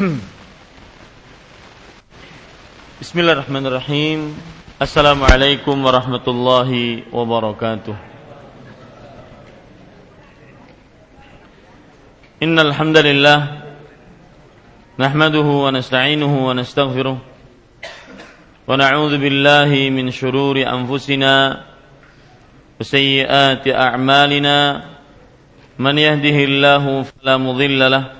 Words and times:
Bismillahirrahmanirrahim. 3.04 4.32
Assalamualaikum 4.80 5.76
warahmatullahi 5.76 7.04
wabarakatuh. 7.12 7.92
Innal 12.40 12.72
hamdalillah 12.72 13.60
nahmaduhu 14.96 15.68
wa 15.68 15.76
nasta'inuhu 15.76 16.48
wa 16.48 16.56
nastaghfiruh 16.56 17.20
wa 17.20 18.72
na'udzu 18.72 19.20
billahi 19.20 19.92
min 19.92 20.08
shururi 20.08 20.64
anfusina 20.64 21.60
wa 21.60 22.80
sayyiati 22.80 23.76
a'malina 23.76 24.80
man 25.76 25.92
yahdihillahu 25.92 27.04
fala 27.04 27.36
mudilla 27.36 28.19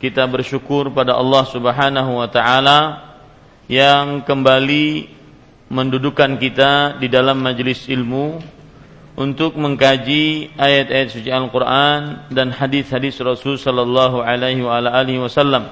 kita 0.00 0.24
bersyukur 0.24 0.88
pada 0.96 1.12
Allah 1.12 1.44
Subhanahu 1.44 2.24
wa 2.24 2.28
taala 2.32 2.80
yang 3.68 4.24
kembali 4.24 5.12
mendudukan 5.68 6.40
kita 6.40 6.96
di 6.96 7.06
dalam 7.12 7.44
majelis 7.44 7.84
ilmu 7.84 8.40
untuk 9.20 9.60
mengkaji 9.60 10.56
ayat-ayat 10.56 11.08
suci 11.12 11.28
Al-Qur'an 11.28 12.32
dan 12.32 12.48
hadis-hadis 12.48 13.20
Rasul 13.20 13.60
sallallahu 13.60 14.24
alaihi 14.24 14.64
wa 14.64 14.80
alihi 14.80 15.20
wasallam. 15.20 15.68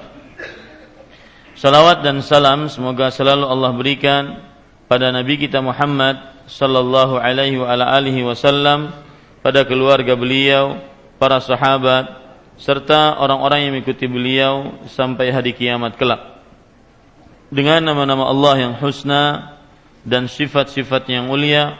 Salawat 1.57 2.05
dan 2.05 2.21
salam 2.21 2.69
semoga 2.69 3.09
selalu 3.09 3.49
Allah 3.49 3.73
berikan 3.73 4.23
pada 4.85 5.09
nabi 5.09 5.41
kita 5.41 5.57
Muhammad 5.59 6.45
sallallahu 6.45 7.17
alaihi 7.17 7.57
wa 7.57 7.73
alihi 7.73 8.21
wasallam 8.21 8.93
pada 9.41 9.65
keluarga 9.65 10.13
beliau, 10.13 10.77
para 11.17 11.41
sahabat, 11.41 12.28
serta 12.59 13.15
orang-orang 13.23 13.59
yang 13.65 13.71
mengikuti 13.79 14.05
beliau 14.05 14.83
sampai 14.91 15.31
hari 15.31 15.55
kiamat 15.55 15.95
kelak. 15.95 16.43
Dengan 17.49 17.81
nama-nama 17.81 18.27
Allah 18.29 18.69
yang 18.69 18.73
husna 18.77 19.57
dan 20.03 20.27
sifat-sifat 20.27 21.07
yang 21.09 21.31
mulia, 21.31 21.79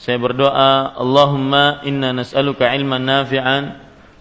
saya 0.00 0.18
berdoa, 0.18 0.96
Allahumma 0.96 1.84
inna 1.86 2.10
nas'aluka 2.10 2.66
ilman 2.72 3.04
nafi'an 3.04 3.62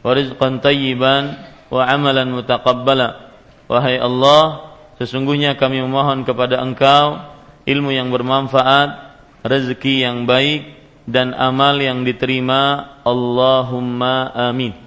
wa 0.05 0.11
rizqan 0.13 0.61
tayyiban 0.61 1.33
wa 1.71 1.81
amalan 1.87 2.29
mutaqabbala. 2.29 3.33
Wahai 3.71 3.97
Allah, 3.97 4.75
sesungguhnya 5.01 5.57
kami 5.57 5.81
memohon 5.81 6.27
kepada 6.27 6.61
Engkau 6.61 7.33
ilmu 7.63 7.95
yang 7.95 8.11
bermanfaat, 8.11 9.17
rezeki 9.41 10.03
yang 10.03 10.27
baik 10.27 10.67
dan 11.07 11.31
amal 11.31 11.79
yang 11.79 12.03
diterima. 12.03 12.93
Allahumma 13.01 14.29
amin. 14.51 14.82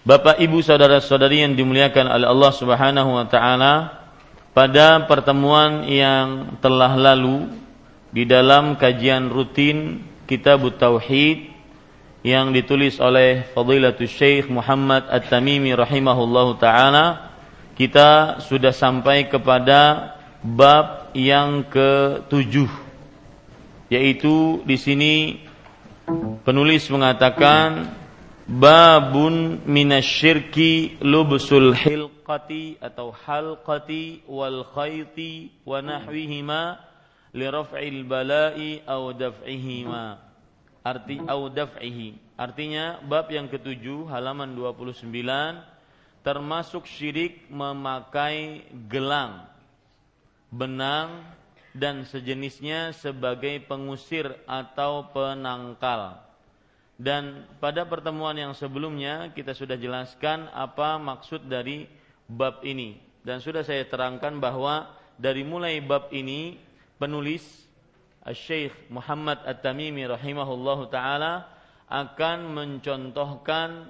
Bapak 0.00 0.40
Ibu 0.40 0.64
saudara-saudari 0.64 1.44
yang 1.44 1.52
dimuliakan 1.52 2.08
oleh 2.08 2.24
Allah 2.24 2.52
Subhanahu 2.56 3.20
wa 3.20 3.28
taala, 3.28 4.00
pada 4.56 5.04
pertemuan 5.04 5.84
yang 5.84 6.56
telah 6.64 6.96
lalu 6.96 7.52
di 8.08 8.24
dalam 8.24 8.80
kajian 8.80 9.28
rutin 9.28 10.00
Kitab 10.24 10.64
Tauhid 10.80 11.52
yang 12.24 12.48
ditulis 12.48 12.96
oleh 12.96 13.44
Fadilatul 13.52 14.08
Syekh 14.08 14.48
Muhammad 14.48 15.04
At-Tamimi 15.04 15.76
rahimahullahu 15.76 16.56
taala, 16.56 17.36
kita 17.76 18.40
sudah 18.40 18.72
sampai 18.72 19.28
kepada 19.28 20.16
bab 20.40 21.12
yang 21.12 21.68
ketujuh. 21.68 22.72
Yaitu 23.92 24.64
di 24.64 24.80
sini 24.80 25.14
penulis 26.48 26.88
mengatakan 26.88 27.99
babun 28.50 29.62
minasyirki 29.62 30.98
lubsul 31.06 31.70
hilqati 31.70 32.82
atau 32.82 33.14
halqati 33.14 34.26
wal 34.26 34.66
khayti 34.74 35.54
wa 35.62 35.78
nahwihima 35.78 36.82
li 37.30 37.46
raf'il 37.46 38.02
bala'i 38.02 38.82
aw 38.82 39.14
daf'ihima. 39.14 40.18
Arti 40.82 41.22
aw 41.22 41.46
daf'ihi. 41.46 42.34
Artinya 42.34 42.98
bab 43.06 43.30
yang 43.30 43.46
ketujuh 43.46 44.10
halaman 44.10 44.58
29 44.58 45.06
termasuk 46.26 46.90
syirik 46.90 47.46
memakai 47.52 48.66
gelang 48.90 49.46
benang 50.50 51.22
dan 51.70 52.02
sejenisnya 52.02 52.90
sebagai 52.98 53.62
pengusir 53.62 54.26
atau 54.48 55.06
penangkal 55.14 56.29
dan 57.00 57.48
pada 57.64 57.88
pertemuan 57.88 58.36
yang 58.36 58.52
sebelumnya 58.52 59.32
kita 59.32 59.56
sudah 59.56 59.80
jelaskan 59.80 60.52
apa 60.52 61.00
maksud 61.00 61.48
dari 61.48 61.88
bab 62.28 62.60
ini. 62.60 63.00
Dan 63.24 63.40
sudah 63.40 63.64
saya 63.64 63.88
terangkan 63.88 64.36
bahwa 64.36 64.84
dari 65.16 65.40
mulai 65.40 65.80
bab 65.80 66.12
ini 66.12 66.60
penulis 67.00 67.40
Syekh 68.36 68.92
Muhammad 68.92 69.40
At-Tamimi 69.48 70.04
rahimahullahu 70.12 70.92
taala 70.92 71.48
akan 71.88 72.52
mencontohkan 72.52 73.88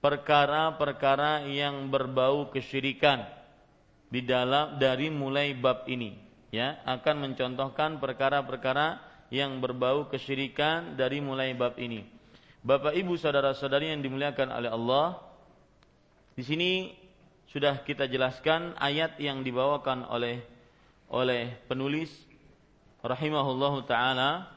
perkara-perkara 0.00 1.44
yang 1.44 1.92
berbau 1.92 2.48
kesyirikan 2.48 3.28
di 4.08 4.24
dalam 4.24 4.80
dari 4.80 5.12
mulai 5.12 5.52
bab 5.52 5.84
ini 5.92 6.16
ya. 6.48 6.80
Akan 6.88 7.20
mencontohkan 7.20 8.00
perkara-perkara 8.00 9.12
yang 9.28 9.60
berbau 9.60 10.08
kesyirikan 10.08 10.96
dari 10.96 11.20
mulai 11.20 11.52
bab 11.52 11.76
ini 11.76 12.13
Bapak 12.64 12.96
Ibu 12.96 13.20
saudara-saudari 13.20 13.92
yang 13.92 14.00
dimuliakan 14.00 14.48
oleh 14.48 14.72
Allah, 14.72 15.20
di 16.32 16.40
sini 16.40 16.96
sudah 17.44 17.84
kita 17.84 18.08
jelaskan 18.08 18.72
ayat 18.80 19.20
yang 19.20 19.44
dibawakan 19.44 20.08
oleh 20.08 20.40
oleh 21.12 21.60
penulis 21.68 22.08
rahimahullahu 23.04 23.84
taala 23.84 24.48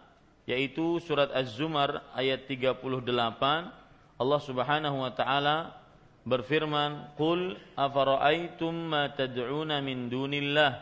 yaitu 0.48 1.04
surat 1.04 1.36
Az-Zumar 1.36 2.00
ayat 2.16 2.48
38 2.48 3.04
Allah 4.24 4.40
Subhanahu 4.40 5.04
wa 5.04 5.12
taala 5.12 5.76
berfirman 6.24 7.12
qul 7.20 7.60
afara'aytum 7.76 8.88
ma 8.88 9.12
tad'una 9.12 9.84
min 9.84 10.08
dunillah? 10.08 10.80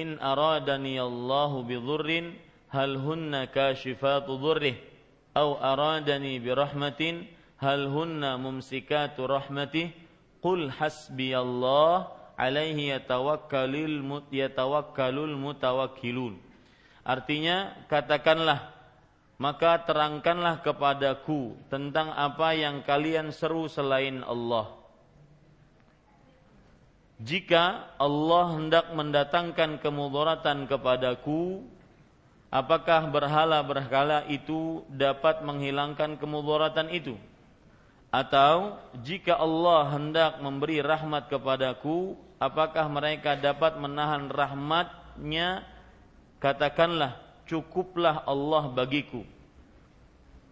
In 0.00 0.16
aradani 0.16 0.96
Allahu 0.96 1.60
bidhurrin 1.60 2.40
hal 2.72 2.96
hunna 2.96 3.52
kashifatu 3.52 4.40
dhurrihi 4.40 4.93
أو 5.34 5.58
أرادني 5.58 6.38
برحمة 6.38 7.02
هل 7.58 7.80
هن 7.86 8.22
ممسكات 8.40 9.16
رحمته 9.20 9.90
قل 10.42 10.60
حسبي 10.70 11.34
الله 11.38 11.94
عليه 12.38 12.78
يتوكل 12.94 13.74
mut 14.02 14.26
yatawakkalul 14.30 15.34
mutawakkilun. 15.34 16.38
Artinya 17.04 17.86
katakanlah 17.90 18.74
maka 19.34 19.82
terangkanlah 19.82 20.62
kepadaku 20.62 21.58
tentang 21.66 22.14
apa 22.14 22.54
yang 22.54 22.86
kalian 22.86 23.34
seru 23.34 23.66
selain 23.66 24.22
Allah. 24.22 24.70
Jika 27.18 27.94
Allah 27.98 28.46
hendak 28.58 28.86
mendatangkan 28.94 29.78
kemudaratan 29.82 30.66
kepadaku 30.66 31.62
apakah 32.54 33.10
berhala-berhala 33.10 34.30
itu 34.30 34.86
dapat 34.86 35.42
menghilangkan 35.42 36.14
kemudaratan 36.14 36.86
itu? 36.94 37.18
Atau 38.14 38.78
jika 39.02 39.34
Allah 39.34 39.90
hendak 39.90 40.38
memberi 40.38 40.78
rahmat 40.78 41.26
kepadaku, 41.26 42.14
apakah 42.38 42.86
mereka 42.86 43.34
dapat 43.34 43.74
menahan 43.74 44.30
rahmatnya? 44.30 45.66
Katakanlah, 46.38 47.18
cukuplah 47.50 48.22
Allah 48.22 48.70
bagiku. 48.70 49.26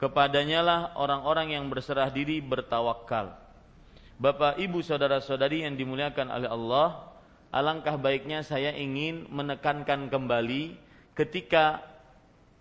Kepadanya 0.02 0.60
lah 0.66 0.80
orang-orang 0.98 1.54
yang 1.54 1.70
berserah 1.70 2.10
diri 2.10 2.42
bertawakal. 2.42 3.38
Bapak, 4.18 4.58
ibu, 4.58 4.82
saudara-saudari 4.82 5.62
yang 5.62 5.78
dimuliakan 5.78 6.26
oleh 6.34 6.50
Allah, 6.50 7.14
alangkah 7.54 7.94
baiknya 7.94 8.42
saya 8.42 8.74
ingin 8.74 9.30
menekankan 9.30 10.10
kembali 10.10 10.74
ketika 11.14 11.91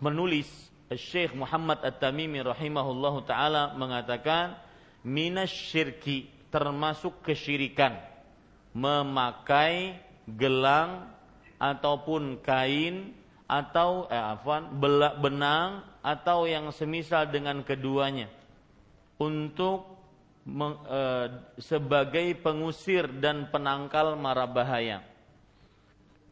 menulis 0.02 0.50
Syekh 0.90 1.32
Muhammad 1.38 1.80
At-Tamimi 1.86 2.42
rahimahullahu 2.42 3.24
taala 3.24 3.72
mengatakan 3.78 4.58
minasyirki 5.06 6.28
termasuk 6.52 7.22
kesyirikan 7.24 7.96
memakai 8.76 9.96
gelang 10.26 11.08
ataupun 11.56 12.42
kain 12.42 13.14
atau 13.46 14.10
eh, 14.10 14.18
afwan 14.18 14.68
benang 15.20 15.86
atau 16.02 16.50
yang 16.50 16.72
semisal 16.74 17.30
dengan 17.30 17.62
keduanya 17.62 18.26
untuk 19.22 19.86
eh, 20.88 21.26
sebagai 21.62 22.34
pengusir 22.42 23.06
dan 23.22 23.48
penangkal 23.54 24.18
mara 24.18 24.48
bahaya. 24.50 25.11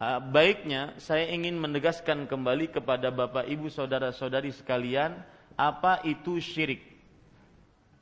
Uh, 0.01 0.17
baiknya 0.17 0.97
saya 0.97 1.29
ingin 1.29 1.61
menegaskan 1.61 2.25
kembali 2.25 2.73
kepada 2.73 3.13
Bapak 3.13 3.45
Ibu 3.45 3.69
saudara-saudari 3.69 4.49
sekalian 4.49 5.13
apa 5.61 6.01
itu 6.09 6.41
syirik. 6.41 6.81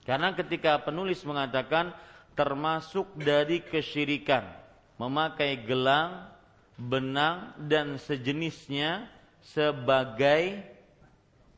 Karena 0.06 0.30
ketika 0.30 0.78
penulis 0.78 1.26
mengatakan 1.26 1.90
termasuk 2.38 3.02
dari 3.18 3.66
kesyirikan 3.66 4.46
memakai 4.94 5.58
gelang 5.66 6.30
benang 6.78 7.58
dan 7.66 7.98
sejenisnya 7.98 9.10
sebagai 9.42 10.62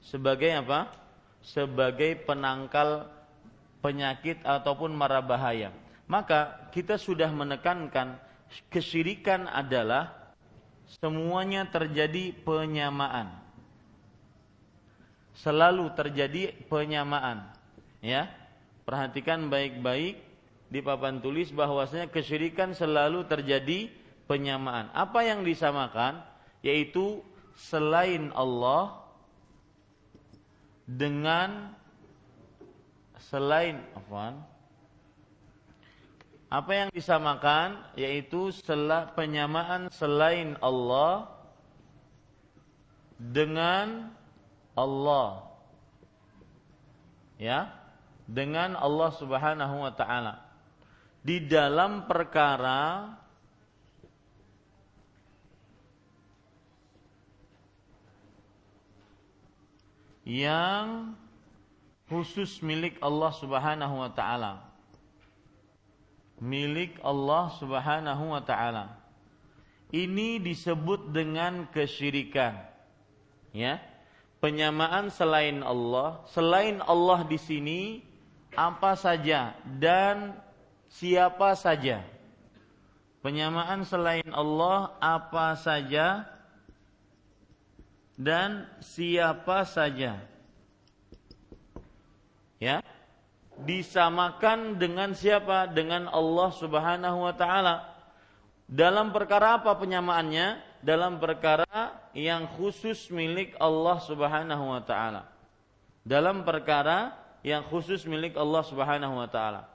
sebagai 0.01 0.57
apa? 0.57 0.89
Sebagai 1.45 2.17
penangkal 2.25 3.13
penyakit 3.85 4.41
ataupun 4.41 4.89
mara 4.97 5.21
bahaya. 5.21 5.69
Maka 6.09 6.73
kita 6.73 6.97
sudah 6.97 7.29
menekankan 7.29 8.17
kesyirikan 8.73 9.45
adalah 9.45 10.20
semuanya 10.99 11.69
terjadi 11.71 12.35
penyamaan. 12.43 13.31
Selalu 15.39 15.95
terjadi 15.95 16.51
penyamaan. 16.67 17.47
Ya. 18.03 18.27
Perhatikan 18.83 19.47
baik-baik 19.47 20.19
di 20.67 20.81
papan 20.83 21.23
tulis 21.23 21.55
bahwasanya 21.55 22.11
kesyirikan 22.11 22.75
selalu 22.75 23.23
terjadi 23.31 23.87
penyamaan. 24.27 24.91
Apa 24.91 25.23
yang 25.23 25.47
disamakan 25.47 26.23
yaitu 26.67 27.23
selain 27.55 28.35
Allah 28.35 28.99
dengan 30.91 31.71
selain? 33.31 33.79
Apa 36.51 36.75
yang 36.75 36.91
disamakan 36.91 37.79
yaitu 37.95 38.51
selah 38.51 39.15
penyamaan 39.15 39.87
selain 39.95 40.59
Allah 40.59 41.31
dengan 43.15 44.11
Allah. 44.75 45.47
Ya, 47.39 47.71
dengan 48.27 48.75
Allah 48.75 49.15
Subhanahu 49.15 49.87
wa 49.87 49.95
taala. 49.95 50.43
Di 51.23 51.39
dalam 51.47 52.11
perkara 52.11 53.15
yang 60.27 61.15
khusus 62.11 62.59
milik 62.59 62.99
Allah 62.99 63.31
Subhanahu 63.39 63.95
wa 64.03 64.11
taala. 64.11 64.70
Milik 66.41 66.97
Allah 67.05 67.53
Subhanahu 67.61 68.33
wa 68.33 68.41
taala. 68.41 68.97
Ini 69.93 70.41
disebut 70.41 71.13
dengan 71.13 71.69
kesyirikan. 71.69 72.57
Ya. 73.53 73.83
Penyamaan 74.41 75.13
selain 75.13 75.61
Allah, 75.61 76.25
selain 76.33 76.81
Allah 76.89 77.29
di 77.29 77.37
sini 77.37 78.01
apa 78.57 78.97
saja 78.97 79.53
dan 79.77 80.33
siapa 80.89 81.53
saja. 81.53 82.01
Penyamaan 83.21 83.85
selain 83.85 84.25
Allah 84.33 84.97
apa 84.97 85.53
saja 85.61 86.25
dan 88.17 88.65
siapa 88.81 89.69
saja. 89.69 90.17
Ya. 92.57 92.81
Disamakan 93.67 94.81
dengan 94.81 95.13
siapa? 95.13 95.69
Dengan 95.69 96.09
Allah 96.09 96.51
Subhanahu 96.57 97.19
wa 97.29 97.35
taala. 97.37 97.89
Dalam 98.71 99.11
perkara 99.11 99.61
apa 99.61 99.75
penyamaannya? 99.77 100.63
Dalam 100.81 101.21
perkara 101.21 101.67
yang 102.17 102.49
khusus 102.57 103.13
milik 103.13 103.53
Allah 103.61 104.01
Subhanahu 104.01 104.65
wa 104.65 104.83
taala. 104.85 105.29
Dalam 106.01 106.47
perkara 106.47 107.13
yang 107.45 107.65
khusus 107.69 108.09
milik 108.09 108.37
Allah 108.37 108.65
Subhanahu 108.65 109.21
wa 109.21 109.29
taala. 109.29 109.69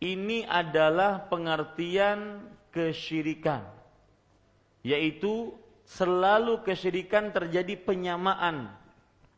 Ini 0.00 0.48
adalah 0.48 1.28
pengertian 1.28 2.44
kesyirikan 2.72 3.80
yaitu 4.80 5.52
selalu 5.84 6.64
kesyirikan 6.64 7.34
terjadi 7.34 7.76
penyamaan 7.76 8.72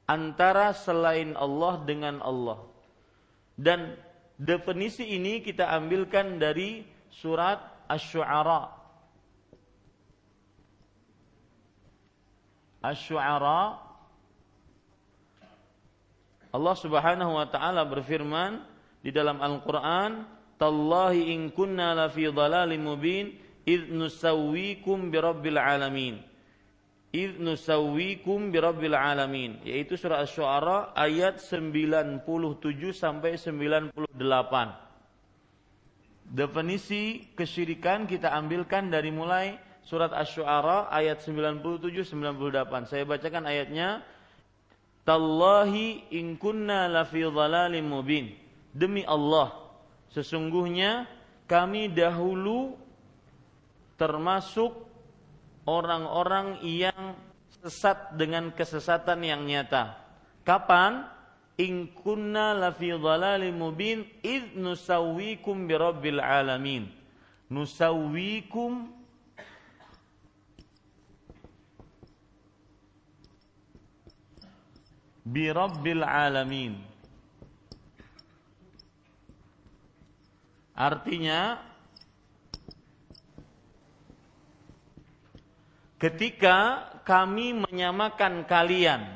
antara 0.06 0.70
selain 0.76 1.34
Allah 1.34 1.82
dengan 1.82 2.22
Allah. 2.22 2.71
Dan 3.56 3.94
definisi 4.40 5.16
ini 5.16 5.44
kita 5.44 5.68
ambilkan 5.70 6.40
dari 6.40 6.82
surat 7.12 7.60
Asy-Syu'ara. 7.86 8.72
Asy-Syu'ara 12.82 13.92
Allah 16.52 16.76
Subhanahu 16.76 17.32
wa 17.40 17.48
taala 17.48 17.80
berfirman 17.88 18.60
di 19.00 19.08
dalam 19.08 19.40
Al-Qur'an, 19.40 20.28
"Tallahi 20.60 21.32
in 21.32 21.48
kunna 21.48 21.96
lafi 21.96 22.28
dhalalin 22.28 22.84
mubin 22.84 23.40
id 23.64 23.88
nusawwikum 23.88 25.08
birabbil 25.08 25.56
alamin." 25.56 26.20
Id 27.12 27.44
nusawwikum 27.44 28.48
birabbil 28.48 28.96
alamin 28.96 29.60
yaitu 29.68 30.00
surah 30.00 30.24
Asy-Syu'ara 30.24 30.96
ayat 30.96 31.44
97 31.44 32.24
sampai 32.96 33.36
98. 33.36 33.92
Definisi 36.32 37.28
kesyirikan 37.36 38.08
kita 38.08 38.32
ambilkan 38.32 38.88
dari 38.88 39.12
mulai 39.12 39.60
surat 39.84 40.08
Asy-Syu'ara 40.16 40.88
ayat 40.88 41.20
97 41.20 42.16
98. 42.16 42.88
Saya 42.88 43.04
bacakan 43.04 43.44
ayatnya 43.44 44.00
Tallahi 45.02 46.14
in 46.14 46.38
kunna 46.38 46.86
lafi 46.86 47.26
dhalalin 47.26 47.84
mubin. 47.84 48.32
Demi 48.72 49.04
Allah, 49.04 49.52
sesungguhnya 50.14 51.10
kami 51.50 51.90
dahulu 51.90 52.78
termasuk 54.00 54.91
orang-orang 55.66 56.58
yang 56.62 57.14
sesat 57.62 58.18
dengan 58.18 58.50
kesesatan 58.50 59.22
yang 59.22 59.46
nyata. 59.46 59.94
Kapan? 60.42 61.06
In 61.60 61.92
kunna 61.94 62.56
lafi 62.56 62.90
dhalalim 62.90 63.60
mubin 63.60 64.08
id 64.24 64.56
nusawwikum 64.56 65.68
bi 65.68 65.74
rabbil 65.76 66.18
alamin. 66.18 66.88
Nusawwikum 67.52 68.88
bi 75.28 75.44
rabbil 75.52 76.02
alamin. 76.02 76.80
Artinya 80.72 81.60
ketika 86.02 86.90
kami 87.06 87.54
menyamakan 87.62 88.42
kalian 88.50 89.06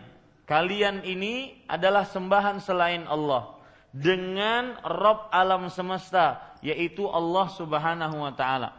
kalian 0.47 1.03
ini 1.03 1.67
adalah 1.67 2.07
sembahan 2.07 2.63
selain 2.63 3.03
Allah 3.11 3.59
dengan 3.91 4.79
Rob 4.87 5.27
alam 5.35 5.67
semesta 5.67 6.55
yaitu 6.63 7.11
Allah 7.11 7.51
Subhanahu 7.51 8.23
wa 8.23 8.33
taala. 8.33 8.71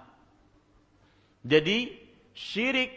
Jadi 1.44 1.92
syirik 2.32 2.96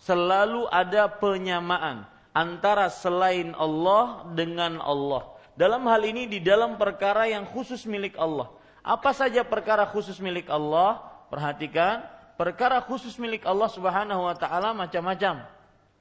selalu 0.00 0.64
ada 0.72 1.08
penyamaan 1.08 2.08
antara 2.32 2.88
selain 2.88 3.52
Allah 3.56 4.24
dengan 4.32 4.80
Allah. 4.80 5.36
Dalam 5.58 5.84
hal 5.84 6.00
ini 6.08 6.24
di 6.24 6.40
dalam 6.40 6.80
perkara 6.80 7.28
yang 7.28 7.44
khusus 7.44 7.84
milik 7.84 8.16
Allah. 8.16 8.48
Apa 8.80 9.12
saja 9.12 9.44
perkara 9.44 9.84
khusus 9.84 10.16
milik 10.20 10.48
Allah? 10.48 11.04
Perhatikan, 11.28 12.00
perkara 12.40 12.80
khusus 12.80 13.20
milik 13.20 13.44
Allah 13.44 13.68
Subhanahu 13.68 14.24
wa 14.24 14.32
taala 14.32 14.72
macam-macam. 14.72 15.44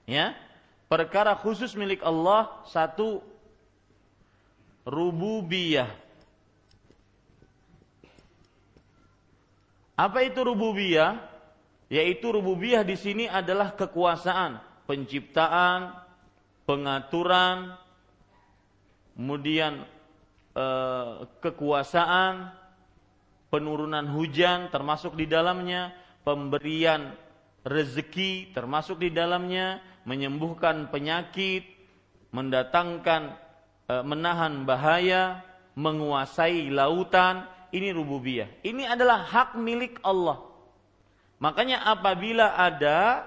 Ya, 0.08 0.40
perkara 0.88 1.36
khusus 1.36 1.76
milik 1.76 2.00
Allah 2.00 2.64
satu 2.72 3.20
rububiyah. 4.88 5.92
Apa 10.00 10.24
itu 10.24 10.40
rububiyah? 10.40 11.20
Yaitu 11.92 12.32
rububiyah 12.32 12.88
di 12.88 12.96
sini 12.96 13.28
adalah 13.28 13.76
kekuasaan, 13.76 14.64
penciptaan, 14.88 15.92
pengaturan, 16.64 17.76
kemudian 19.12 19.84
eh, 20.56 21.14
kekuasaan, 21.44 22.56
penurunan 23.52 24.08
hujan 24.14 24.72
termasuk 24.72 25.18
di 25.20 25.26
dalamnya, 25.26 25.92
pemberian 26.30 27.18
rezeki 27.66 28.54
termasuk 28.54 29.02
di 29.02 29.10
dalamnya, 29.10 29.82
menyembuhkan 30.06 30.94
penyakit, 30.94 31.66
mendatangkan 32.30 33.34
e, 33.90 33.94
menahan 34.06 34.62
bahaya, 34.62 35.42
menguasai 35.74 36.70
lautan, 36.70 37.50
ini 37.74 37.90
rububiyah. 37.90 38.62
Ini 38.62 38.94
adalah 38.94 39.26
hak 39.26 39.58
milik 39.58 39.98
Allah. 40.06 40.38
Makanya 41.42 41.82
apabila 41.90 42.54
ada 42.54 43.26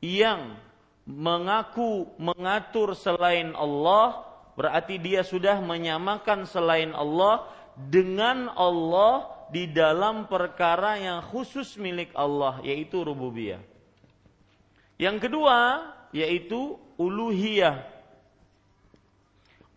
yang 0.00 0.56
mengaku 1.04 2.08
mengatur 2.16 2.96
selain 2.96 3.52
Allah, 3.52 4.24
berarti 4.56 4.96
dia 4.96 5.20
sudah 5.20 5.60
menyamakan 5.60 6.48
selain 6.48 6.96
Allah 6.96 7.44
dengan 7.76 8.50
Allah 8.56 9.37
di 9.48 9.68
dalam 9.68 10.28
perkara 10.28 11.00
yang 11.00 11.24
khusus 11.24 11.80
milik 11.80 12.12
Allah, 12.12 12.60
yaitu 12.60 13.00
rububiyah. 13.00 13.60
Yang 15.00 15.28
kedua, 15.28 15.88
yaitu 16.12 16.76
uluhiyah. 16.98 17.86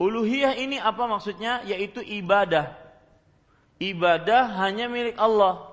Uluhiyah 0.01 0.57
ini 0.57 0.81
apa 0.81 1.05
maksudnya? 1.05 1.61
Yaitu 1.63 2.01
ibadah. 2.01 2.73
Ibadah 3.77 4.43
hanya 4.65 4.89
milik 4.89 5.15
Allah. 5.21 5.69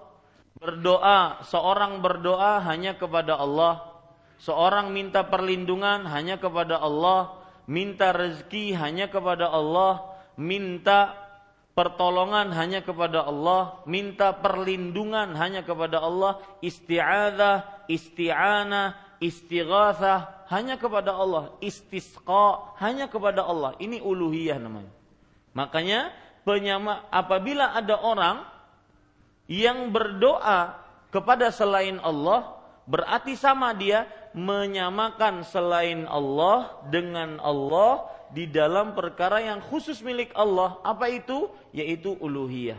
Berdoa, 0.60 1.40
seorang 1.48 2.04
berdoa 2.04 2.60
hanya 2.60 2.92
kepada 2.92 3.40
Allah. 3.40 3.88
Seorang 4.38 4.92
minta 4.92 5.24
perlindungan 5.24 6.04
hanya 6.06 6.36
kepada 6.36 6.76
Allah. 6.76 7.40
Minta 7.64 8.12
rezeki 8.12 8.76
hanya 8.76 9.08
kepada 9.08 9.48
Allah. 9.48 10.04
Minta 10.36 11.27
pertolongan 11.78 12.50
hanya 12.58 12.82
kepada 12.82 13.22
Allah, 13.22 13.78
minta 13.86 14.34
perlindungan 14.34 15.38
hanya 15.38 15.62
kepada 15.62 16.02
Allah, 16.02 16.42
isti'adzah, 16.58 17.86
isti'anah, 17.86 18.98
istighatsah 19.22 20.50
hanya 20.50 20.74
kepada 20.74 21.14
Allah, 21.14 21.54
istisqa 21.62 22.74
hanya 22.82 23.06
kepada 23.06 23.46
Allah. 23.46 23.78
Ini 23.78 24.02
uluhiyah 24.02 24.58
namanya. 24.58 24.90
Makanya 25.54 26.10
penyama 26.42 27.06
apabila 27.14 27.70
ada 27.70 27.94
orang 28.02 28.42
yang 29.46 29.94
berdoa 29.94 30.82
kepada 31.14 31.54
selain 31.54 32.02
Allah, 32.02 32.58
berarti 32.90 33.38
sama 33.38 33.70
dia 33.70 34.10
menyamakan 34.34 35.46
selain 35.46 36.10
Allah 36.10 36.74
dengan 36.90 37.38
Allah 37.38 38.17
di 38.32 38.48
dalam 38.48 38.92
perkara 38.92 39.40
yang 39.40 39.60
khusus 39.64 40.00
milik 40.04 40.32
Allah. 40.36 40.80
Apa 40.84 41.08
itu? 41.08 41.48
Yaitu 41.72 42.16
uluhiyah. 42.18 42.78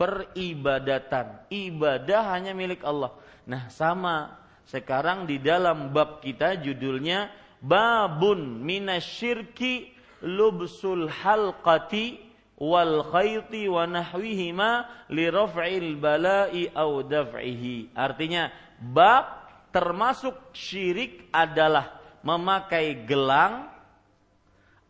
Peribadatan. 0.00 1.44
Ibadah 1.52 2.22
hanya 2.36 2.56
milik 2.56 2.80
Allah. 2.84 3.12
Nah, 3.44 3.68
sama 3.68 4.40
sekarang 4.64 5.26
di 5.26 5.42
dalam 5.42 5.90
bab 5.90 6.22
kita 6.22 6.56
judulnya 6.62 7.28
babun 7.60 8.64
minasyirki 8.64 9.92
lubsul 10.24 11.10
halqati 11.10 12.22
wal 12.60 13.04
khayti 13.08 13.66
wa 13.68 13.88
nahwihima 13.88 14.70
li 15.12 15.26
raf'il 15.28 15.96
bala'i 15.96 16.68
au 16.76 17.00
daf'ihi. 17.04 17.96
Artinya 17.96 18.52
bab 18.80 19.48
termasuk 19.72 20.52
syirik 20.52 21.28
adalah 21.32 21.98
memakai 22.20 23.08
gelang 23.08 23.68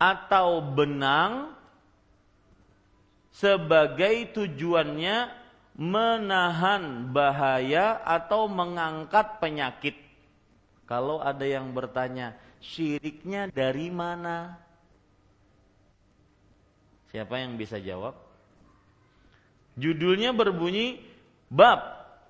atau 0.01 0.65
benang 0.65 1.53
sebagai 3.29 4.33
tujuannya 4.33 5.29
menahan 5.77 7.09
bahaya 7.13 8.01
atau 8.03 8.49
mengangkat 8.49 9.39
penyakit. 9.39 9.97
Kalau 10.89 11.23
ada 11.23 11.47
yang 11.47 11.71
bertanya, 11.71 12.35
syiriknya 12.59 13.53
dari 13.53 13.89
mana? 13.93 14.59
Siapa 17.15 17.39
yang 17.39 17.55
bisa 17.55 17.79
jawab? 17.79 18.19
Judulnya 19.79 20.35
berbunyi 20.35 21.01
bab 21.49 21.81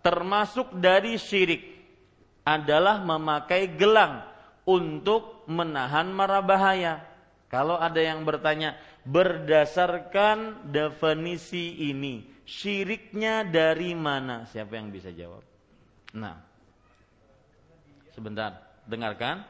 termasuk 0.04 0.76
dari 0.78 1.16
syirik 1.18 1.64
adalah 2.46 3.02
memakai 3.02 3.74
gelang 3.74 4.24
untuk 4.64 5.44
menahan 5.50 6.08
mara 6.14 6.40
bahaya. 6.40 7.09
Kalau 7.50 7.74
ada 7.74 7.98
yang 7.98 8.22
bertanya 8.22 8.78
berdasarkan 9.02 10.70
definisi 10.70 11.90
ini, 11.90 12.22
syiriknya 12.46 13.42
dari 13.42 13.90
mana? 13.98 14.46
Siapa 14.46 14.78
yang 14.78 14.94
bisa 14.94 15.10
jawab? 15.10 15.42
Nah, 16.14 16.38
sebentar, 18.14 18.54
dengarkan. 18.86 19.42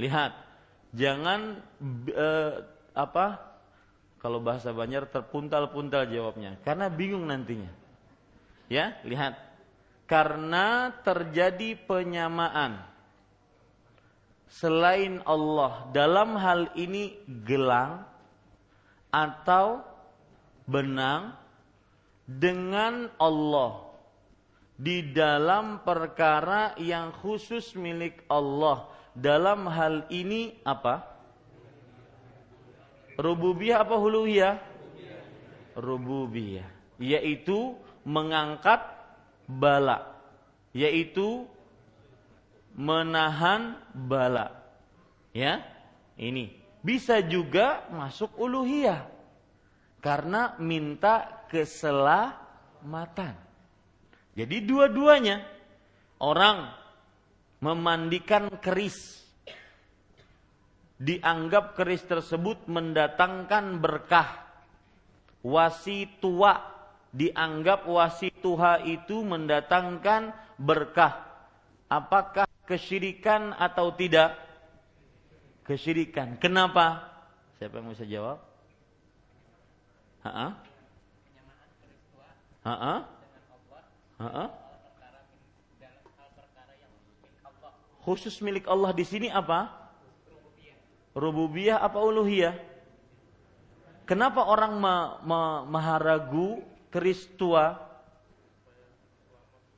Lihat, 0.00 0.32
jangan 0.96 1.60
eh, 2.08 2.52
apa? 2.96 3.52
Kalau 4.16 4.40
bahasa 4.40 4.72
Banjar 4.72 5.04
terpuntal-puntal 5.12 6.08
jawabnya, 6.08 6.56
karena 6.64 6.88
bingung 6.88 7.28
nantinya. 7.28 7.68
Ya, 8.72 8.96
lihat. 9.04 9.49
Karena 10.10 10.90
terjadi 11.06 11.78
penyamaan 11.86 12.82
selain 14.50 15.22
Allah 15.22 15.86
dalam 15.94 16.34
hal 16.34 16.74
ini 16.74 17.14
gelang 17.46 18.02
atau 19.14 19.86
benang 20.66 21.38
dengan 22.26 23.06
Allah 23.22 23.86
di 24.74 25.14
dalam 25.14 25.86
perkara 25.86 26.74
yang 26.82 27.14
khusus 27.14 27.78
milik 27.78 28.26
Allah 28.26 28.90
dalam 29.14 29.70
hal 29.70 30.10
ini 30.10 30.58
apa? 30.66 31.06
Rububiyah 33.14 33.86
apa 33.86 33.94
huluhiyah? 33.94 34.54
Rububiyah, 35.78 36.66
yaitu 36.98 37.78
mengangkat 38.02 38.99
bala, 39.50 40.06
yaitu 40.70 41.46
menahan 42.78 43.74
bala. 43.90 44.54
Ya, 45.34 45.62
ini 46.14 46.54
bisa 46.80 47.18
juga 47.22 47.86
masuk 47.90 48.38
uluhiyah 48.38 49.06
karena 49.98 50.54
minta 50.62 51.46
keselamatan. 51.50 53.34
Jadi 54.38 54.56
dua-duanya 54.62 55.42
orang 56.22 56.70
memandikan 57.60 58.48
keris 58.62 59.20
dianggap 61.00 61.76
keris 61.76 62.04
tersebut 62.04 62.68
mendatangkan 62.68 63.80
berkah. 63.80 64.48
Wasi 65.40 66.04
tua 66.20 66.79
dianggap 67.10 67.86
wasi 67.90 68.30
tuha 68.38 68.82
itu 68.86 69.22
mendatangkan 69.26 70.30
berkah. 70.58 71.26
Apakah 71.90 72.46
kesyirikan 72.66 73.50
atau 73.58 73.90
tidak? 73.94 74.38
Kesyirikan. 75.66 76.38
Kenapa? 76.38 77.10
Siapa 77.58 77.82
yang 77.82 77.90
bisa 77.90 78.06
jawab? 78.06 78.38
Ha 80.20 80.32
Ha-ha? 82.60 82.94
Ha-ha? 84.20 84.46
Khusus 88.04 88.36
milik 88.44 88.68
Allah 88.68 88.92
di 88.92 89.04
sini 89.04 89.28
apa? 89.32 89.72
Rububiyah 91.16 91.80
apa 91.80 91.98
uluhiyah? 92.00 92.54
Kenapa 94.04 94.44
orang 94.44 94.76
ma 94.76 94.94
ma 95.24 95.40
maharagu 95.64 96.60
keris 96.90 97.26
tua 97.38 97.78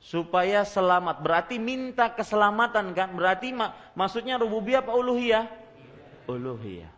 supaya 0.03 0.67
selamat? 0.67 1.23
Berarti 1.23 1.55
minta 1.61 2.11
keselamatan 2.11 2.91
kan? 2.91 3.15
Berarti 3.15 3.55
ma 3.55 3.71
maksudnya 3.95 4.35
rububiyah 4.35 4.83
apa 4.83 4.91
uluhiyah? 4.91 5.45
Uluhiyah. 6.27 6.91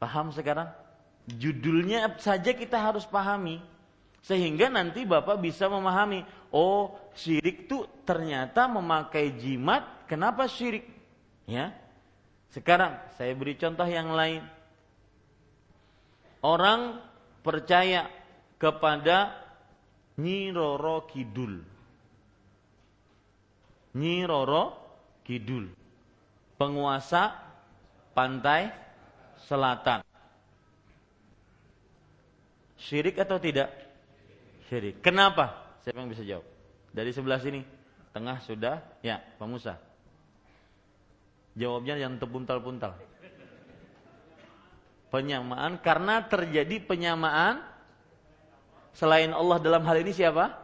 Paham 0.00 0.32
sekarang? 0.32 0.72
Judulnya 1.28 2.16
saja 2.16 2.56
kita 2.56 2.80
harus 2.80 3.04
pahami 3.04 3.60
sehingga 4.20 4.68
nanti 4.68 5.08
Bapak 5.08 5.40
bisa 5.40 5.64
memahami, 5.68 6.24
oh 6.52 6.92
syirik 7.16 7.68
itu 7.68 7.88
ternyata 8.04 8.68
memakai 8.68 9.32
jimat, 9.40 10.04
kenapa 10.04 10.44
syirik? 10.44 10.84
Ya. 11.48 11.72
Sekarang 12.52 13.00
saya 13.16 13.32
beri 13.32 13.56
contoh 13.56 13.88
yang 13.88 14.12
lain. 14.12 14.44
Orang 16.44 17.00
percaya 17.40 18.08
kepada 18.60 19.32
Nyi 20.20 20.52
Roro 20.52 21.08
Kidul. 21.08 21.64
Nyi 23.96 24.28
Roro 24.28 24.76
Kidul. 25.24 25.72
Penguasa 26.60 27.40
pantai 28.12 28.68
selatan. 29.48 30.04
Syirik 32.76 33.16
atau 33.16 33.40
tidak? 33.40 33.72
Syirik. 34.68 35.00
Kenapa? 35.00 35.76
Siapa 35.80 35.96
yang 35.96 36.12
bisa 36.12 36.20
jawab? 36.20 36.44
Dari 36.92 37.10
sebelah 37.16 37.40
sini. 37.40 37.64
Tengah 38.12 38.42
sudah? 38.44 38.82
Ya, 39.00 39.24
Pak. 39.40 39.78
Jawabnya 41.56 41.96
yang 41.96 42.20
terpuntal-puntal. 42.20 42.98
Penyamaan 45.10 45.80
karena 45.82 46.22
terjadi 46.28 46.82
penyamaan 46.86 47.62
selain 48.94 49.30
Allah 49.30 49.58
dalam 49.62 49.82
hal 49.86 49.96
ini 50.02 50.14
siapa? 50.14 50.54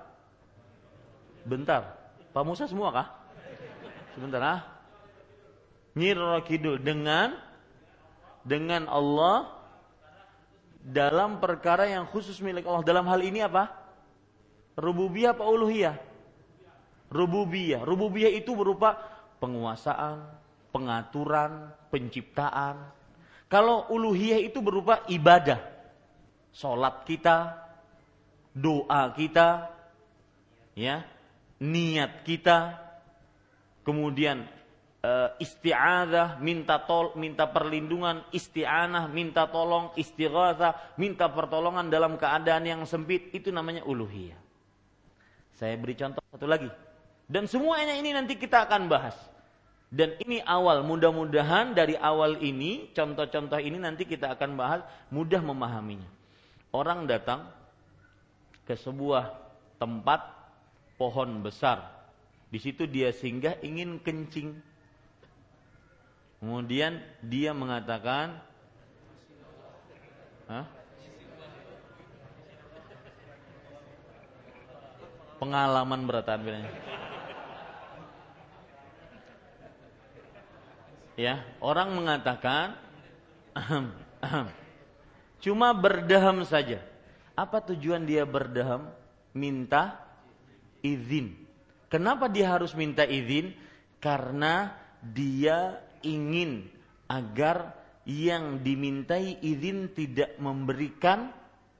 Bentar. 1.46 1.94
Pak 2.34 2.44
Musa 2.44 2.66
semua 2.66 2.90
kah? 2.92 3.08
Sebentar 4.12 4.42
ah. 4.42 4.60
Nyir 5.96 6.18
Kidul 6.44 6.82
dengan 6.82 7.36
dengan 8.44 8.84
Allah 8.86 9.56
dalam 10.86 11.42
perkara 11.42 11.90
yang 11.90 12.06
khusus 12.06 12.38
milik 12.38 12.62
Allah. 12.68 12.86
Dalam 12.86 13.06
hal 13.10 13.20
ini 13.24 13.42
apa? 13.42 13.74
Rububiyah 14.78 15.34
apa 15.34 15.42
uluhiyah? 15.42 15.96
Rububiyah. 17.10 17.82
Rububiyah 17.82 18.30
itu 18.30 18.52
berupa 18.52 19.00
penguasaan, 19.42 20.22
pengaturan, 20.70 21.74
penciptaan. 21.90 22.92
Kalau 23.50 23.90
uluhiyah 23.90 24.42
itu 24.46 24.62
berupa 24.62 25.02
ibadah. 25.10 25.58
Salat 26.52 27.04
kita, 27.04 27.65
doa 28.56 29.12
kita, 29.12 29.68
ya, 30.72 31.04
niat 31.60 32.24
kita, 32.24 32.80
kemudian 33.84 34.48
isti'adzah, 35.38 36.42
minta 36.42 36.82
tol, 36.82 37.14
minta 37.14 37.46
perlindungan, 37.46 38.26
isti'anah, 38.34 39.06
minta 39.06 39.46
tolong, 39.46 39.94
istighatsah, 39.94 40.96
minta 40.98 41.30
pertolongan 41.30 41.86
dalam 41.86 42.18
keadaan 42.18 42.66
yang 42.66 42.82
sempit, 42.88 43.30
itu 43.30 43.54
namanya 43.54 43.86
uluhiyah. 43.86 44.40
Saya 45.54 45.78
beri 45.78 45.94
contoh 45.94 46.18
satu 46.32 46.48
lagi. 46.50 46.66
Dan 47.30 47.46
semuanya 47.46 47.94
ini 47.94 48.10
nanti 48.10 48.34
kita 48.34 48.66
akan 48.66 48.90
bahas. 48.90 49.14
Dan 49.86 50.18
ini 50.26 50.42
awal, 50.42 50.82
mudah-mudahan 50.82 51.70
dari 51.70 51.94
awal 51.94 52.42
ini, 52.42 52.90
contoh-contoh 52.90 53.62
ini 53.62 53.78
nanti 53.78 54.02
kita 54.10 54.34
akan 54.34 54.58
bahas, 54.58 54.82
mudah 55.14 55.38
memahaminya. 55.38 56.10
Orang 56.74 57.06
datang 57.06 57.46
ke 58.66 58.74
sebuah 58.74 59.32
tempat 59.78 60.20
pohon 60.98 61.40
besar. 61.40 61.86
Di 62.50 62.58
situ 62.58 62.84
dia 62.84 63.14
singgah 63.14 63.56
ingin 63.62 64.02
kencing. 64.02 64.58
Kemudian 66.42 67.00
dia 67.24 67.54
mengatakan, 67.56 68.38
Hah? 70.46 70.66
pengalaman 75.36 76.08
beratan 76.08 76.40
ya 81.16 81.44
orang 81.60 81.92
mengatakan 81.92 82.76
cuma 85.44 85.72
berdaham 85.76 86.44
saja 86.44 86.80
apa 87.36 87.60
tujuan 87.72 88.08
dia 88.08 88.24
berdaham? 88.24 88.88
Minta 89.36 90.00
izin. 90.80 91.36
Kenapa 91.92 92.32
dia 92.32 92.56
harus 92.56 92.72
minta 92.72 93.04
izin? 93.04 93.52
Karena 94.00 94.72
dia 95.04 95.76
ingin 96.00 96.66
agar 97.06 97.76
yang 98.08 98.64
dimintai 98.64 99.36
izin 99.44 99.92
tidak 99.92 100.40
memberikan 100.40 101.30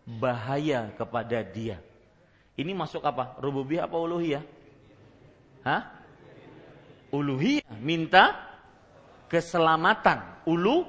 bahaya 0.05 0.93
kepada 0.95 1.41
dia. 1.41 1.81
Ini 2.55 2.77
masuk 2.77 3.03
apa? 3.03 3.41
Rububiyah 3.41 3.89
apa 3.89 3.97
uluhiyah? 3.97 4.45
Hah? 5.67 5.83
uluhiyah 7.17 7.81
minta 7.81 8.37
keselamatan. 9.33 10.45
Ulu 10.45 10.85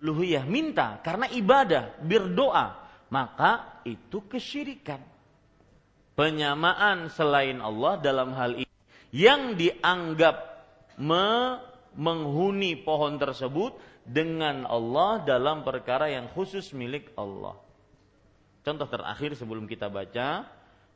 uluhiyah 0.00 0.44
minta. 0.48 0.98
Karena 1.04 1.28
ibadah 1.30 2.00
berdoa 2.00 2.79
maka 3.10 3.82
itu 3.84 4.22
kesyirikan 4.30 5.02
penyamaan 6.14 7.10
selain 7.10 7.58
Allah 7.58 7.98
dalam 7.98 8.32
hal 8.32 8.54
ini 8.56 8.74
yang 9.10 9.58
dianggap 9.58 10.36
me 11.00 11.58
menghuni 11.98 12.78
pohon 12.78 13.18
tersebut 13.18 13.74
dengan 14.06 14.62
Allah 14.66 15.22
dalam 15.26 15.66
perkara 15.66 16.06
yang 16.06 16.30
khusus 16.30 16.70
milik 16.70 17.10
Allah. 17.18 17.58
Contoh 18.62 18.86
terakhir 18.86 19.34
sebelum 19.34 19.66
kita 19.66 19.90
baca 19.90 20.46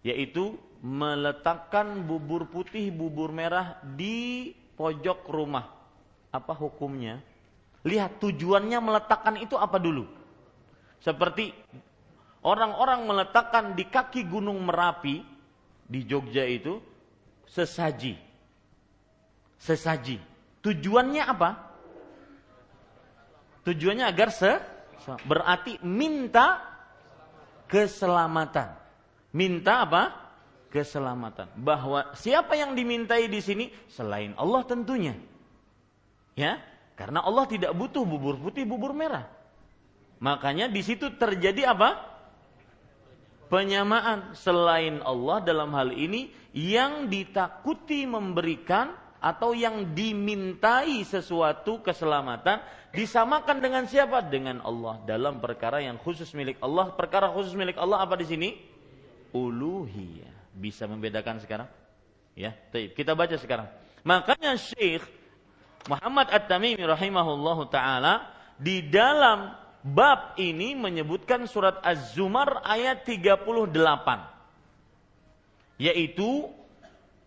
yaitu 0.05 0.55
meletakkan 0.85 2.05
bubur 2.05 2.47
putih, 2.47 2.93
bubur 2.93 3.33
merah 3.33 3.81
di 3.83 4.53
pojok 4.77 5.27
rumah 5.33 5.73
apa 6.29 6.53
hukumnya? 6.53 7.25
Lihat 7.83 8.21
tujuannya 8.21 8.79
meletakkan 8.81 9.41
itu 9.41 9.57
apa 9.57 9.81
dulu? 9.81 10.05
Seperti 11.01 11.53
orang-orang 12.45 13.09
meletakkan 13.09 13.73
di 13.73 13.89
kaki 13.89 14.29
Gunung 14.29 14.61
Merapi 14.63 15.25
di 15.89 16.01
Jogja 16.05 16.45
itu 16.45 16.79
sesaji. 17.49 18.21
Sesaji. 19.57 20.21
Tujuannya 20.61 21.25
apa? 21.25 21.51
Tujuannya 23.65 24.05
agar 24.05 24.29
se 24.29 24.53
berarti 25.25 25.81
minta 25.81 26.61
keselamatan. 27.69 28.77
Minta 29.33 29.89
apa? 29.89 30.03
Keselamatan. 30.69 31.49
Bahwa 31.57 32.13
siapa 32.13 32.61
yang 32.61 32.77
dimintai 32.77 33.29
di 33.29 33.41
sini 33.41 33.73
selain 33.89 34.37
Allah 34.37 34.63
tentunya. 34.69 35.17
Ya, 36.35 36.61
karena 36.99 37.23
Allah 37.23 37.47
tidak 37.47 37.73
butuh 37.73 38.03
bubur 38.05 38.37
putih, 38.37 38.67
bubur 38.67 38.93
merah. 38.93 39.31
Makanya 40.19 40.69
di 40.69 40.83
situ 40.83 41.15
terjadi 41.15 41.73
apa? 41.73 42.14
Penyamaan 43.55 44.35
selain 44.35 44.99
Allah 45.07 45.39
dalam 45.39 45.71
hal 45.79 45.95
ini 45.95 46.27
yang 46.51 47.07
ditakuti 47.07 48.03
memberikan 48.03 48.91
atau 49.23 49.55
yang 49.55 49.95
dimintai 49.95 51.07
sesuatu 51.07 51.79
keselamatan 51.79 52.59
disamakan 52.91 53.63
dengan 53.63 53.87
siapa? 53.87 54.27
Dengan 54.27 54.59
Allah 54.67 54.99
dalam 55.07 55.39
perkara 55.39 55.79
yang 55.79 56.03
khusus 56.03 56.35
milik 56.35 56.59
Allah. 56.59 56.99
Perkara 56.99 57.31
khusus 57.31 57.55
milik 57.55 57.79
Allah 57.79 58.03
apa 58.03 58.19
di 58.19 58.27
sini? 58.27 58.59
Uluhiyah. 59.31 60.51
Bisa 60.51 60.91
membedakan 60.91 61.39
sekarang? 61.39 61.71
Ya, 62.35 62.59
kita 62.75 63.15
baca 63.15 63.39
sekarang. 63.39 63.71
Makanya 64.03 64.59
Syekh 64.59 65.07
Muhammad 65.87 66.27
At-Tamimi 66.35 66.83
rahimahullahu 66.83 67.71
taala 67.71 68.35
di 68.59 68.83
dalam 68.91 69.63
bab 69.85 70.33
ini 70.41 70.73
menyebutkan 70.73 71.45
surat 71.45 71.77
Az-Zumar 71.85 72.65
ayat 72.65 73.05
38 73.05 73.45
yaitu 75.77 76.49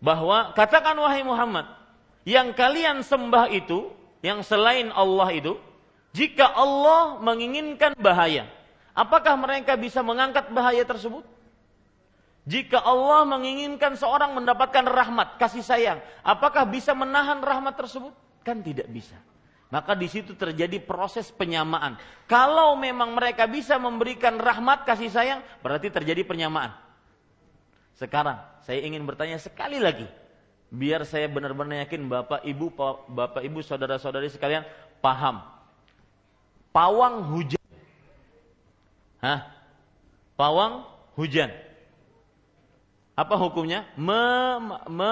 bahwa 0.02 0.58
katakan 0.58 0.98
wahai 0.98 1.22
Muhammad 1.22 1.70
yang 2.26 2.50
kalian 2.58 3.06
sembah 3.06 3.54
itu 3.54 3.94
yang 4.26 4.42
selain 4.42 4.90
Allah 4.90 5.30
itu 5.38 5.54
jika 6.18 6.50
Allah 6.50 7.22
menginginkan 7.22 7.94
bahaya 7.94 8.50
apakah 8.98 9.38
mereka 9.38 9.78
bisa 9.78 10.02
mengangkat 10.02 10.50
bahaya 10.50 10.82
tersebut 10.82 11.22
Jika 12.48 12.80
Allah 12.80 13.28
menginginkan 13.28 14.00
seorang 14.00 14.32
mendapatkan 14.32 14.88
rahmat, 14.88 15.36
kasih 15.36 15.60
sayang, 15.60 16.00
apakah 16.24 16.64
bisa 16.64 16.96
menahan 16.96 17.44
rahmat 17.44 17.76
tersebut? 17.76 18.16
Kan 18.40 18.64
tidak 18.64 18.88
bisa. 18.88 19.20
Maka 19.68 20.00
di 20.00 20.08
situ 20.08 20.32
terjadi 20.32 20.80
proses 20.80 21.28
penyamaan. 21.28 22.00
Kalau 22.24 22.80
memang 22.80 23.12
mereka 23.12 23.44
bisa 23.46 23.76
memberikan 23.76 24.40
rahmat 24.40 24.88
kasih 24.88 25.12
sayang, 25.12 25.40
berarti 25.60 25.92
terjadi 25.92 26.24
penyamaan. 26.24 26.72
Sekarang 28.00 28.40
saya 28.64 28.80
ingin 28.80 29.04
bertanya 29.04 29.36
sekali 29.36 29.84
lagi, 29.84 30.08
biar 30.72 31.04
saya 31.04 31.28
benar-benar 31.28 31.84
yakin 31.84 32.08
Bapak 32.08 32.48
Ibu, 32.48 32.72
Bapak 33.12 33.44
Ibu, 33.44 33.60
saudara-saudari 33.60 34.32
sekalian 34.32 34.64
paham. 35.04 35.44
Pawang 36.72 37.28
hujan. 37.36 37.60
Hah? 39.20 39.52
Pawang 40.40 40.86
hujan 41.18 41.50
apa 43.18 43.34
hukumnya? 43.34 43.82
Me, 43.98 44.22
me, 44.86 45.12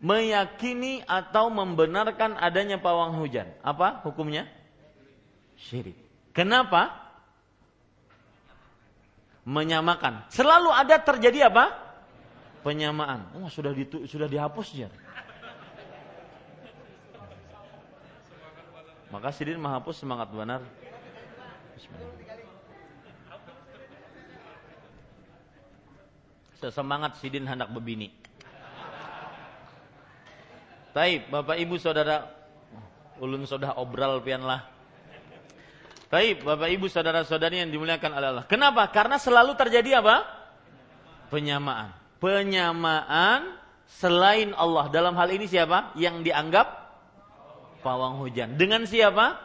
meyakini 0.00 1.04
atau 1.04 1.52
membenarkan 1.52 2.40
adanya 2.40 2.80
pawang 2.80 3.20
hujan. 3.20 3.46
Apa 3.60 4.00
hukumnya? 4.04 4.48
Syirik. 5.60 5.96
Kenapa? 6.32 6.88
Menyamakan. 9.44 10.24
Selalu 10.32 10.72
ada 10.72 10.96
terjadi 11.00 11.52
apa? 11.52 11.72
Penyamaan. 12.60 13.24
Oh, 13.40 13.48
sudah 13.48 13.72
ditu, 13.72 14.04
sudah 14.04 14.28
dihapus 14.28 14.68
ya. 14.76 14.88
Maka 19.10 19.34
Sidin 19.34 19.58
menghapus 19.58 20.00
semangat 20.00 20.30
benar. 20.30 20.62
Sesemangat 26.60 27.16
sidin 27.16 27.48
hendak 27.48 27.72
bebini. 27.72 28.19
Taib, 30.90 31.30
Bapak 31.30 31.56
Ibu 31.58 31.78
Saudara, 31.78 32.26
ulun 33.22 33.46
sudah 33.46 33.78
obral 33.78 34.18
pian 34.24 34.42
lah. 34.42 34.66
Taib, 36.10 36.42
Bapak 36.42 36.66
Ibu 36.66 36.90
Saudara-saudari 36.90 37.62
yang 37.62 37.70
dimuliakan 37.70 38.10
oleh 38.10 38.28
Allah. 38.34 38.44
Kenapa? 38.50 38.90
Karena 38.90 39.14
selalu 39.18 39.54
terjadi 39.54 40.02
apa? 40.02 40.26
Penyamaan. 41.30 41.94
Penyamaan 42.18 43.54
selain 43.86 44.50
Allah. 44.58 44.90
Dalam 44.90 45.14
hal 45.14 45.30
ini 45.30 45.46
siapa? 45.46 45.94
Yang 45.94 46.26
dianggap 46.26 46.66
pawang 47.86 48.18
hujan. 48.18 48.58
Dengan 48.58 48.82
siapa? 48.82 49.38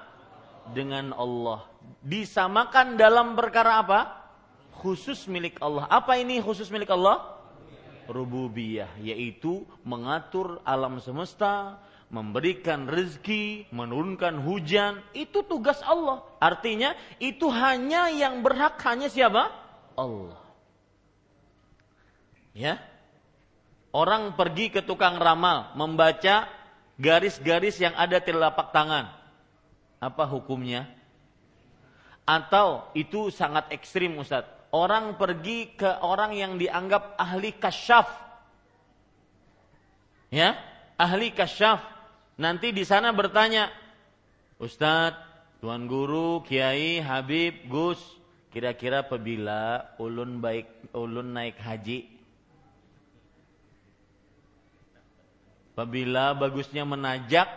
Dengan 0.73 1.13
Allah. 1.13 1.69
Disamakan 2.01 2.97
dalam 2.97 3.37
perkara 3.37 3.85
apa? 3.85 4.25
khusus 4.85 5.25
milik 5.25 5.57
Allah. 5.63 5.89
Apa 5.89 6.19
ini 6.19 6.37
khusus 6.43 6.69
milik 6.69 6.91
Allah? 6.93 7.34
Rububiyah, 8.07 8.89
yaitu 9.01 9.65
mengatur 9.83 10.61
alam 10.63 11.01
semesta, 11.03 11.81
memberikan 12.07 12.87
rezeki, 12.87 13.67
menurunkan 13.73 14.39
hujan, 14.45 15.03
itu 15.11 15.43
tugas 15.43 15.81
Allah. 15.83 16.23
Artinya 16.39 16.93
itu 17.19 17.49
hanya 17.51 18.07
yang 18.13 18.39
berhak 18.45 18.79
hanya 18.87 19.11
siapa? 19.11 19.51
Allah. 19.99 20.39
Ya. 22.55 22.79
Orang 23.91 24.35
pergi 24.39 24.71
ke 24.71 24.83
tukang 24.83 25.19
ramal 25.19 25.71
membaca 25.75 26.47
garis-garis 26.99 27.79
yang 27.79 27.95
ada 27.95 28.19
di 28.19 28.31
telapak 28.31 28.71
tangan. 28.71 29.11
Apa 29.99 30.27
hukumnya? 30.27 30.87
Atau 32.27 32.91
itu 32.95 33.31
sangat 33.31 33.71
ekstrim 33.71 34.19
Ustaz 34.19 34.54
orang 34.75 35.15
pergi 35.15 35.71
ke 35.79 36.03
orang 36.03 36.35
yang 36.35 36.59
dianggap 36.59 37.15
ahli 37.15 37.55
kasyaf. 37.55 38.11
Ya, 40.27 40.59
ahli 40.99 41.31
kasyaf. 41.31 41.79
Nanti 42.35 42.75
di 42.75 42.83
sana 42.83 43.15
bertanya, 43.15 43.71
Ustadz, 44.59 45.15
Tuan 45.63 45.87
Guru, 45.87 46.43
Kiai, 46.43 46.99
Habib, 46.99 47.71
Gus, 47.71 48.03
kira-kira 48.55 49.03
apabila 49.03 49.95
ulun 49.99 50.39
baik 50.39 50.95
ulun 50.95 51.35
naik 51.35 51.59
haji 51.59 52.07
apabila 55.75 56.31
bagusnya 56.39 56.87
menajak 56.87 57.51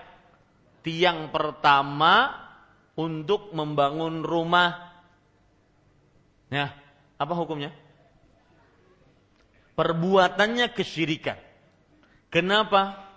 tiang 0.82 1.30
pertama 1.30 2.34
untuk 2.98 3.54
membangun 3.54 4.26
rumah 4.26 4.90
ya 6.50 6.74
apa 7.18 7.34
hukumnya? 7.34 7.74
Perbuatannya 9.74 10.70
kesyirikan. 10.70 11.38
Kenapa? 12.30 13.10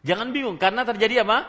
Jangan 0.00 0.32
bingung 0.32 0.56
karena 0.56 0.84
terjadi 0.88 1.28
apa? 1.28 1.44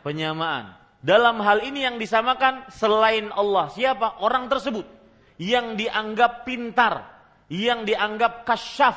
Penyamaan. 0.00 0.76
Dalam 1.04 1.36
hal 1.44 1.60
ini 1.68 1.84
yang 1.84 2.00
disamakan 2.00 2.68
selain 2.72 3.28
Allah. 3.28 3.68
Siapa? 3.68 4.24
Orang 4.24 4.48
tersebut 4.48 4.88
yang 5.36 5.76
dianggap 5.76 6.48
pintar, 6.48 7.04
yang 7.52 7.84
dianggap 7.84 8.48
kasyaf 8.48 8.96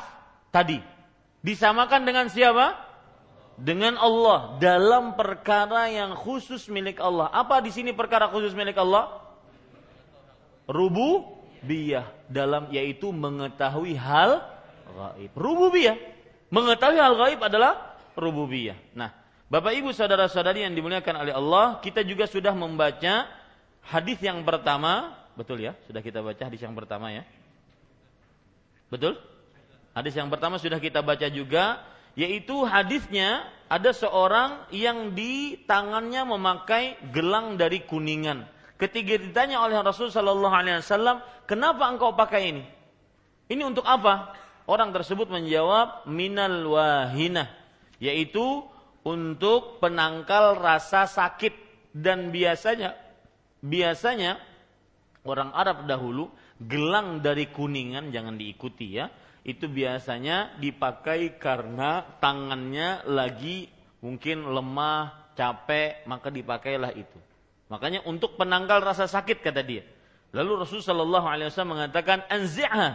tadi. 0.55 0.79
Disamakan 1.43 2.07
dengan 2.07 2.31
siapa? 2.31 2.87
Dengan 3.57 3.97
Allah 3.99 4.55
dalam 4.61 5.17
perkara 5.17 5.89
yang 5.91 6.15
khusus 6.15 6.69
milik 6.71 7.01
Allah. 7.03 7.27
Apa 7.33 7.59
di 7.59 7.73
sini 7.75 7.91
perkara 7.91 8.31
khusus 8.31 8.55
milik 8.55 8.77
Allah? 8.79 9.26
Rububiyah 10.67 12.05
dalam 12.27 12.69
yaitu 12.69 13.09
mengetahui 13.15 13.95
hal 13.95 14.43
gaib. 14.85 15.31
Rububiyah. 15.33 15.97
Mengetahui 16.51 16.99
hal 16.99 17.15
gaib 17.15 17.39
adalah 17.41 17.97
rububiyah. 18.15 18.75
Nah, 18.93 19.15
Bapak 19.47 19.73
Ibu 19.79 19.95
saudara-saudari 19.95 20.67
yang 20.67 20.75
dimuliakan 20.75 21.23
oleh 21.23 21.33
Allah, 21.33 21.79
kita 21.79 22.03
juga 22.03 22.27
sudah 22.27 22.51
membaca 22.51 23.27
hadis 23.87 24.19
yang 24.19 24.43
pertama, 24.43 25.15
betul 25.39 25.63
ya? 25.63 25.71
Sudah 25.87 26.03
kita 26.03 26.19
baca 26.19 26.41
hadis 26.43 26.59
yang 26.59 26.75
pertama 26.75 27.15
ya. 27.15 27.23
Betul? 28.91 29.15
Hadis 29.95 30.13
yang 30.15 30.27
pertama 30.27 30.59
sudah 30.59 30.79
kita 30.83 30.99
baca 30.99 31.27
juga, 31.31 31.79
yaitu 32.19 32.63
hadisnya 32.67 33.47
ada 33.71 33.91
seorang 33.95 34.67
yang 34.71 35.15
di 35.15 35.63
tangannya 35.63 36.27
memakai 36.27 36.99
gelang 37.11 37.55
dari 37.55 37.83
kuningan 37.83 38.47
Ketika 38.77 39.17
ditanya 39.17 39.65
oleh 39.65 39.81
Rasul 39.81 40.13
Shallallahu 40.13 40.53
Alaihi 40.53 40.85
Wasallam, 40.85 41.25
kenapa 41.49 41.89
engkau 41.89 42.13
pakai 42.13 42.53
ini? 42.53 42.63
Ini 43.49 43.65
untuk 43.65 43.83
apa? 43.89 44.37
Orang 44.69 44.93
tersebut 44.93 45.31
menjawab 45.33 46.05
minal 46.05 46.77
wahina, 46.77 47.49
yaitu 47.97 48.61
untuk 49.07 49.79
penangkal 49.79 50.59
rasa 50.59 51.07
sakit 51.07 51.55
dan 51.95 52.29
biasanya 52.29 52.93
biasanya 53.63 54.37
orang 55.23 55.55
Arab 55.55 55.87
dahulu 55.87 56.27
gelang 56.59 57.23
dari 57.23 57.47
kuningan 57.47 58.11
jangan 58.11 58.35
diikuti 58.35 58.99
ya 58.99 59.07
itu 59.47 59.71
biasanya 59.71 60.59
dipakai 60.59 61.39
karena 61.39 62.03
tangannya 62.19 63.07
lagi 63.07 63.71
mungkin 64.03 64.43
lemah 64.43 65.31
capek 65.39 66.03
maka 66.03 66.27
dipakailah 66.27 66.91
itu 66.91 67.19
Makanya 67.67 68.03
untuk 68.07 68.39
penangkal 68.39 68.79
rasa 68.79 69.07
sakit 69.11 69.43
kata 69.43 69.61
dia. 69.63 69.83
Lalu 70.31 70.63
Rasulullah 70.63 70.87
Shallallahu 70.91 71.27
Alaihi 71.27 71.47
Wasallam 71.51 71.73
mengatakan 71.79 72.23
anzi'ha, 72.27 72.89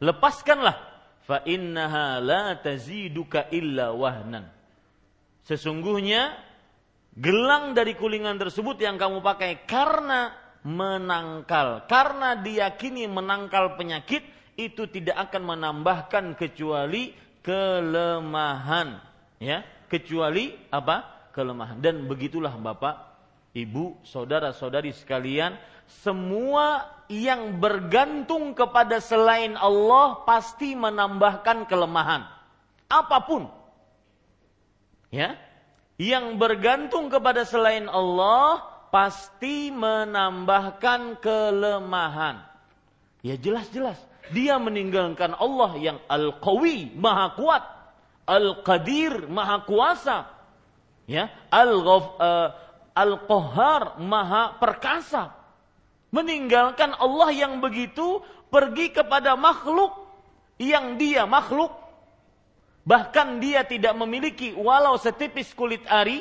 lepaskanlah, 0.00 0.76
fa 1.24 1.44
innaha 1.48 2.20
la 2.20 2.56
taziduka 2.60 3.48
illa 3.52 3.92
wahnan. 3.92 4.48
Sesungguhnya 5.44 6.36
gelang 7.12 7.76
dari 7.76 7.92
kulingan 7.96 8.40
tersebut 8.40 8.80
yang 8.80 8.96
kamu 8.96 9.20
pakai 9.20 9.64
karena 9.64 10.32
menangkal, 10.64 11.84
karena 11.88 12.36
diyakini 12.36 13.08
menangkal 13.08 13.76
penyakit 13.76 14.24
itu 14.56 14.88
tidak 14.88 15.28
akan 15.28 15.56
menambahkan 15.56 16.36
kecuali 16.36 17.12
kelemahan, 17.40 19.00
ya, 19.40 19.64
kecuali 19.88 20.52
apa? 20.68 21.28
kelemahan. 21.32 21.80
Dan 21.80 22.04
begitulah 22.04 22.52
Bapak 22.60 23.11
ibu, 23.52 23.96
saudara-saudari 24.04 24.92
sekalian, 24.92 25.56
semua 25.86 26.88
yang 27.12 27.60
bergantung 27.60 28.56
kepada 28.56 28.98
selain 28.98 29.52
Allah 29.60 30.24
pasti 30.24 30.72
menambahkan 30.72 31.68
kelemahan. 31.68 32.24
Apa 32.88 33.18
pun. 33.24 33.48
Ya. 35.12 35.36
Yang 36.00 36.40
bergantung 36.40 37.12
kepada 37.12 37.44
selain 37.44 37.86
Allah 37.86 38.64
pasti 38.88 39.68
menambahkan 39.68 41.20
kelemahan. 41.20 42.40
Ya 43.20 43.36
jelas-jelas. 43.36 44.00
Dia 44.32 44.56
meninggalkan 44.56 45.36
Allah 45.36 45.76
yang 45.76 45.98
Al-Qawi, 46.08 46.96
Maha 46.96 47.36
Kuat. 47.36 47.64
Al-Qadir, 48.24 49.28
Maha 49.28 49.66
Kuasa. 49.68 50.18
Ya, 51.10 51.34
al 51.50 51.82
uh, 51.82 52.00
Al-Qahar, 52.92 54.00
maha 54.00 54.56
perkasa. 54.60 55.32
Meninggalkan 56.12 56.92
Allah 56.96 57.32
yang 57.32 57.58
begitu 57.64 58.20
pergi 58.52 58.92
kepada 58.92 59.32
makhluk 59.32 59.96
yang 60.60 61.00
dia 61.00 61.24
makhluk 61.24 61.72
bahkan 62.84 63.40
dia 63.40 63.64
tidak 63.64 63.96
memiliki 63.96 64.52
walau 64.52 65.00
setipis 65.00 65.56
kulit 65.56 65.80
ari 65.88 66.20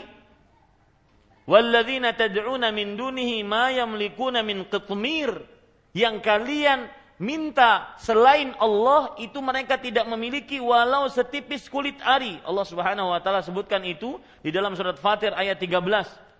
walladzina 1.44 2.16
tad'una 2.16 2.72
min 2.72 2.96
dunihi 2.96 3.44
ma 3.44 3.74
yamlikuna 3.74 4.46
min 4.46 4.64
qitmir 4.70 5.44
yang 5.92 6.24
kalian 6.24 6.88
minta 7.22 7.94
selain 8.02 8.56
Allah 8.58 9.14
itu 9.22 9.38
mereka 9.44 9.78
tidak 9.78 10.08
memiliki 10.10 10.58
walau 10.58 11.06
setipis 11.06 11.70
kulit 11.70 12.00
ari. 12.02 12.42
Allah 12.42 12.66
Subhanahu 12.66 13.14
wa 13.14 13.20
taala 13.22 13.46
sebutkan 13.46 13.84
itu 13.86 14.18
di 14.42 14.50
dalam 14.50 14.74
surat 14.74 14.98
Fatir 14.98 15.36
ayat 15.36 15.60
13. 15.60 16.31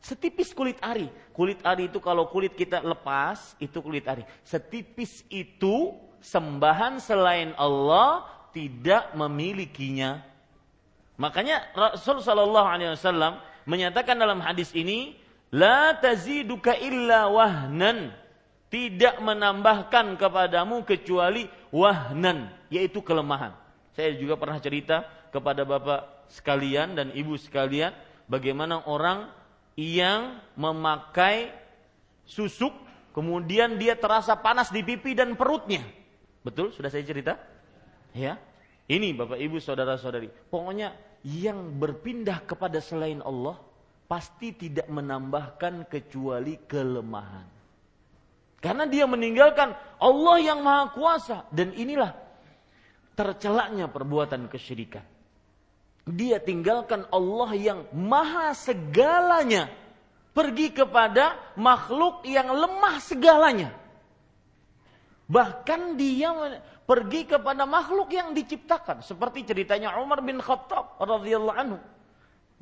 Setipis 0.00 0.54
kulit 0.54 0.78
ari. 0.84 1.10
Kulit 1.34 1.60
ari 1.66 1.90
itu 1.90 1.98
kalau 1.98 2.30
kulit 2.30 2.54
kita 2.54 2.80
lepas 2.84 3.58
itu 3.58 3.78
kulit 3.82 4.06
ari. 4.06 4.22
Setipis 4.46 5.26
itu 5.32 5.96
sembahan 6.22 7.02
selain 7.02 7.52
Allah 7.58 8.24
tidak 8.54 9.12
memilikinya. 9.12 10.24
Makanya 11.16 11.72
Rasul 11.72 12.20
sallallahu 12.20 12.68
alaihi 12.68 12.92
wasallam 12.92 13.40
menyatakan 13.64 14.16
dalam 14.16 14.40
hadis 14.40 14.72
ini, 14.76 15.16
la 15.52 15.96
taziduka 15.96 16.76
illa 16.76 17.28
wahnan 17.32 18.12
tidak 18.68 19.20
menambahkan 19.22 20.18
kepadamu 20.18 20.84
kecuali 20.84 21.48
wahnan, 21.72 22.52
yaitu 22.68 23.00
kelemahan. 23.00 23.54
Saya 23.96 24.12
juga 24.16 24.36
pernah 24.36 24.60
cerita 24.60 25.08
kepada 25.32 25.64
Bapak 25.64 26.28
sekalian 26.28 26.98
dan 26.98 27.14
Ibu 27.14 27.38
sekalian 27.40 27.94
bagaimana 28.28 28.84
orang 28.84 29.30
yang 29.76 30.40
memakai 30.56 31.52
susuk 32.24 32.72
kemudian 33.12 33.76
dia 33.76 33.94
terasa 33.94 34.34
panas 34.40 34.72
di 34.72 34.80
pipi 34.80 35.12
dan 35.12 35.36
perutnya. 35.36 35.84
Betul? 36.40 36.72
Sudah 36.72 36.88
saya 36.88 37.04
cerita? 37.04 37.36
Ya. 38.16 38.40
Ini 38.86 39.12
Bapak 39.12 39.36
Ibu 39.36 39.60
saudara-saudari. 39.60 40.32
Pokoknya 40.48 40.96
yang 41.26 41.76
berpindah 41.76 42.42
kepada 42.46 42.78
selain 42.78 43.18
Allah 43.20 43.58
pasti 44.06 44.54
tidak 44.54 44.86
menambahkan 44.86 45.90
kecuali 45.90 46.54
kelemahan. 46.64 47.46
Karena 48.62 48.86
dia 48.86 49.04
meninggalkan 49.10 49.74
Allah 49.98 50.36
yang 50.38 50.62
maha 50.62 50.94
kuasa. 50.94 51.44
Dan 51.50 51.74
inilah 51.74 52.14
tercelaknya 53.18 53.90
perbuatan 53.90 54.46
kesyirikan. 54.46 55.15
Dia 56.06 56.38
tinggalkan 56.38 57.02
Allah 57.10 57.50
yang 57.58 57.80
maha 57.90 58.54
segalanya. 58.54 59.66
Pergi 60.30 60.70
kepada 60.70 61.34
makhluk 61.58 62.22
yang 62.28 62.46
lemah 62.52 63.02
segalanya. 63.02 63.74
Bahkan 65.26 65.98
dia 65.98 66.30
pergi 66.86 67.26
kepada 67.26 67.66
makhluk 67.66 68.14
yang 68.14 68.30
diciptakan. 68.30 69.02
Seperti 69.02 69.42
ceritanya 69.42 69.98
Umar 69.98 70.22
bin 70.22 70.38
Khattab 70.38 71.00
radhiyallahu 71.02 71.58
anhu. 71.58 71.78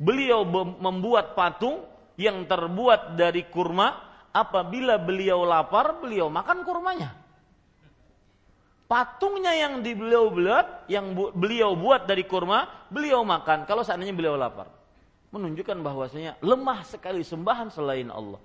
Beliau 0.01 0.49
membuat 0.81 1.37
patung 1.37 1.85
yang 2.17 2.47
terbuat 2.49 3.19
dari 3.19 3.45
kurma 3.51 4.01
apabila 4.33 4.97
beliau 4.97 5.45
lapar, 5.45 6.01
beliau 6.01 6.33
makan 6.33 6.65
kurmanya. 6.65 7.24
Patungnya 8.85 9.57
yang 9.57 9.81
di 9.81 9.97
beliau 9.97 10.29
buat, 10.29 10.87
yang 10.93 11.17
bu, 11.17 11.33
beliau 11.33 11.73
buat 11.73 12.05
dari 12.05 12.29
kurma, 12.29 12.69
beliau 12.93 13.25
makan. 13.25 13.65
Kalau 13.65 13.81
seandainya 13.81 14.13
beliau 14.13 14.37
lapar, 14.37 14.69
menunjukkan 15.33 15.81
bahwasanya 15.81 16.37
lemah 16.45 16.85
sekali 16.85 17.25
sembahan 17.25 17.73
selain 17.73 18.13
Allah. 18.13 18.41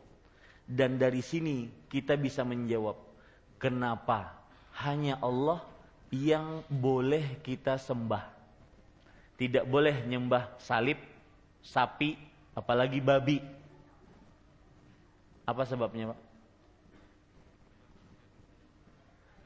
Dan 0.64 0.96
dari 0.96 1.20
sini 1.20 1.68
kita 1.92 2.16
bisa 2.16 2.48
menjawab, 2.48 2.96
kenapa 3.60 4.32
hanya 4.86 5.20
Allah 5.20 5.60
yang 6.10 6.64
boleh 6.72 7.44
kita 7.44 7.76
sembah. 7.76 8.24
Tidak 9.36 9.68
boleh 9.68 10.08
nyembah 10.08 10.56
salib, 10.62 11.00
sapi, 11.60 12.16
apalagi 12.56 13.00
babi 13.04 13.40
apa 15.50 15.66
sebabnya, 15.66 16.14
Pak? 16.14 16.29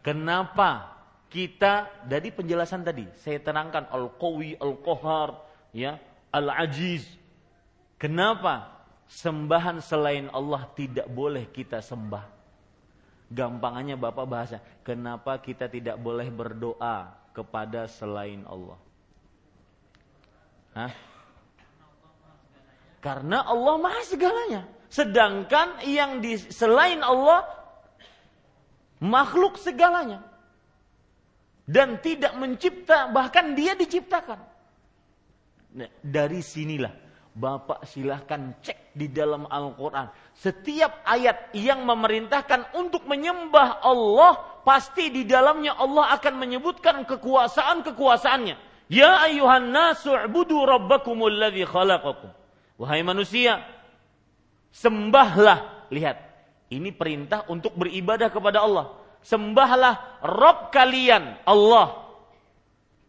Kenapa 0.03 0.93
kita 1.33 1.89
dari 2.05 2.29
penjelasan 2.29 2.85
tadi 2.85 3.09
saya 3.17 3.41
terangkan 3.41 3.89
al-qawi, 3.89 4.53
al-qahar, 4.61 5.41
ya, 5.73 5.97
al-ajiz. 6.29 7.09
Kenapa 7.97 8.85
sembahan 9.09 9.81
selain 9.81 10.29
Allah 10.29 10.69
tidak 10.77 11.09
boleh 11.09 11.49
kita 11.49 11.81
sembah? 11.81 12.29
Gampangannya 13.33 13.97
Bapak 13.97 14.25
bahasa, 14.29 14.61
kenapa 14.85 15.41
kita 15.41 15.65
tidak 15.65 15.97
boleh 15.97 16.29
berdoa 16.29 17.17
kepada 17.33 17.89
selain 17.89 18.45
Allah? 18.45 18.77
Hah? 20.77 20.93
Karena 23.01 23.41
Allah 23.41 23.75
maha 23.81 24.01
segalanya. 24.05 24.69
Sedangkan 24.93 25.81
yang 25.81 26.21
di 26.21 26.37
selain 26.37 27.01
Allah 27.01 27.62
makhluk 29.03 29.59
segalanya. 29.59 30.23
Dan 31.63 31.99
tidak 31.99 32.35
mencipta, 32.39 33.11
bahkan 33.11 33.55
dia 33.55 33.75
diciptakan. 33.75 34.39
Nah, 35.73 35.89
dari 36.03 36.43
sinilah 36.43 36.91
Bapak 37.33 37.89
silahkan 37.89 38.53
cek 38.61 38.93
di 38.93 39.09
dalam 39.09 39.49
Al-Quran. 39.49 40.05
Setiap 40.37 41.01
ayat 41.01 41.49
yang 41.57 41.81
memerintahkan 41.81 42.77
untuk 42.77 43.09
menyembah 43.09 43.81
Allah, 43.81 44.61
pasti 44.61 45.09
di 45.09 45.25
dalamnya 45.25 45.73
Allah 45.73 46.13
akan 46.13 46.33
menyebutkan 46.37 47.01
kekuasaan-kekuasaannya. 47.09 48.85
Ya 48.85 49.25
ayuhan 49.25 49.73
nasu 49.73 50.13
budu 50.29 50.61
rabbakumul 50.61 51.33
ladhi 51.33 51.65
khalaqakum. 51.65 52.29
Wahai 52.77 53.01
manusia, 53.01 53.65
Sembahlah, 54.73 55.89
lihat. 55.93 56.32
Ini 56.73 56.89
perintah 56.89 57.45
untuk 57.53 57.77
beribadah 57.77 58.33
kepada 58.33 58.65
Allah. 58.65 58.97
Sembahlah 59.21 60.25
Rob 60.25 60.73
kalian, 60.73 61.38
Allah. 61.45 62.17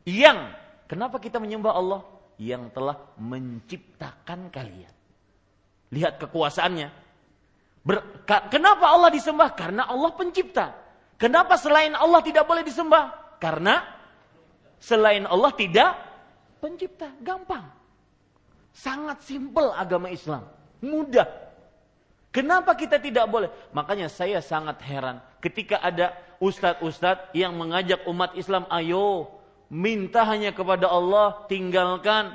Yang, 0.05 0.53
kenapa 0.85 1.16
kita 1.16 1.40
menyembah 1.40 1.72
Allah? 1.72 2.00
Yang 2.37 2.77
telah 2.77 2.96
menciptakan 3.16 4.53
kalian. 4.53 4.92
Lihat 5.96 6.20
kekuasaannya. 6.20 6.88
Ber, 7.85 8.24
kenapa 8.53 8.85
Allah 8.92 9.09
disembah? 9.09 9.57
Karena 9.57 9.88
Allah 9.88 10.12
pencipta. 10.12 10.77
Kenapa 11.16 11.57
selain 11.57 11.96
Allah 11.96 12.20
tidak 12.20 12.44
boleh 12.44 12.61
disembah? 12.61 13.37
Karena 13.40 13.81
selain 14.77 15.24
Allah 15.24 15.53
tidak 15.57 15.96
pencipta. 16.61 17.09
Gampang. 17.24 17.64
Sangat 18.77 19.24
simpel 19.24 19.72
agama 19.72 20.12
Islam. 20.12 20.44
Mudah. 20.85 21.43
Kenapa 22.35 22.75
kita 22.75 22.99
tidak 22.99 23.31
boleh? 23.31 23.47
Makanya 23.70 24.11
saya 24.11 24.42
sangat 24.42 24.83
heran 24.83 25.23
ketika 25.38 25.79
ada 25.79 26.18
ustadz-ustadz 26.42 27.31
yang 27.31 27.55
mengajak 27.55 28.03
umat 28.11 28.35
Islam, 28.35 28.66
ayo 28.75 29.31
minta 29.70 30.27
hanya 30.27 30.51
kepada 30.51 30.90
Allah, 30.90 31.47
tinggalkan 31.47 32.35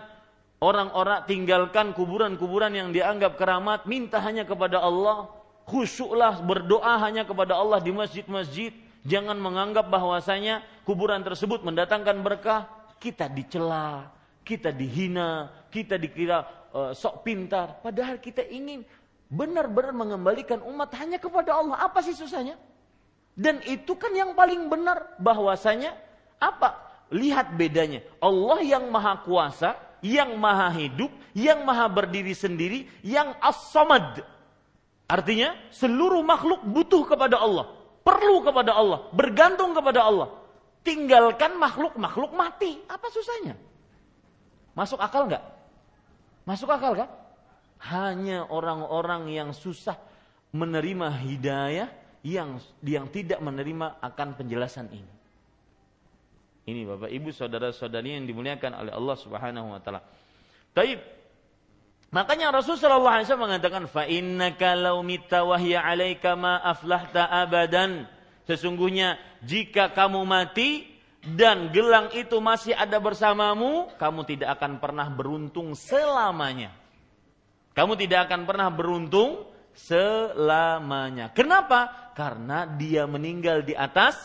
orang-orang, 0.64 1.28
tinggalkan 1.28 1.92
kuburan-kuburan 1.92 2.72
yang 2.72 2.96
dianggap 2.96 3.36
keramat, 3.36 3.84
minta 3.92 4.24
hanya 4.24 4.48
kepada 4.48 4.80
Allah, 4.80 5.28
khusyuklah 5.68 6.40
berdoa 6.48 6.96
hanya 7.04 7.28
kepada 7.28 7.60
Allah 7.60 7.84
di 7.84 7.92
masjid-masjid, 7.92 8.72
jangan 9.04 9.36
menganggap 9.36 9.92
bahwasanya 9.92 10.64
kuburan 10.88 11.28
tersebut 11.28 11.60
mendatangkan 11.68 12.24
berkah, 12.24 12.72
kita 13.04 13.28
dicela, 13.28 14.12
kita 14.48 14.72
dihina, 14.72 15.52
kita 15.72 15.96
dikira 15.96 16.44
uh, 16.72 16.92
sok 16.96 17.28
pintar, 17.28 17.80
padahal 17.84 18.20
kita 18.20 18.44
ingin 18.48 18.84
benar-benar 19.30 19.94
mengembalikan 19.94 20.60
umat 20.65 20.89
hanya 20.98 21.22
kepada 21.22 21.54
Allah. 21.54 21.78
Apa 21.86 22.02
sih 22.02 22.18
susahnya? 22.18 22.58
Dan 23.38 23.62
itu 23.63 23.96
kan 23.96 24.12
yang 24.12 24.36
paling 24.36 24.68
benar 24.68 25.15
bahwasanya 25.22 25.96
apa? 26.42 26.76
Lihat 27.13 27.56
bedanya. 27.56 28.04
Allah 28.20 28.60
yang 28.65 28.89
maha 28.92 29.22
kuasa, 29.24 29.78
yang 30.04 30.36
maha 30.36 30.74
hidup, 30.76 31.13
yang 31.38 31.63
maha 31.63 31.88
berdiri 31.88 32.36
sendiri, 32.36 32.89
yang 33.06 33.32
as-samad. 33.39 34.26
Artinya 35.10 35.56
seluruh 35.74 36.22
makhluk 36.22 36.62
butuh 36.68 37.02
kepada 37.08 37.39
Allah, 37.42 37.65
perlu 38.06 38.46
kepada 38.46 38.76
Allah, 38.78 39.10
bergantung 39.15 39.74
kepada 39.74 40.06
Allah. 40.06 40.28
Tinggalkan 40.86 41.58
makhluk-makhluk 41.58 42.34
mati. 42.34 42.82
Apa 42.86 43.10
susahnya? 43.10 43.58
Masuk 44.78 45.02
akal 45.02 45.28
nggak? 45.28 45.44
Masuk 46.46 46.70
akal 46.70 46.94
kan? 46.94 47.10
Hanya 47.80 48.48
orang-orang 48.52 49.32
yang 49.32 49.50
susah 49.56 49.96
menerima 50.52 51.08
hidayah 51.24 51.88
yang 52.26 52.60
yang 52.84 53.08
tidak 53.08 53.39
menerima 53.39 54.04
akan 54.04 54.36
penjelasan 54.36 54.92
ini. 54.92 55.13
Ini 56.70 56.86
Bapak 56.86 57.10
Ibu 57.10 57.32
saudara-saudari 57.32 58.20
yang 58.20 58.28
dimuliakan 58.28 58.72
oleh 58.76 58.92
Allah 58.94 59.15
Subhanahu 59.18 59.68
wa 59.74 59.80
taala. 59.80 60.04
Taib 60.76 61.00
Makanya 62.10 62.50
Rasulullah 62.50 63.22
SAW 63.22 63.38
mengatakan, 63.38 63.86
fa 63.86 64.10
innaka 64.10 64.74
law 64.74 64.98
mitta 65.06 65.46
'alaika 65.46 66.34
ma 66.34 66.58
aflahta 66.58 67.30
abadan. 67.30 68.10
Sesungguhnya 68.50 69.22
jika 69.46 69.94
kamu 69.94 70.26
mati 70.26 70.89
dan 71.22 71.70
gelang 71.70 72.10
itu 72.18 72.42
masih 72.42 72.74
ada 72.74 72.98
bersamamu, 72.98 73.94
kamu 74.02 74.26
tidak 74.26 74.58
akan 74.58 74.82
pernah 74.82 75.06
beruntung 75.06 75.78
selamanya. 75.78 76.74
Kamu 77.80 77.96
tidak 77.96 78.28
akan 78.28 78.44
pernah 78.44 78.68
beruntung 78.68 79.48
selamanya. 79.72 81.32
Kenapa? 81.32 82.12
Karena 82.12 82.68
dia 82.68 83.08
meninggal 83.08 83.63
di 83.63 83.72
atas 83.72 84.20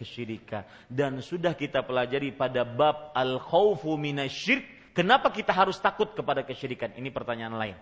kesyirikan. 0.00 0.64
Dan 0.88 1.20
sudah 1.20 1.52
kita 1.52 1.84
pelajari 1.84 2.32
pada 2.32 2.64
bab 2.64 3.12
al-khawfu 3.12 4.00
minasyirk 4.00 4.80
Kenapa 4.92 5.32
kita 5.32 5.56
harus 5.56 5.80
takut 5.80 6.12
kepada 6.12 6.44
kesyirikan? 6.44 6.92
Ini 6.92 7.08
pertanyaan 7.08 7.56
lain. 7.56 7.76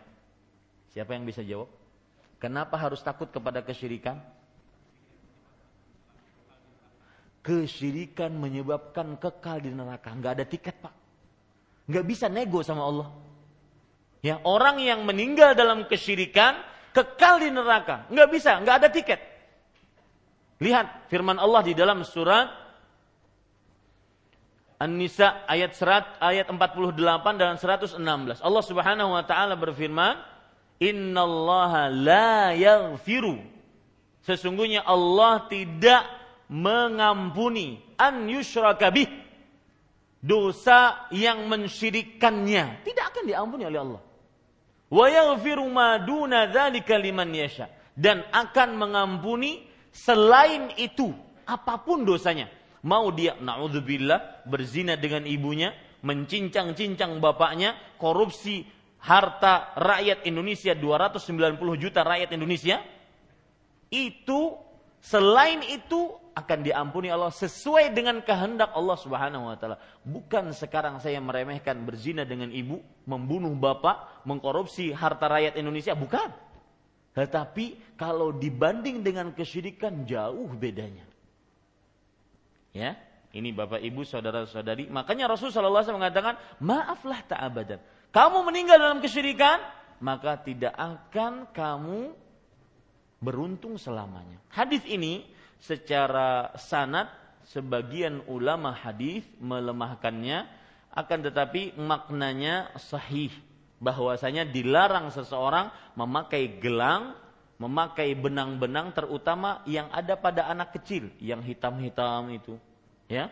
Siapa 0.94 1.14
yang 1.14 1.26
bisa 1.26 1.42
jawab? 1.42 1.66
Kenapa 2.38 2.79
harus 2.79 3.03
takut 3.03 3.26
kepada 3.35 3.66
kesyirikan? 3.66 4.22
Kesyirikan 7.42 8.31
menyebabkan 8.31 9.18
kekal 9.18 9.59
di 9.59 9.74
neraka. 9.74 10.14
Nggak 10.14 10.33
ada 10.38 10.44
tiket 10.46 10.76
pak. 10.79 10.94
Nggak 11.90 12.05
bisa 12.07 12.26
nego 12.31 12.62
sama 12.62 12.87
Allah. 12.87 13.11
Ya 14.20 14.37
orang 14.44 14.80
yang 14.85 15.09
meninggal 15.09 15.56
dalam 15.56 15.88
kesyirikan 15.88 16.61
kekal 16.92 17.40
di 17.40 17.48
neraka. 17.48 18.04
Nggak 18.12 18.28
bisa, 18.28 18.61
nggak 18.61 18.76
ada 18.85 18.88
tiket. 18.92 19.20
Lihat 20.61 21.09
firman 21.09 21.40
Allah 21.40 21.64
di 21.64 21.72
dalam 21.72 22.04
surat 22.04 22.52
An-Nisa 24.80 25.44
ayat 25.44 25.76
serat 25.76 26.16
ayat 26.20 26.48
48 26.48 26.96
dan 27.37 27.56
116. 27.56 28.00
Allah 28.40 28.64
Subhanahu 28.64 29.12
wa 29.12 29.24
taala 29.24 29.56
berfirman, 29.56 30.20
"Innallaha 30.80 31.88
la 31.92 32.56
yaghfiru." 32.56 33.40
Sesungguhnya 34.24 34.85
Allah 34.85 35.48
tidak 35.48 36.04
mengampuni 36.48 37.80
an 37.96 38.28
yushraka 38.28 38.92
bih 38.92 39.09
dosa 40.20 41.09
yang 41.09 41.48
mensyirikannya 41.48 42.85
tidak 42.85 43.04
akan 43.16 43.24
diampuni 43.24 43.64
oleh 43.64 43.80
Allah. 43.80 44.00
Wa 44.90 45.07
yaghfiru 45.07 45.70
ma 45.70 46.03
duna 46.03 46.50
dzalika 46.50 46.98
liman 46.98 47.31
yasha 47.31 47.70
dan 47.94 48.26
akan 48.35 48.74
mengampuni 48.74 49.62
selain 49.94 50.74
itu 50.74 51.14
apa 51.46 51.79
pun 51.83 52.03
dosanya. 52.03 52.50
Mau 52.81 53.12
dia 53.12 53.37
naudzubillah 53.37 54.48
berzina 54.48 54.96
dengan 54.96 55.29
ibunya, 55.29 55.76
mencincang-cincang 56.00 57.20
bapaknya, 57.20 57.76
korupsi 58.00 58.64
harta 59.05 59.76
rakyat 59.76 60.24
Indonesia 60.24 60.72
290 60.72 61.61
juta 61.76 62.00
rakyat 62.00 62.33
Indonesia, 62.33 62.81
itu 63.92 64.57
selain 65.05 65.61
itu 65.68 66.16
akan 66.40 66.64
diampuni 66.64 67.12
Allah 67.12 67.31
sesuai 67.31 67.92
dengan 67.92 68.24
kehendak 68.24 68.72
Allah 68.72 68.96
Subhanahu 68.96 69.53
wa 69.53 69.57
taala. 69.61 69.76
Bukan 70.03 70.57
sekarang 70.57 70.98
saya 70.98 71.20
meremehkan 71.20 71.85
berzina 71.85 72.24
dengan 72.24 72.48
ibu, 72.48 72.81
membunuh 73.05 73.53
bapak, 73.53 74.24
mengkorupsi 74.24 74.90
harta 74.96 75.29
rakyat 75.29 75.61
Indonesia, 75.61 75.92
bukan. 75.92 76.33
Tetapi 77.12 77.98
kalau 77.98 78.33
dibanding 78.33 79.03
dengan 79.03 79.35
kesyirikan 79.35 80.07
jauh 80.07 80.46
bedanya. 80.55 81.05
Ya, 82.70 82.94
ini 83.35 83.50
Bapak 83.50 83.83
Ibu, 83.83 84.07
saudara-saudari. 84.07 84.87
Makanya 84.90 85.31
Rasulullah 85.31 85.83
SAW 85.83 85.98
mengatakan, 85.98 86.38
maaflah 86.62 87.22
tak 87.26 87.38
abadan. 87.42 87.83
Kamu 88.14 88.46
meninggal 88.46 88.79
dalam 88.79 89.03
kesyirikan, 89.03 89.59
maka 90.03 90.38
tidak 90.38 90.74
akan 90.74 91.50
kamu 91.50 92.14
beruntung 93.22 93.79
selamanya. 93.79 94.38
Hadis 94.50 94.83
ini 94.87 95.26
secara 95.61 96.57
sanad 96.57 97.12
sebagian 97.44 98.25
ulama 98.27 98.73
hadis 98.73 99.23
melemahkannya 99.38 100.49
akan 100.90 101.18
tetapi 101.31 101.79
maknanya 101.79 102.73
sahih. 102.81 103.31
Bahwasanya 103.81 104.44
dilarang 104.44 105.09
seseorang 105.09 105.73
memakai 105.96 106.61
gelang 106.61 107.16
memakai 107.61 108.16
benang-benang 108.16 108.96
terutama 108.96 109.61
yang 109.68 109.92
ada 109.92 110.16
pada 110.16 110.49
anak 110.49 110.73
kecil 110.81 111.12
yang 111.20 111.44
hitam-hitam 111.44 112.33
itu 112.33 112.57
ya. 113.05 113.29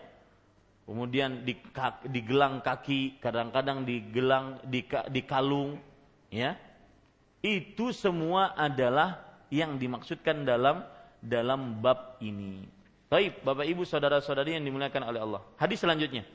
Kemudian 0.85 1.45
di, 1.45 1.57
di 2.13 2.21
gelang 2.25 2.61
kaki 2.61 3.21
kadang-kadang 3.25 3.89
di 3.89 4.05
gelang 4.13 4.61
di, 4.69 4.85
di 4.85 5.23
kalung 5.25 5.81
ya. 6.29 6.53
Itu 7.41 7.93
semua 7.97 8.53
adalah 8.53 9.25
yang 9.49 9.81
dimaksudkan 9.81 10.45
dalam 10.45 10.85
dalam 11.21 11.79
bab 11.83 12.19
ini. 12.23 12.65
Baik 13.09 13.41
Bapak 13.41 13.65
Ibu 13.65 13.89
saudara-saudari 13.89 14.57
yang 14.57 14.65
dimuliakan 14.69 15.03
oleh 15.09 15.21
Allah. 15.25 15.41
Hadis 15.57 15.81
selanjutnya. 15.81 16.29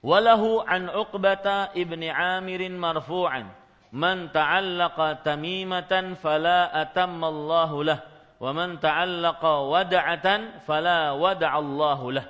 Walahu 0.00 0.64
an 0.64 0.88
Uqbata 0.92 1.72
ibni 1.76 2.08
Amirin 2.08 2.76
marfu'an. 2.76 3.48
Man 3.90 4.30
ta'allaqa 4.30 5.24
tamimatan 5.26 6.14
fala 6.20 6.70
atammallahu 6.70 7.84
lah. 7.84 7.98
Wa 8.40 8.52
man 8.54 8.80
ta'allaqa 8.80 9.66
wada'atan 9.66 10.64
fala 10.64 11.16
wada'allahu 11.16 12.06
lah. 12.16 12.26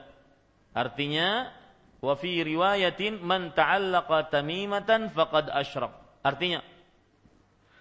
Artinya 0.75 1.51
wa 2.01 2.15
fi 2.17 2.43
riwayatin 2.43 3.21
man 3.23 3.53
ta'allaqa 3.55 4.31
tamimatan 4.33 5.11
faqad 5.11 5.51
asyrak. 5.51 5.95
Artinya 6.23 6.63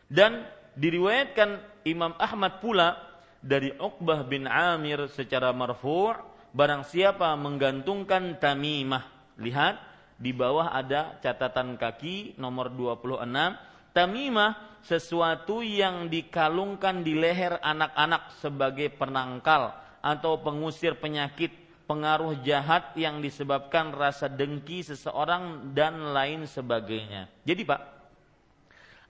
dan 0.10 0.44
diriwayatkan 0.74 1.62
Imam 1.86 2.18
Ahmad 2.18 2.60
pula 2.60 2.98
dari 3.40 3.72
Uqbah 3.76 4.28
bin 4.28 4.46
Amir 4.46 5.08
secara 5.12 5.56
marfu' 5.56 6.16
barang 6.52 6.84
siapa 6.88 7.34
menggantungkan 7.40 8.38
tamimah 8.40 9.36
lihat 9.40 9.80
di 10.20 10.36
bawah 10.36 10.76
ada 10.76 11.16
catatan 11.24 11.80
kaki 11.80 12.36
nomor 12.36 12.72
26 12.74 13.70
Tamimah 13.90 14.80
sesuatu 14.86 15.66
yang 15.66 16.08
dikalungkan 16.08 17.02
di 17.02 17.18
leher 17.18 17.58
anak-anak 17.58 18.38
sebagai 18.38 18.94
penangkal 18.94 19.74
atau 20.00 20.40
pengusir 20.40 20.96
penyakit, 21.02 21.52
pengaruh 21.90 22.38
jahat 22.46 22.94
yang 22.94 23.20
disebabkan 23.20 23.92
rasa 23.92 24.30
dengki 24.30 24.86
seseorang 24.86 25.74
dan 25.74 26.14
lain 26.14 26.46
sebagainya. 26.46 27.28
Jadi 27.44 27.66
Pak, 27.66 27.99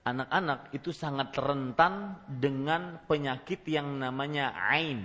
anak-anak 0.04 0.72
itu 0.72 0.90
sangat 0.90 1.34
rentan 1.36 2.18
dengan 2.26 3.02
penyakit 3.04 3.64
yang 3.68 4.00
namanya 4.00 4.56
ain. 4.70 5.04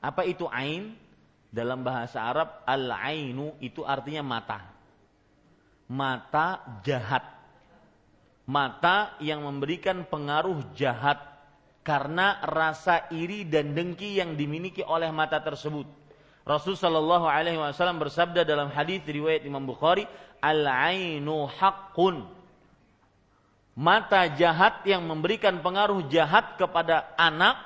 Apa 0.00 0.24
itu 0.24 0.46
ain? 0.48 0.94
Dalam 1.48 1.80
bahasa 1.80 2.28
Arab 2.28 2.60
al-ainu 2.68 3.56
itu 3.64 3.80
artinya 3.80 4.20
mata. 4.20 4.60
Mata 5.88 6.60
jahat 6.84 7.38
mata 8.48 9.12
yang 9.20 9.44
memberikan 9.44 10.08
pengaruh 10.08 10.72
jahat 10.72 11.20
karena 11.84 12.40
rasa 12.48 13.12
iri 13.12 13.44
dan 13.44 13.76
dengki 13.76 14.16
yang 14.16 14.34
dimiliki 14.34 14.80
oleh 14.80 15.12
mata 15.12 15.36
tersebut. 15.44 15.84
Rasul 16.48 16.80
Shallallahu 16.80 17.28
Alaihi 17.28 17.60
Wasallam 17.60 18.00
bersabda 18.00 18.48
dalam 18.48 18.72
hadis 18.72 19.04
riwayat 19.04 19.44
Imam 19.44 19.68
Bukhari, 19.68 20.08
al 20.40 20.64
ainu 20.64 21.44
hakun. 21.44 22.24
Mata 23.78 24.26
jahat 24.34 24.82
yang 24.90 25.06
memberikan 25.06 25.62
pengaruh 25.62 26.10
jahat 26.10 26.58
kepada 26.58 27.14
anak 27.14 27.62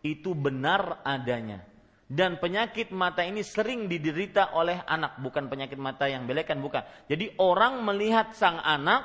itu 0.00 0.32
benar 0.32 1.04
adanya. 1.04 1.60
Dan 2.08 2.40
penyakit 2.40 2.88
mata 2.92 3.20
ini 3.20 3.44
sering 3.44 3.84
diderita 3.84 4.56
oleh 4.56 4.80
anak, 4.84 5.20
bukan 5.20 5.52
penyakit 5.52 5.76
mata 5.76 6.08
yang 6.08 6.24
belekan, 6.24 6.60
bukan. 6.60 6.80
Jadi 7.04 7.36
orang 7.36 7.84
melihat 7.84 8.32
sang 8.32 8.64
anak 8.64 9.04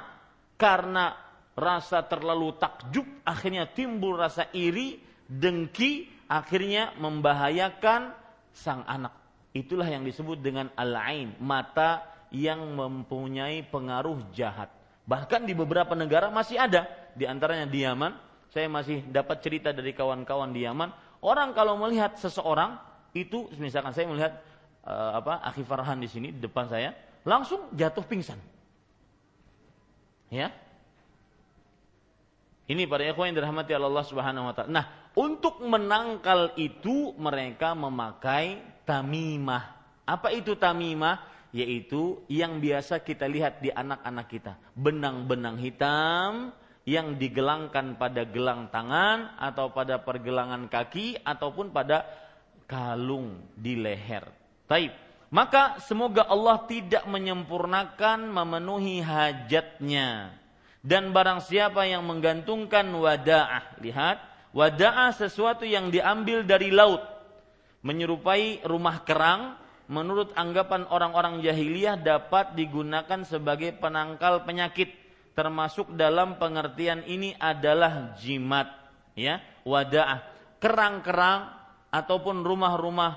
karena 0.55 1.15
rasa 1.51 2.07
terlalu 2.07 2.55
takjub 2.55 3.07
akhirnya 3.27 3.67
timbul 3.67 4.15
rasa 4.15 4.47
iri, 4.55 5.03
dengki, 5.27 6.07
akhirnya 6.31 6.95
membahayakan 6.95 8.15
sang 8.55 8.87
anak. 8.87 9.11
Itulah 9.51 9.87
yang 9.87 10.07
disebut 10.07 10.39
dengan 10.39 10.71
al-ain, 10.79 11.35
mata 11.43 12.07
yang 12.31 12.63
mempunyai 12.75 13.67
pengaruh 13.67 14.31
jahat. 14.31 14.76
Bahkan 15.07 15.47
di 15.47 15.55
beberapa 15.55 15.95
negara 15.95 16.27
masih 16.27 16.59
ada, 16.59 16.83
di 17.15 17.23
antaranya 17.23 17.63
di 17.63 17.87
Yaman. 17.87 18.11
Saya 18.51 18.67
masih 18.67 19.07
dapat 19.07 19.39
cerita 19.39 19.71
dari 19.71 19.95
kawan-kawan 19.95 20.51
di 20.51 20.67
Yaman, 20.67 20.91
orang 21.23 21.51
kalau 21.55 21.79
melihat 21.79 22.15
seseorang 22.19 22.79
itu 23.15 23.47
misalkan 23.59 23.91
saya 23.91 24.07
melihat 24.07 24.33
uh, 24.87 25.19
apa 25.19 25.43
Akhi 25.47 25.63
Farhan 25.67 25.99
di 25.99 26.07
sini 26.07 26.31
di 26.31 26.39
depan 26.43 26.67
saya, 26.67 26.95
langsung 27.27 27.71
jatuh 27.75 28.03
pingsan 28.07 28.39
Ya. 30.27 30.51
Ini 32.67 32.83
para 32.83 33.07
ikhwan 33.07 33.31
yang 33.31 33.39
dirahmati 33.39 33.71
Allah 33.71 34.03
Subhanahu 34.03 34.51
wa 34.51 34.53
taala. 34.53 34.71
Nah, 34.75 34.85
untuk 35.15 35.63
menangkal 35.63 36.51
itu 36.59 37.15
mereka 37.15 37.71
memakai 37.71 38.59
tamimah. 38.83 39.71
Apa 40.03 40.35
itu 40.35 40.59
tamimah? 40.59 41.36
Yaitu 41.55 42.21
yang 42.27 42.59
biasa 42.59 42.99
kita 43.03 43.27
lihat 43.27 43.63
di 43.63 43.71
anak-anak 43.71 44.27
kita, 44.27 44.53
benang-benang 44.75 45.57
hitam 45.59 46.51
yang 46.87 47.19
digelangkan 47.19 47.99
pada 47.99 48.23
gelang 48.23 48.71
tangan 48.71 49.35
atau 49.35 49.71
pada 49.75 49.99
pergelangan 49.99 50.71
kaki 50.71 51.19
ataupun 51.19 51.75
pada 51.75 52.07
kalung 52.63 53.43
di 53.55 53.75
leher. 53.75 54.23
Taib. 54.67 54.91
Maka 55.27 55.83
semoga 55.83 56.23
Allah 56.31 56.63
tidak 56.71 57.03
menyempurnakan 57.03 58.31
memenuhi 58.31 59.03
hajatnya. 59.03 60.31
Dan 60.79 61.11
barang 61.11 61.43
siapa 61.43 61.83
yang 61.83 62.07
menggantungkan 62.07 62.87
wada'ah. 62.87 63.83
Lihat, 63.83 64.17
wada'ah 64.55 65.11
sesuatu 65.11 65.67
yang 65.67 65.91
diambil 65.91 66.47
dari 66.47 66.71
laut. 66.71 67.03
Menyerupai 67.83 68.63
rumah 68.63 69.03
kerang 69.03 69.59
menurut 69.87 70.35
anggapan 70.35 70.83
orang-orang 70.91 71.39
jahiliyah 71.39 71.95
dapat 71.99 72.53
digunakan 72.59 73.23
sebagai 73.23 73.71
penangkal 73.79 74.43
penyakit 74.43 74.91
termasuk 75.31 75.95
dalam 75.95 76.35
pengertian 76.35 77.07
ini 77.07 77.31
adalah 77.39 78.17
jimat 78.19 78.67
ya 79.15 79.39
wadaah 79.63 80.23
kerang-kerang 80.59 81.53
ataupun 81.93 82.43
rumah-rumah 82.43 83.11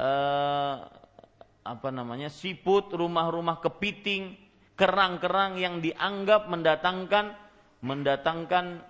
eh, 0.00 0.74
apa 1.66 1.88
namanya 1.90 2.30
siput 2.30 2.90
rumah-rumah 2.90 3.62
kepiting 3.62 4.34
kerang-kerang 4.74 5.58
yang 5.58 5.78
dianggap 5.78 6.50
mendatangkan 6.50 7.34
mendatangkan 7.82 8.82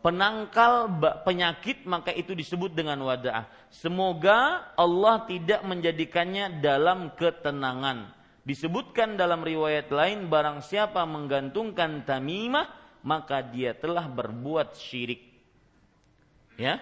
penangkal 0.00 0.88
penyakit 1.28 1.84
maka 1.84 2.08
itu 2.14 2.32
disebut 2.32 2.72
dengan 2.72 2.96
wadaah. 3.04 3.44
Semoga 3.68 4.72
Allah 4.76 5.28
tidak 5.28 5.60
menjadikannya 5.64 6.64
dalam 6.64 7.12
ketenangan. 7.14 8.16
Disebutkan 8.42 9.14
dalam 9.14 9.44
riwayat 9.44 9.92
lain 9.92 10.26
barang 10.26 10.64
siapa 10.66 11.04
menggantungkan 11.06 12.02
tamimah 12.02 12.66
maka 13.04 13.44
dia 13.44 13.76
telah 13.76 14.08
berbuat 14.08 14.74
syirik. 14.74 15.20
Ya. 16.56 16.80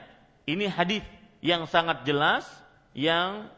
Ini 0.48 0.66
hadis 0.72 1.04
yang 1.44 1.68
sangat 1.68 2.02
jelas 2.08 2.48
yang 2.96 3.50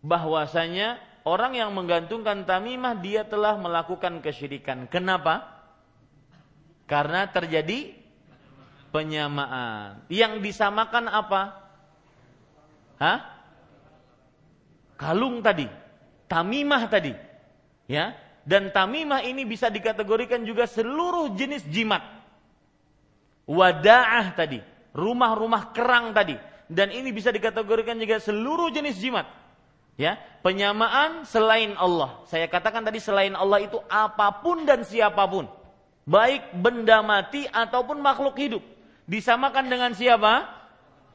bahwasanya 0.00 0.98
orang 1.28 1.54
yang 1.54 1.70
menggantungkan 1.76 2.48
tamimah 2.48 2.98
dia 2.98 3.26
telah 3.28 3.54
melakukan 3.60 4.24
kesyirikan. 4.24 4.88
Kenapa? 4.88 5.60
Karena 6.88 7.28
terjadi 7.30 7.99
penyamaan. 8.90 10.04
Yang 10.10 10.42
disamakan 10.44 11.06
apa? 11.08 11.42
Hah? 13.00 13.18
Kalung 15.00 15.40
tadi, 15.40 15.64
tamimah 16.28 16.84
tadi. 16.92 17.16
Ya, 17.88 18.14
dan 18.44 18.70
tamimah 18.70 19.24
ini 19.24 19.48
bisa 19.48 19.72
dikategorikan 19.72 20.44
juga 20.44 20.68
seluruh 20.68 21.32
jenis 21.34 21.64
jimat. 21.66 22.04
Wadaah 23.48 24.30
tadi, 24.36 24.60
rumah-rumah 24.94 25.74
kerang 25.74 26.14
tadi, 26.14 26.38
dan 26.70 26.92
ini 26.94 27.10
bisa 27.10 27.34
dikategorikan 27.34 27.98
juga 27.98 28.22
seluruh 28.22 28.70
jenis 28.70 29.00
jimat. 29.00 29.26
Ya, 29.98 30.20
penyamaan 30.44 31.26
selain 31.26 31.74
Allah. 31.74 32.22
Saya 32.30 32.46
katakan 32.46 32.86
tadi 32.86 33.02
selain 33.02 33.34
Allah 33.34 33.64
itu 33.64 33.80
apa 33.90 34.38
pun 34.38 34.62
dan 34.62 34.86
siapa 34.86 35.26
pun. 35.26 35.50
Baik 36.06 36.56
benda 36.56 37.02
mati 37.02 37.44
ataupun 37.50 37.98
makhluk 38.00 38.38
hidup 38.38 38.62
disamakan 39.06 39.68
dengan 39.68 39.92
siapa? 39.94 40.48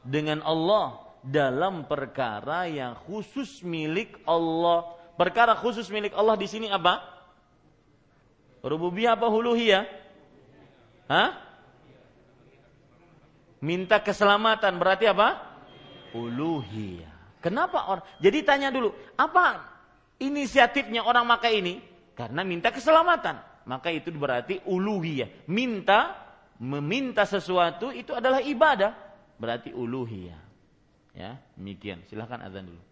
Dengan 0.06 0.42
Allah 0.46 1.06
dalam 1.26 1.86
perkara 1.90 2.70
yang 2.70 2.94
khusus 3.06 3.60
milik 3.66 4.14
Allah. 4.22 4.94
Perkara 5.18 5.58
khusus 5.58 5.90
milik 5.90 6.14
Allah 6.14 6.38
di 6.38 6.46
sini 6.46 6.70
apa? 6.70 7.02
Rububiyah 8.62 9.18
apa 9.18 9.26
huluhiyah? 9.26 9.84
Hah? 11.06 11.30
Minta 13.62 13.98
keselamatan 14.02 14.78
berarti 14.78 15.06
apa? 15.10 15.42
Uluhiyah. 16.14 17.40
Kenapa 17.42 17.86
orang? 17.86 18.04
Jadi 18.18 18.38
tanya 18.42 18.68
dulu, 18.74 18.90
apa 19.14 19.62
inisiatifnya 20.18 21.06
orang 21.06 21.24
maka 21.26 21.46
ini? 21.46 21.78
Karena 22.18 22.42
minta 22.42 22.74
keselamatan. 22.74 23.38
Maka 23.66 23.90
itu 23.90 24.10
berarti 24.14 24.62
uluhiyah. 24.66 25.46
Minta 25.50 26.25
meminta 26.61 27.25
sesuatu 27.25 27.89
itu 27.89 28.13
adalah 28.13 28.43
ibadah, 28.43 28.93
berarti 29.41 29.73
uluhiyah. 29.73 30.41
Ya, 31.11 31.41
demikian. 31.57 32.05
Silahkan 32.07 32.39
azan 32.39 32.71
dulu. 32.71 32.91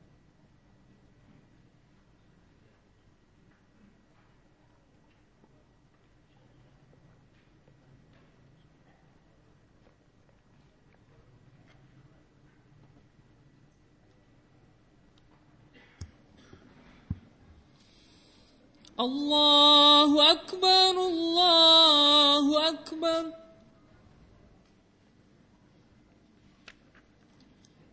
الله 18.99 20.31
أكبر 20.31 20.91
الله 20.91 22.45
أكبر 22.69 23.23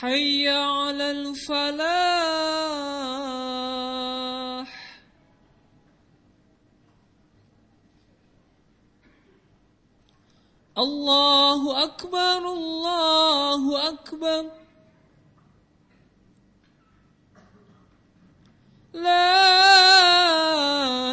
حي 0.00 0.48
على 0.48 1.10
الفلاح. 1.10 1.86
الله 10.78 11.84
أكبر 11.84 12.38
الله 12.52 13.88
أكبر. 13.88 14.50
لا 18.92 19.56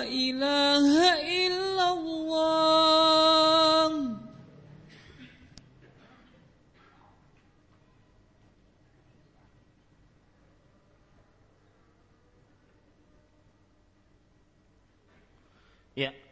إله 0.04 1.14
إلا 1.22 1.53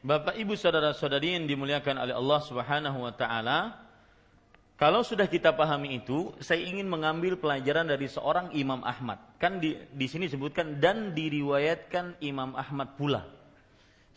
Bapak 0.02 0.34
Ibu 0.34 0.58
saudara-saudari 0.58 1.38
yang 1.38 1.45
dimuliakan 1.45 2.02
oleh 2.02 2.18
Allah 2.18 2.39
Subhanahu 2.41 3.06
wa 3.06 3.14
taala, 3.14 3.78
kalau 4.82 5.06
sudah 5.06 5.30
kita 5.30 5.54
pahami 5.54 6.02
itu, 6.02 6.34
saya 6.41 6.66
ingin 6.66 6.89
mengambil 6.89 7.38
pelajaran 7.38 7.86
dari 7.86 8.10
seorang 8.10 8.49
Imam 8.58 8.82
Ahmad. 8.82 9.22
Kan 9.38 9.62
di, 9.62 9.78
di 9.93 10.10
sini 10.10 10.26
disebutkan 10.26 10.82
dan 10.82 11.14
diriwayatkan 11.14 12.18
Imam 12.18 12.58
Ahmad 12.58 12.97
pula. 12.97 13.30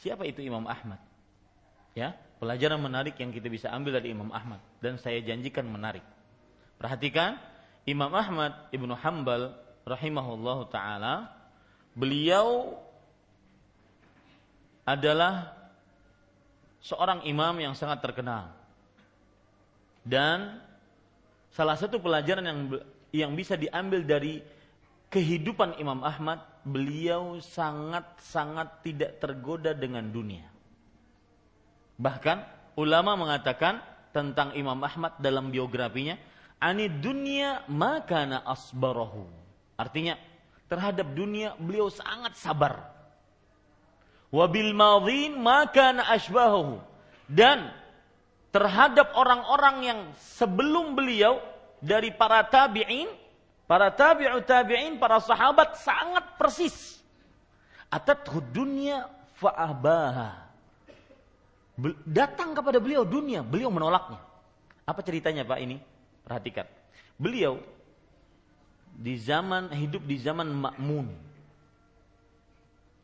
Siapa 0.00 0.24
itu 0.24 0.40
Imam 0.40 0.64
Ahmad? 0.64 0.96
Ya, 1.92 2.16
pelajaran 2.40 2.80
menarik 2.80 3.20
yang 3.20 3.28
kita 3.28 3.52
bisa 3.52 3.68
ambil 3.68 4.00
dari 4.00 4.16
Imam 4.16 4.32
Ahmad 4.32 4.64
dan 4.80 4.96
saya 4.96 5.20
janjikan 5.20 5.68
menarik. 5.68 6.02
Perhatikan, 6.80 7.36
Imam 7.84 8.08
Ahmad 8.16 8.72
Ibnu 8.72 8.96
Hambal 8.96 9.52
rahimahullahu 9.84 10.72
taala, 10.72 11.28
beliau 11.92 12.80
adalah 14.88 15.63
seorang 16.84 17.24
imam 17.24 17.56
yang 17.56 17.72
sangat 17.72 18.04
terkenal 18.04 18.52
dan 20.04 20.60
salah 21.48 21.80
satu 21.80 21.96
pelajaran 21.96 22.44
yang 22.44 22.60
yang 23.14 23.32
bisa 23.32 23.56
diambil 23.56 24.04
dari 24.04 24.44
kehidupan 25.08 25.78
Imam 25.78 26.02
Ahmad, 26.02 26.42
beliau 26.66 27.38
sangat-sangat 27.38 28.82
tidak 28.82 29.22
tergoda 29.22 29.70
dengan 29.70 30.02
dunia. 30.10 30.42
Bahkan 31.94 32.38
ulama 32.74 33.14
mengatakan 33.14 33.78
tentang 34.10 34.50
Imam 34.58 34.82
Ahmad 34.82 35.14
dalam 35.22 35.54
biografinya, 35.54 36.18
ani 36.58 36.90
dunia 36.90 37.62
makana 37.70 38.42
asbarahu. 38.42 39.22
Artinya 39.78 40.18
terhadap 40.66 41.06
dunia 41.14 41.54
beliau 41.62 41.86
sangat 41.86 42.34
sabar. 42.34 42.93
Wabil 44.34 44.74
madhin 44.74 45.38
makana 45.38 46.10
asbahu. 46.10 46.82
Dan 47.30 47.70
terhadap 48.50 49.14
orang-orang 49.14 49.76
yang 49.86 50.00
sebelum 50.18 50.98
beliau 50.98 51.38
dari 51.78 52.10
para 52.10 52.42
tabi'in, 52.42 53.06
para 53.70 53.94
tabi'u 53.94 54.42
tabi'in, 54.42 54.98
para 54.98 55.22
sahabat 55.22 55.78
sangat 55.78 56.34
persis. 56.34 56.98
Atat 57.86 58.26
dunya 58.50 59.06
fa'abaha. 59.38 60.50
Datang 62.02 62.58
kepada 62.58 62.82
beliau 62.82 63.06
dunia, 63.06 63.46
beliau 63.46 63.70
menolaknya. 63.70 64.18
Apa 64.82 64.98
ceritanya 65.06 65.46
Pak 65.46 65.58
ini? 65.62 65.78
Perhatikan. 66.26 66.66
Beliau 67.14 67.62
di 68.98 69.14
zaman 69.14 69.70
hidup 69.70 70.02
di 70.02 70.18
zaman 70.18 70.50
Makmun. 70.50 71.06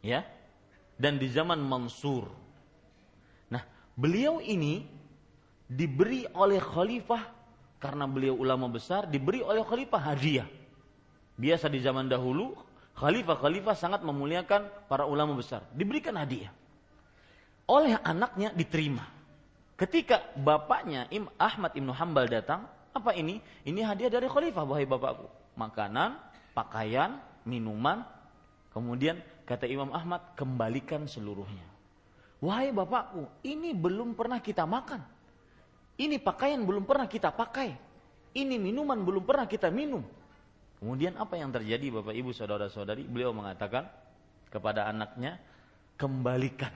Ya. 0.03 0.26
Dan 1.01 1.16
di 1.16 1.32
zaman 1.32 1.57
Mansur. 1.64 2.28
Nah, 3.48 3.64
beliau 3.96 4.36
ini 4.44 4.84
diberi 5.64 6.28
oleh 6.36 6.61
khalifah 6.61 7.24
karena 7.80 8.05
beliau 8.05 8.36
ulama 8.36 8.68
besar 8.68 9.09
diberi 9.09 9.40
oleh 9.40 9.64
khalifah 9.64 10.12
hadiah. 10.12 10.44
Biasa 11.40 11.72
di 11.72 11.80
zaman 11.80 12.05
dahulu 12.05 12.53
khalifah-khalifah 13.01 13.72
sangat 13.72 14.05
memuliakan 14.05 14.68
para 14.92 15.09
ulama 15.09 15.32
besar, 15.32 15.64
diberikan 15.72 16.20
hadiah. 16.20 16.53
Oleh 17.64 17.96
anaknya 18.05 18.53
diterima. 18.53 19.09
Ketika 19.80 20.20
bapaknya 20.36 21.09
Im 21.09 21.32
Ahmad 21.40 21.72
Ibnu 21.72 21.96
Hambal 21.96 22.28
datang, 22.28 22.68
apa 22.92 23.16
ini? 23.16 23.40
Ini 23.64 23.80
hadiah 23.88 24.12
dari 24.12 24.28
khalifah 24.28 24.68
wahai 24.68 24.84
bapakku. 24.84 25.32
Makanan, 25.57 26.20
pakaian, 26.53 27.16
minuman. 27.48 28.05
Kemudian 28.76 29.24
kata 29.51 29.66
Imam 29.66 29.90
Ahmad, 29.90 30.38
kembalikan 30.38 31.11
seluruhnya. 31.11 31.66
Wahai 32.38 32.70
bapakku, 32.70 33.26
ini 33.42 33.74
belum 33.74 34.14
pernah 34.14 34.38
kita 34.38 34.62
makan 34.62 35.03
ini 36.01 36.16
pakaian 36.16 36.64
belum 36.64 36.88
pernah 36.88 37.05
kita 37.05 37.28
pakai. 37.28 37.76
Ini 38.32 38.57
minuman 38.57 38.96
belum 39.05 39.20
pernah 39.20 39.44
kita 39.44 39.68
minum. 39.68 40.01
Kemudian 40.80 41.12
apa 41.20 41.36
yang 41.36 41.53
terjadi 41.53 42.01
Bapak 42.01 42.16
Ibu 42.16 42.32
Saudara-saudari? 42.32 43.05
Beliau 43.05 43.36
mengatakan 43.36 43.84
kepada 44.48 44.88
anaknya, 44.88 45.36
kembalikan. 46.01 46.72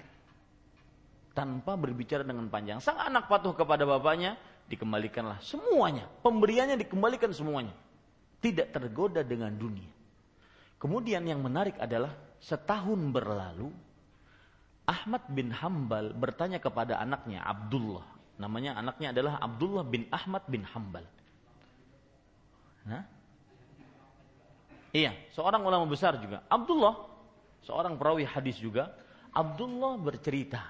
Tanpa 1.32 1.72
berbicara 1.80 2.20
dengan 2.20 2.52
panjang. 2.52 2.84
Sang 2.84 3.00
anak 3.00 3.32
patuh 3.32 3.56
kepada 3.56 3.88
bapaknya, 3.88 4.36
dikembalikanlah 4.68 5.40
semuanya. 5.40 6.04
Pemberiannya 6.20 6.76
dikembalikan 6.84 7.32
semuanya. 7.32 7.72
Tidak 8.44 8.76
tergoda 8.76 9.24
dengan 9.24 9.56
dunia. 9.56 9.88
Kemudian 10.76 11.24
yang 11.24 11.40
menarik 11.40 11.80
adalah 11.80 12.12
setahun 12.44 13.00
berlalu 13.08 13.72
Ahmad 14.84 15.24
bin 15.32 15.48
Hambal 15.48 16.12
bertanya 16.12 16.60
kepada 16.60 17.00
anaknya 17.00 17.40
Abdullah 17.40 18.14
Namanya 18.34 18.74
anaknya 18.74 19.14
adalah 19.14 19.38
Abdullah 19.38 19.86
bin 19.86 20.10
Ahmad 20.10 20.42
bin 20.50 20.66
Hambal. 20.66 21.06
Nah, 22.84 23.06
iya, 24.90 25.14
seorang 25.38 25.62
ulama 25.62 25.86
besar 25.86 26.18
juga. 26.18 26.42
Abdullah, 26.50 26.98
seorang 27.62 27.94
perawi 27.94 28.26
hadis 28.26 28.58
juga. 28.58 28.90
Abdullah 29.30 29.98
bercerita. 30.02 30.60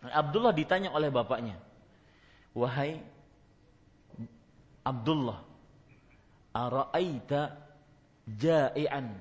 Abdullah 0.00 0.50
ditanya 0.50 0.90
oleh 0.90 1.12
bapaknya, 1.12 1.60
wahai 2.56 2.98
Abdullah, 4.80 5.44
ara'aita 6.56 7.52
ja'ian 8.26 9.12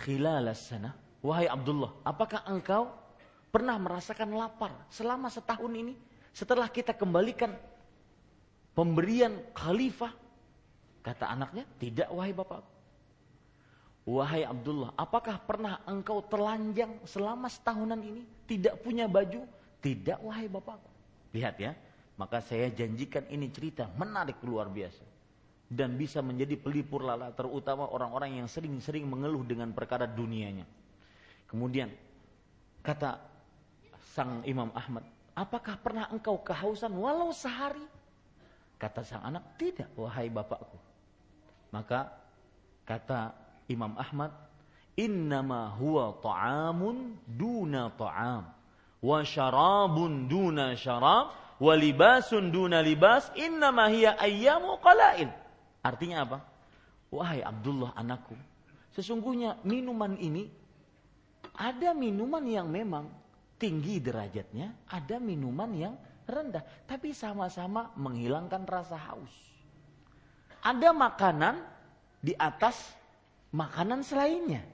khilalas 0.00 0.72
sana? 0.72 0.96
Wahai 1.20 1.44
Abdullah, 1.52 1.92
apakah 2.00 2.40
engkau 2.48 2.88
pernah 3.52 3.76
merasakan 3.76 4.32
lapar 4.32 4.72
selama 4.88 5.28
setahun 5.28 5.68
ini? 5.68 5.92
Setelah 6.32 6.72
kita 6.72 6.96
kembalikan 6.96 7.52
pemberian 8.72 9.36
khalifah, 9.52 10.16
kata 11.04 11.28
anaknya, 11.28 11.68
tidak 11.76 12.08
wahai 12.08 12.32
bapak. 12.32 12.64
Wahai 14.08 14.48
Abdullah, 14.48 14.96
apakah 14.96 15.36
pernah 15.44 15.84
engkau 15.84 16.24
telanjang 16.24 16.96
selama 17.04 17.52
setahunan 17.52 18.00
ini? 18.00 18.24
Tidak 18.48 18.80
punya 18.80 19.04
baju? 19.04 19.44
Tidak 19.84 20.24
wahai 20.24 20.48
bapakku. 20.48 20.88
Lihat 21.36 21.56
ya, 21.60 21.76
maka 22.16 22.40
saya 22.40 22.72
janjikan 22.72 23.28
ini 23.28 23.52
cerita 23.52 23.92
menarik 24.00 24.40
luar 24.40 24.72
biasa. 24.72 25.04
Dan 25.70 25.94
bisa 25.94 26.18
menjadi 26.18 26.58
pelipur 26.58 27.06
lala 27.06 27.30
terutama 27.30 27.86
orang-orang 27.94 28.42
yang 28.42 28.50
sering-sering 28.50 29.06
mengeluh 29.06 29.46
dengan 29.46 29.70
perkara 29.70 30.02
dunianya. 30.02 30.66
Kemudian 31.46 31.94
kata 32.82 33.22
sang 34.10 34.42
Imam 34.42 34.74
Ahmad, 34.74 35.06
Apakah 35.40 35.80
pernah 35.80 36.04
engkau 36.12 36.36
kehausan 36.44 36.92
walau 37.00 37.32
sehari? 37.32 37.80
Kata 38.76 39.00
sang 39.00 39.24
anak, 39.24 39.56
tidak 39.56 39.88
wahai 39.96 40.28
bapakku. 40.28 40.76
Maka 41.72 42.12
kata 42.84 43.32
Imam 43.64 43.96
Ahmad, 43.96 44.36
innama 45.00 45.72
huwa 45.80 46.12
ta'amun 46.20 47.16
duna 47.24 47.88
ta'am. 47.96 48.52
Wa 49.00 49.24
syarabun 49.24 50.28
duna 50.28 50.76
syarab. 50.76 51.32
Wa 51.56 51.72
libasun 51.72 52.52
duna 52.52 52.84
libas. 52.84 53.32
Innama 53.32 53.88
hiya 53.88 54.20
ayyamu 54.20 54.76
qalail. 54.84 55.32
Artinya 55.80 56.24
apa? 56.24 56.38
Wahai 57.10 57.42
Abdullah 57.42 57.96
anakku. 57.96 58.36
Sesungguhnya 58.94 59.58
minuman 59.66 60.14
ini 60.18 60.46
ada 61.56 61.92
minuman 61.96 62.44
yang 62.44 62.68
memang 62.68 63.08
tinggi 63.60 64.00
derajatnya, 64.00 64.88
ada 64.88 65.20
minuman 65.20 65.70
yang 65.76 65.94
rendah, 66.24 66.62
tapi 66.88 67.12
sama-sama 67.12 67.92
menghilangkan 67.98 68.64
rasa 68.64 68.96
haus. 68.96 69.34
Ada 70.64 70.92
makanan 70.92 71.60
di 72.20 72.32
atas 72.36 72.96
makanan 73.52 74.04
selainnya. 74.04 74.64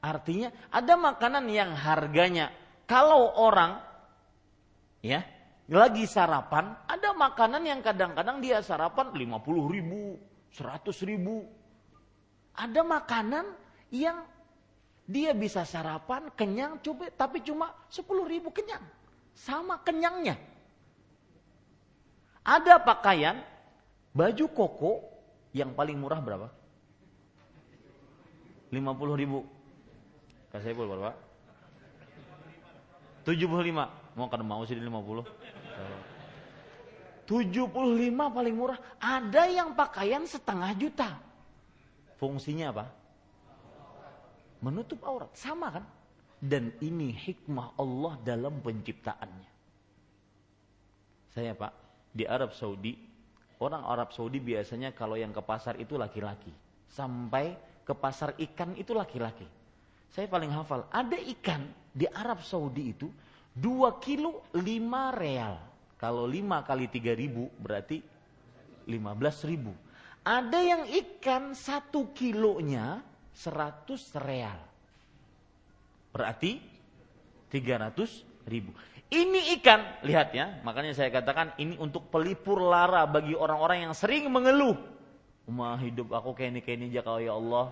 Artinya 0.00 0.48
ada 0.72 0.96
makanan 0.96 1.44
yang 1.52 1.76
harganya 1.76 2.48
kalau 2.88 3.36
orang 3.36 3.76
ya 5.04 5.20
lagi 5.70 6.08
sarapan, 6.08 6.74
ada 6.88 7.14
makanan 7.14 7.62
yang 7.62 7.80
kadang-kadang 7.84 8.42
dia 8.42 8.58
sarapan 8.64 9.12
50 9.12 9.70
ribu, 9.70 10.18
100 10.54 11.08
ribu. 11.08 11.46
Ada 12.54 12.82
makanan 12.82 13.46
yang 13.94 14.26
dia 15.10 15.34
bisa 15.34 15.66
sarapan, 15.66 16.30
kenyang, 16.38 16.78
coba, 16.82 17.10
tapi 17.10 17.42
cuma 17.42 17.74
10 17.90 18.06
ribu 18.30 18.54
kenyang. 18.54 18.82
Sama 19.34 19.78
kenyangnya. 19.82 20.38
Ada 22.46 22.78
pakaian, 22.82 23.42
baju 24.14 24.46
koko 24.50 24.92
yang 25.50 25.74
paling 25.74 25.98
murah 25.98 26.22
berapa? 26.22 26.48
50 28.70 29.18
ribu. 29.18 29.46
Kasih 30.54 30.74
saya 30.74 30.78
berapa? 30.78 31.14
75. 33.26 34.18
Mau 34.18 34.26
kan 34.26 34.42
mau 34.42 34.62
sih 34.66 34.78
di 34.78 34.82
50. 34.82 35.22
75 37.30 37.70
paling 38.10 38.54
murah. 38.58 38.78
Ada 38.98 39.46
yang 39.46 39.78
pakaian 39.78 40.26
setengah 40.26 40.74
juta. 40.74 41.14
Fungsinya 42.18 42.74
apa? 42.74 42.86
menutup 44.60 45.00
aurat. 45.08 45.32
Sama 45.32 45.72
kan? 45.72 45.84
dan 46.40 46.72
ini 46.80 47.12
hikmah 47.12 47.76
Allah 47.76 48.16
dalam 48.24 48.64
penciptaannya. 48.64 49.52
Saya 51.30 51.52
Pak, 51.52 51.72
di 52.16 52.24
Arab 52.24 52.56
Saudi, 52.56 52.96
orang 53.60 53.84
Arab 53.84 54.10
Saudi 54.16 54.40
biasanya 54.40 54.96
kalau 54.96 55.20
yang 55.20 55.36
ke 55.36 55.44
pasar 55.44 55.76
itu 55.76 56.00
laki-laki. 56.00 56.50
Sampai 56.90 57.54
ke 57.84 57.92
pasar 57.92 58.34
ikan 58.40 58.74
itu 58.74 58.96
laki-laki. 58.96 59.46
Saya 60.10 60.26
paling 60.26 60.50
hafal, 60.50 60.88
ada 60.90 61.14
ikan 61.38 61.70
di 61.94 62.08
Arab 62.08 62.42
Saudi 62.42 62.90
itu 62.90 63.06
2 63.54 64.00
kilo 64.02 64.50
5 64.56 65.20
real. 65.22 65.54
Kalau 66.00 66.24
5 66.24 66.64
kali 66.64 66.88
3 66.88 67.12
ribu 67.12 67.52
berarti 67.60 68.00
15 68.88 69.44
ribu. 69.44 69.76
Ada 70.24 70.58
yang 70.64 70.82
ikan 70.88 71.52
1 71.52 71.92
kilonya 72.16 73.04
100 73.36 74.16
real. 74.24 74.60
Berarti 76.08 76.56
300 77.52 78.48
ribu. 78.48 78.72
Ini 79.10 79.58
ikan, 79.58 80.06
lihat 80.06 80.32
ya, 80.32 80.62
makanya 80.62 80.94
saya 80.94 81.10
katakan 81.10 81.52
ini 81.58 81.74
untuk 81.76 82.08
pelipur 82.08 82.62
lara 82.62 83.04
bagi 83.10 83.34
orang-orang 83.34 83.90
yang 83.90 83.94
sering 83.94 84.30
mengeluh. 84.30 84.78
Umah 85.50 85.82
hidup 85.82 86.14
aku 86.14 86.30
kayak 86.32 86.54
ini 86.54 86.60
kayak 86.62 86.76
ini 86.78 86.86
aja 86.94 87.02
kalau 87.02 87.20
ya 87.20 87.34
Allah. 87.34 87.66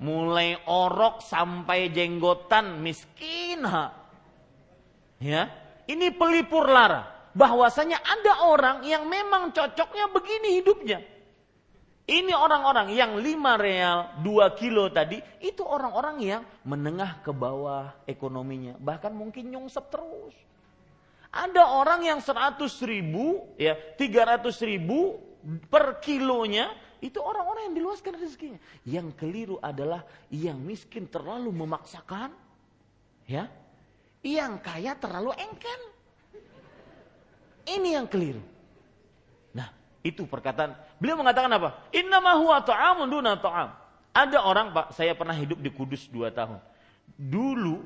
Mulai 0.00 0.64
orok 0.64 1.20
sampai 1.20 1.92
jenggotan 1.92 2.80
miskin. 2.80 3.60
Ya, 5.20 5.52
ini 5.90 6.14
pelipur 6.14 6.70
lara. 6.70 7.18
Bahwasanya 7.30 8.02
ada 8.02 8.46
orang 8.50 8.82
yang 8.82 9.06
memang 9.06 9.54
cocoknya 9.54 10.10
begini 10.10 10.62
hidupnya. 10.62 10.98
Ini 12.10 12.34
orang-orang 12.34 12.90
yang 12.90 13.14
5 13.14 13.54
real, 13.54 14.18
2 14.18 14.58
kilo 14.58 14.90
tadi, 14.90 15.22
itu 15.38 15.62
orang-orang 15.62 16.16
yang 16.18 16.42
menengah 16.66 17.22
ke 17.22 17.30
bawah 17.30 18.02
ekonominya. 18.02 18.74
Bahkan 18.82 19.14
mungkin 19.14 19.46
nyungsep 19.54 19.86
terus. 19.94 20.34
Ada 21.30 21.70
orang 21.70 22.02
yang 22.02 22.18
100 22.18 22.66
ribu, 22.82 23.54
ya 23.54 23.78
300 23.94 24.42
ribu 24.66 25.22
per 25.70 26.02
kilonya, 26.02 26.74
itu 26.98 27.22
orang-orang 27.22 27.70
yang 27.70 27.78
diluaskan 27.78 28.18
rezekinya. 28.18 28.58
Yang 28.82 29.14
keliru 29.14 29.56
adalah 29.62 30.02
yang 30.34 30.58
miskin 30.58 31.06
terlalu 31.06 31.54
memaksakan, 31.54 32.34
ya, 33.30 33.46
yang 34.20 34.60
kaya 34.60 34.96
terlalu 34.96 35.32
engkel. 35.36 35.80
Ini 37.70 38.00
yang 38.00 38.06
keliru. 38.10 38.42
Itu 40.00 40.24
perkataan. 40.24 40.72
Beliau 40.96 41.20
mengatakan 41.20 41.52
apa? 41.52 41.84
Innama 41.92 42.40
huwa 42.40 42.64
ta'amun 42.64 43.08
duna 43.08 43.36
ta'am. 43.36 43.68
Ada 44.16 44.42
orang, 44.42 44.72
Pak, 44.72 44.96
saya 44.96 45.12
pernah 45.12 45.36
hidup 45.36 45.60
di 45.60 45.70
Kudus 45.70 46.08
dua 46.08 46.32
tahun. 46.32 46.58
Dulu 47.20 47.84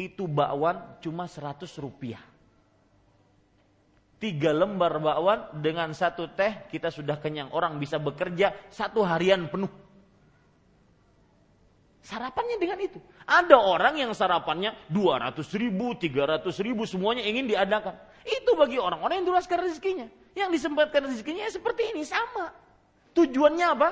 itu 0.00 0.24
bakwan 0.24 0.80
cuma 1.04 1.28
100 1.28 1.68
rupiah. 1.78 2.20
Tiga 4.20 4.56
lembar 4.56 5.00
bakwan 5.00 5.60
dengan 5.60 5.92
satu 5.92 6.32
teh 6.32 6.64
kita 6.72 6.88
sudah 6.88 7.20
kenyang. 7.20 7.52
Orang 7.52 7.76
bisa 7.76 8.00
bekerja 8.00 8.56
satu 8.72 9.04
harian 9.04 9.48
penuh. 9.52 9.68
Sarapannya 12.00 12.56
dengan 12.56 12.80
itu. 12.80 12.96
Ada 13.28 13.60
orang 13.60 14.00
yang 14.00 14.12
sarapannya 14.16 14.72
200 14.88 15.36
ribu, 15.60 15.92
300 15.92 16.48
ribu 16.64 16.88
semuanya 16.88 17.20
ingin 17.28 17.44
diadakan. 17.44 17.92
Itu 18.24 18.56
bagi 18.56 18.80
orang-orang 18.80 19.20
yang 19.20 19.36
duraskan 19.36 19.60
rezekinya. 19.60 20.08
Yang 20.32 20.60
disempatkan 20.60 21.04
rezekinya 21.12 21.44
ya 21.44 21.52
seperti 21.52 21.92
ini 21.92 22.02
sama. 22.08 22.56
Tujuannya 23.12 23.66
apa? 23.68 23.88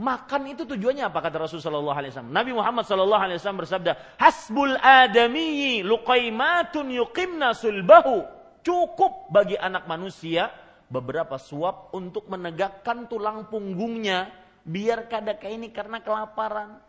Makan 0.00 0.42
itu 0.48 0.64
tujuannya 0.64 1.12
apa 1.12 1.20
kata 1.20 1.44
Rasulullah 1.44 2.00
SAW? 2.00 2.32
Nabi 2.32 2.56
Muhammad 2.56 2.88
SAW 2.88 3.60
bersabda, 3.60 4.16
Hasbul 4.16 4.74
adami 4.80 5.84
luqaimatun 5.84 6.88
yuqimna 6.90 7.52
sulbahu. 7.52 8.24
Cukup 8.64 9.28
bagi 9.28 9.60
anak 9.60 9.84
manusia 9.84 10.48
beberapa 10.90 11.36
suap 11.36 11.92
untuk 11.94 12.26
menegakkan 12.32 13.06
tulang 13.06 13.46
punggungnya 13.46 14.32
biar 14.64 15.08
kadang 15.08 15.38
kayak 15.40 15.54
ini 15.56 15.68
karena 15.72 15.98
kelaparan. 16.04 16.80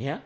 Ya. 0.00 0.18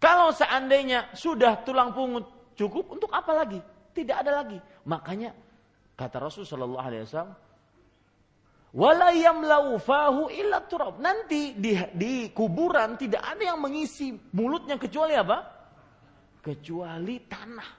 Kalau 0.00 0.32
seandainya 0.32 1.12
sudah 1.12 1.60
tulang 1.62 1.92
punggung 1.92 2.24
cukup 2.56 2.96
untuk 2.96 3.10
apa 3.12 3.32
lagi? 3.36 3.60
Tidak 3.92 4.16
ada 4.16 4.42
lagi. 4.42 4.56
Makanya 4.88 5.36
kata 5.94 6.16
Rasul 6.16 6.48
Shallallahu 6.48 6.80
Alaihi 6.80 7.04
Wasallam, 7.04 7.36
laufahu 9.44 10.32
illa 10.32 10.64
turab. 10.64 10.96
Nanti 11.04 11.52
di, 11.58 11.76
di 11.92 12.32
kuburan 12.32 12.96
tidak 12.96 13.20
ada 13.24 13.52
yang 13.52 13.58
mengisi 13.60 14.16
mulutnya 14.32 14.80
kecuali 14.80 15.12
apa? 15.12 15.38
Kecuali 16.40 17.16
tanah. 17.28 17.70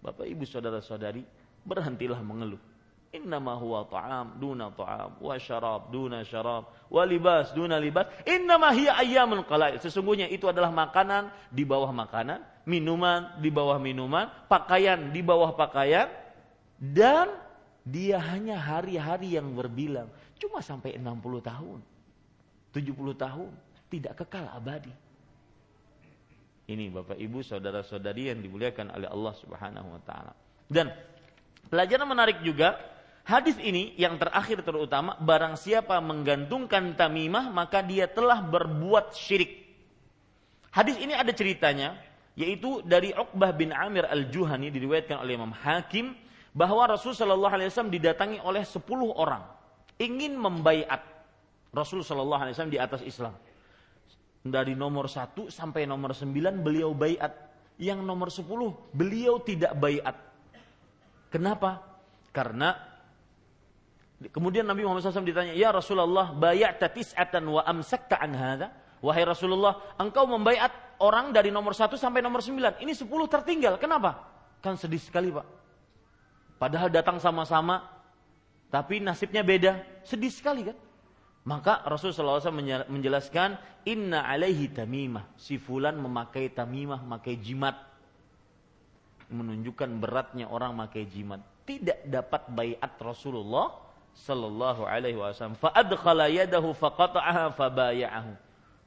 Bapak 0.00 0.26
ibu 0.28 0.44
saudara 0.44 0.84
saudari 0.84 1.24
berhentilah 1.64 2.20
mengeluh. 2.20 2.69
Innama 3.10 3.58
huwa 3.58 3.82
ta'am 3.90 4.38
duna 4.38 4.70
ta'am 4.70 5.18
wa 5.18 5.34
syarab 5.34 5.90
duna 5.90 6.22
syarab 6.22 6.70
wa 6.86 7.02
libas 7.02 7.50
duna 7.50 7.74
libas. 7.82 8.06
Innama 8.22 8.70
hiya 8.70 8.94
ayyamun 9.02 9.42
qalail. 9.50 9.82
Sesungguhnya 9.82 10.30
itu 10.30 10.46
adalah 10.46 10.70
makanan 10.70 11.34
di 11.50 11.66
bawah 11.66 11.90
makanan, 11.90 12.38
minuman 12.70 13.34
di 13.42 13.50
bawah 13.50 13.82
minuman, 13.82 14.30
pakaian 14.46 15.10
di 15.10 15.26
bawah 15.26 15.58
pakaian 15.58 16.06
dan 16.78 17.34
dia 17.82 18.22
hanya 18.22 18.62
hari-hari 18.62 19.34
yang 19.34 19.58
berbilang. 19.58 20.06
Cuma 20.38 20.62
sampai 20.62 20.94
60 20.94 21.42
tahun. 21.42 21.78
70 22.70 22.94
tahun. 23.18 23.50
Tidak 23.90 24.14
kekal 24.14 24.46
abadi. 24.54 24.94
Ini 26.70 26.86
Bapak 26.94 27.18
Ibu 27.18 27.42
saudara-saudari 27.42 28.30
yang 28.30 28.38
dimuliakan 28.38 28.94
oleh 28.94 29.10
Allah 29.10 29.34
Subhanahu 29.34 29.88
wa 29.90 30.00
taala. 30.06 30.32
Dan 30.70 30.94
pelajaran 31.66 32.06
menarik 32.06 32.38
juga 32.46 32.78
Hadis 33.30 33.54
ini 33.62 33.94
yang 33.94 34.18
terakhir 34.18 34.58
terutama 34.66 35.14
barang 35.22 35.54
siapa 35.54 36.02
menggantungkan 36.02 36.98
tamimah 36.98 37.46
maka 37.54 37.78
dia 37.78 38.10
telah 38.10 38.42
berbuat 38.42 39.14
syirik. 39.14 39.70
Hadis 40.74 40.98
ini 40.98 41.14
ada 41.14 41.30
ceritanya 41.30 41.94
yaitu 42.34 42.82
dari 42.82 43.14
Uqbah 43.14 43.54
bin 43.54 43.70
Amir 43.70 44.02
Al-Juhani 44.10 44.74
diriwayatkan 44.74 45.22
oleh 45.22 45.38
Imam 45.38 45.54
Hakim 45.54 46.18
bahwa 46.50 46.90
Rasul 46.90 47.14
Shallallahu 47.14 47.54
alaihi 47.54 47.70
wasallam 47.70 47.94
didatangi 47.94 48.42
oleh 48.42 48.66
10 48.66 48.82
orang 49.14 49.46
ingin 50.02 50.34
membaiat 50.34 50.98
Rasul 51.70 52.02
Shallallahu 52.02 52.50
alaihi 52.50 52.58
wasallam 52.58 52.74
di 52.74 52.82
atas 52.82 53.06
Islam. 53.06 53.38
Dari 54.42 54.74
nomor 54.74 55.06
1 55.06 55.54
sampai 55.54 55.86
nomor 55.86 56.18
9 56.18 56.34
beliau 56.66 56.90
baiat. 56.98 57.30
Yang 57.78 58.00
nomor 58.02 58.26
10 58.26 58.42
beliau 58.90 59.38
tidak 59.38 59.70
baiat. 59.78 60.18
Kenapa? 61.30 61.78
Karena 62.34 62.89
Kemudian 64.28 64.68
Nabi 64.68 64.84
Muhammad 64.84 65.00
SAW 65.00 65.24
ditanya, 65.24 65.56
Ya 65.56 65.72
Rasulullah, 65.72 66.36
bayat 66.36 66.76
tis'atan 66.76 67.40
wa 67.48 67.64
amsakta 67.64 68.20
an 68.20 68.36
hadha? 68.36 68.68
Wahai 69.00 69.24
Rasulullah, 69.24 69.96
engkau 69.96 70.28
membayat 70.28 70.68
orang 71.00 71.32
dari 71.32 71.48
nomor 71.48 71.72
satu 71.72 71.96
sampai 71.96 72.20
nomor 72.20 72.44
sembilan. 72.44 72.84
Ini 72.84 72.92
sepuluh 72.92 73.24
tertinggal. 73.24 73.80
Kenapa? 73.80 74.20
Kan 74.60 74.76
sedih 74.76 75.00
sekali 75.00 75.32
Pak. 75.32 75.46
Padahal 76.60 76.92
datang 76.92 77.16
sama-sama, 77.16 77.80
tapi 78.68 79.00
nasibnya 79.00 79.40
beda. 79.40 80.04
Sedih 80.04 80.28
sekali 80.28 80.68
kan? 80.68 80.76
Maka 81.48 81.80
Rasulullah 81.88 82.36
SAW 82.36 82.84
menjelaskan, 82.92 83.56
Inna 83.88 84.28
alaihi 84.28 84.68
tamimah. 84.68 85.32
Si 85.40 85.56
fulan 85.56 85.96
memakai 85.96 86.52
tamimah, 86.52 87.00
memakai 87.00 87.40
jimat. 87.40 87.80
Menunjukkan 89.32 89.96
beratnya 89.96 90.52
orang 90.52 90.76
memakai 90.76 91.08
jimat. 91.08 91.40
Tidak 91.64 92.04
dapat 92.04 92.52
bayat 92.52 92.92
Rasulullah 93.00 93.89
sallallahu 94.14 94.84
alaihi 94.86 95.16
wasallam. 95.16 95.56
Fa 95.56 95.72
adkhala 95.72 96.28
yadahu 96.28 96.76
faqata'aha 96.76 97.54
fabaya'ahu. 97.56 98.32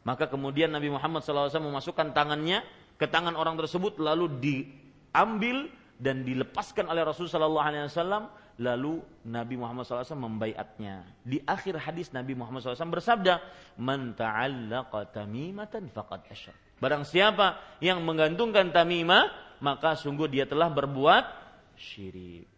Maka 0.04 0.28
kemudian 0.28 0.68
Nabi 0.68 0.92
Muhammad 0.92 1.24
SAW 1.24 1.48
memasukkan 1.64 2.12
tangannya 2.12 2.62
ke 3.00 3.08
tangan 3.08 3.40
orang 3.40 3.56
tersebut 3.56 3.98
lalu 4.04 4.28
diambil 4.38 5.72
dan 5.96 6.28
dilepaskan 6.28 6.92
oleh 6.92 7.08
Rasul 7.08 7.32
Sallallahu 7.32 7.64
Alaihi 7.64 7.88
Wasallam. 7.88 8.28
Lalu 8.54 9.02
Nabi 9.26 9.58
Muhammad 9.58 9.88
SAW 9.88 10.14
membaiatnya. 10.14 11.10
Di 11.26 11.42
akhir 11.42 11.74
hadis 11.82 12.14
Nabi 12.14 12.38
Muhammad 12.38 12.62
SAW 12.62 12.94
bersabda 12.94 13.42
man 13.82 14.14
ta'allaqa 14.14 15.10
tamimatan 15.10 15.90
faqad 15.90 16.22
asyrak. 16.30 16.60
Barang 16.78 17.02
siapa 17.02 17.58
yang 17.82 18.06
menggantungkan 18.06 18.70
tamimah 18.70 19.32
maka 19.58 19.98
sungguh 19.98 20.30
dia 20.30 20.46
telah 20.46 20.70
berbuat 20.70 21.26
syirik 21.74 22.53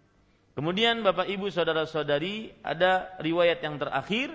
Kemudian 0.56 1.04
Bapak 1.04 1.28
Ibu 1.28 1.52
saudara-saudari 1.52 2.56
ada 2.64 3.12
riwayat 3.20 3.60
yang 3.60 3.76
terakhir 3.76 4.32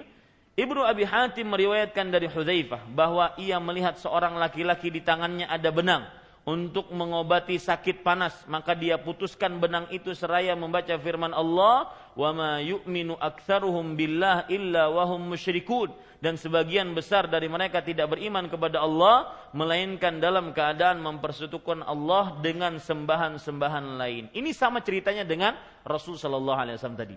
Ibnu 0.52 0.84
Abi 0.84 1.08
Hatim 1.08 1.48
meriwayatkan 1.48 2.12
dari 2.12 2.28
Hudzaifah 2.28 2.92
bahwa 2.92 3.32
ia 3.40 3.56
melihat 3.56 3.96
seorang 3.96 4.36
laki-laki 4.36 4.92
di 4.92 5.00
tangannya 5.00 5.48
ada 5.48 5.72
benang. 5.72 6.04
Untuk 6.48 6.88
mengobati 6.90 7.60
sakit 7.60 8.00
panas 8.00 8.32
maka 8.48 8.72
dia 8.72 8.96
putuskan 8.96 9.60
benang 9.60 9.86
itu 9.92 10.16
seraya 10.16 10.56
membaca 10.56 10.96
firman 10.96 11.36
Allah 11.36 11.92
wa 12.16 12.30
ma 12.32 12.52
yu'minu 12.58 13.14
aktsaruhum 13.20 13.94
billah 13.94 14.48
illa 14.48 14.88
wahum 14.88 15.30
musyrikun 15.30 15.92
dan 16.20 16.36
sebagian 16.36 16.92
besar 16.92 17.28
dari 17.28 17.48
mereka 17.48 17.80
tidak 17.80 18.12
beriman 18.12 18.48
kepada 18.48 18.84
Allah 18.84 19.32
melainkan 19.56 20.20
dalam 20.20 20.52
keadaan 20.52 21.00
mempersekutukan 21.00 21.80
Allah 21.80 22.36
dengan 22.44 22.76
sembahan-sembahan 22.76 23.96
lain. 23.96 24.24
Ini 24.36 24.50
sama 24.52 24.84
ceritanya 24.84 25.24
dengan 25.24 25.56
Rasul 25.80 26.20
sallallahu 26.20 26.60
alaihi 26.60 26.76
wasallam 26.76 27.00
tadi. 27.00 27.16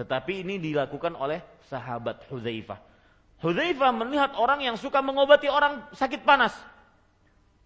Tetapi 0.00 0.32
ini 0.48 0.56
dilakukan 0.56 1.12
oleh 1.12 1.60
sahabat 1.68 2.24
Hudzaifah. 2.32 2.78
Hudzaifah 3.44 3.90
melihat 3.94 4.32
orang 4.40 4.64
yang 4.64 4.80
suka 4.80 5.04
mengobati 5.04 5.46
orang 5.52 5.84
sakit 5.92 6.24
panas. 6.24 6.56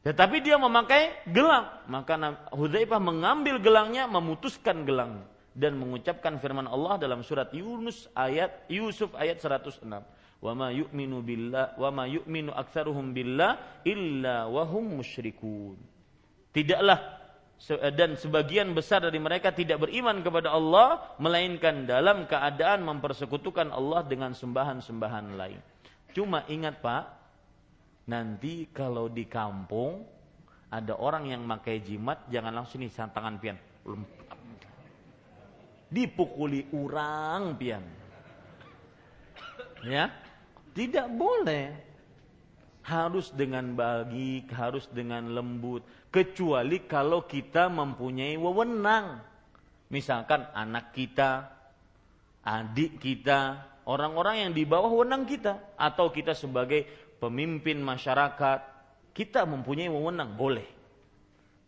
Tetapi 0.03 0.43
dia 0.43 0.59
memakai 0.59 1.27
gelang. 1.31 1.71
Maka 1.87 2.19
Hudzaifah 2.51 2.99
mengambil 2.99 3.63
gelangnya, 3.63 4.11
memutuskan 4.11 4.83
gelangnya 4.83 5.31
dan 5.53 5.77
mengucapkan 5.77 6.41
firman 6.41 6.65
Allah 6.65 6.97
dalam 6.97 7.21
surat 7.21 7.53
Yunus 7.53 8.09
ayat 8.17 8.65
Yusuf 8.73 9.13
ayat 9.15 9.39
106. 9.39 9.85
Wa 10.43 10.53
ma 10.59 10.75
yu'minu 10.75 11.23
billah 11.23 11.79
wa 11.79 11.91
ma 11.95 12.05
yu'minu 12.09 12.51
aktsaruhum 12.51 13.15
billah 13.15 13.85
illa 13.87 14.51
wa 14.51 14.67
hum 14.67 14.99
musyrikun. 14.99 15.79
Tidaklah 16.51 17.23
dan 17.95 18.19
sebagian 18.19 18.75
besar 18.75 19.07
dari 19.07 19.23
mereka 19.23 19.55
tidak 19.55 19.87
beriman 19.87 20.19
kepada 20.19 20.51
Allah 20.51 21.15
melainkan 21.23 21.87
dalam 21.87 22.27
keadaan 22.27 22.83
mempersekutukan 22.83 23.71
Allah 23.71 24.03
dengan 24.03 24.35
sembahan-sembahan 24.35 25.39
lain. 25.39 25.63
Cuma 26.11 26.43
ingat 26.51 26.83
Pak, 26.83 27.22
Nanti 28.13 28.69
kalau 28.69 29.09
di 29.09 29.25
kampung 29.25 30.05
ada 30.69 31.01
orang 31.01 31.33
yang 31.33 31.49
pakai 31.49 31.81
jimat, 31.81 32.29
jangan 32.29 32.61
langsung 32.61 32.85
nih 32.85 32.93
tangan 32.93 33.41
pian. 33.41 33.57
Dipukuli 35.89 36.69
orang 36.77 37.57
pian. 37.57 37.85
Ya, 39.89 40.13
tidak 40.77 41.09
boleh. 41.09 41.73
Harus 42.83 43.33
dengan 43.33 43.73
bagi, 43.73 44.45
harus 44.53 44.91
dengan 44.93 45.33
lembut. 45.33 45.85
Kecuali 46.13 46.85
kalau 46.85 47.25
kita 47.25 47.73
mempunyai 47.73 48.37
wewenang. 48.37 49.25
Misalkan 49.89 50.49
anak 50.57 50.97
kita, 50.97 51.53
adik 52.43 52.97
kita, 52.97 53.71
orang-orang 53.85 54.49
yang 54.49 54.53
di 54.57 54.65
bawah 54.65 54.91
wewenang 54.91 55.29
kita. 55.29 55.77
Atau 55.79 56.11
kita 56.11 56.35
sebagai 56.35 57.02
pemimpin 57.23 57.79
masyarakat, 57.79 58.59
kita 59.15 59.47
mempunyai 59.47 59.87
wewenang, 59.87 60.35
boleh. 60.35 60.67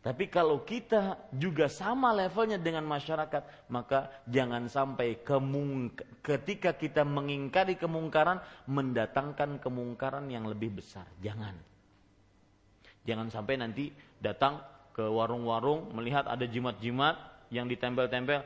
Tapi 0.03 0.29
kalau 0.29 0.61
kita 0.67 1.17
juga 1.33 1.71
sama 1.71 2.13
levelnya 2.13 2.61
dengan 2.61 2.85
masyarakat, 2.85 3.71
maka 3.73 4.13
jangan 4.29 4.69
sampai 4.69 5.23
kemung, 5.25 5.95
ketika 6.21 6.77
kita 6.77 7.07
mengingkari 7.07 7.79
kemungkaran, 7.79 8.43
mendatangkan 8.69 9.63
kemungkaran 9.63 10.29
yang 10.29 10.45
lebih 10.45 10.77
besar. 10.77 11.09
Jangan. 11.25 11.57
Jangan 13.09 13.33
sampai 13.33 13.57
nanti 13.57 13.95
datang 14.21 14.61
ke 14.93 15.07
warung-warung, 15.09 15.89
melihat 15.97 16.29
ada 16.29 16.45
jimat-jimat 16.45 17.17
yang 17.49 17.65
ditempel-tempel. 17.65 18.45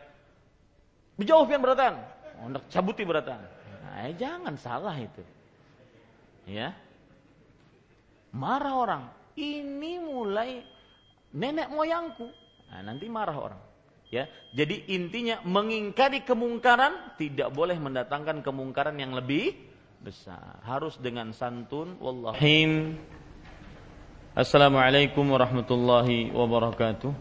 Berjauh 1.19 1.49
pian 1.49 1.59
beratan. 1.59 1.99
Untuk 2.39 2.63
cabuti 2.71 3.03
beratan. 3.03 3.43
Nah, 3.83 4.15
jangan 4.15 4.55
salah 4.55 4.95
itu. 4.95 5.27
Ya, 6.47 6.71
Marah 8.35 8.75
orang. 8.77 9.03
Ini 9.39 10.03
mulai 10.03 10.61
nenek 11.33 11.69
moyangku. 11.71 12.27
Nah, 12.69 12.81
nanti 12.85 13.07
marah 13.09 13.39
orang. 13.39 13.63
Ya, 14.09 14.25
jadi 14.57 14.89
intinya 14.89 15.45
mengingkari 15.45 16.25
kemungkaran 16.25 17.21
tidak 17.21 17.53
boleh 17.53 17.77
mendatangkan 17.77 18.41
kemungkaran 18.41 18.97
yang 18.97 19.13
lebih 19.13 19.53
besar. 20.01 20.65
Harus 20.65 20.97
dengan 20.97 21.37
santun. 21.37 22.01
Wallahim. 22.01 22.97
Assalamualaikum 24.33 25.29
warahmatullahi 25.29 26.33
wabarakatuh. 26.33 27.13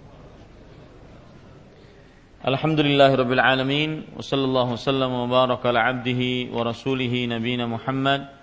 Alhamdulillahirabbil 2.47 3.43
alamin 3.43 4.13
wa 4.15 5.25
baraka 5.27 5.73
ala 5.73 5.91
abdihi 5.91 6.53
wa 6.53 6.63
rasulihi 6.63 7.27
nabiyina 7.27 7.67
Muhammad 7.67 8.36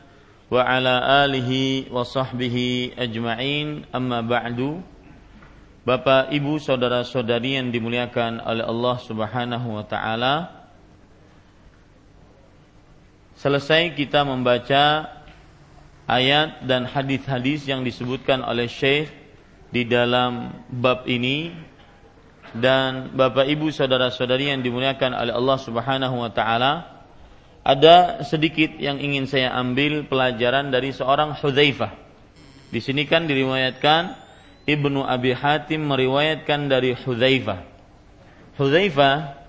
wa 0.53 0.61
ala 0.61 1.24
alihi 1.24 1.88
wa 1.88 2.05
sahbihi 2.05 2.97
ajma'in. 2.97 3.88
Amma 3.92 4.20
ba'du. 4.20 4.80
Bapak, 5.84 6.32
Ibu, 6.32 6.57
saudara-saudari 6.64 7.61
yang 7.61 7.68
dimuliakan 7.68 8.40
oleh 8.40 8.64
Allah 8.64 8.97
Subhanahu 9.05 9.68
wa 9.76 9.84
taala. 9.84 10.64
Selesai 13.36 13.92
kita 13.92 14.24
membaca 14.24 15.05
ayat 16.09 16.64
dan 16.64 16.88
hadis-hadis 16.88 17.68
yang 17.68 17.84
disebutkan 17.84 18.40
oleh 18.40 18.64
Syekh 18.64 19.12
di 19.68 19.84
dalam 19.84 20.57
bab 20.72 21.05
ini. 21.05 21.53
Dan 22.55 23.12
Bapak 23.12 23.51
Ibu 23.51 23.74
saudara-saudari 23.74 24.55
yang 24.55 24.62
dimuliakan 24.62 25.12
oleh 25.12 25.34
Allah 25.34 25.59
Subhanahu 25.59 26.16
wa 26.22 26.30
taala 26.30 26.93
ada 27.65 28.21
sedikit 28.29 28.77
yang 28.77 29.01
ingin 29.01 29.25
saya 29.25 29.57
ambil 29.57 30.05
pelajaran 30.05 30.69
dari 30.69 30.93
seorang 30.93 31.33
Hudzaifah. 31.41 31.97
Di 32.69 32.81
sini 32.85 33.09
kan 33.09 33.25
diriwayatkan 33.25 34.21
Ibnu 34.69 35.01
Abi 35.01 35.33
Hatim 35.33 35.89
meriwayatkan 35.89 36.69
dari 36.69 36.93
Hudzaifah. 36.93 37.65
Hudzaifah 38.61 39.41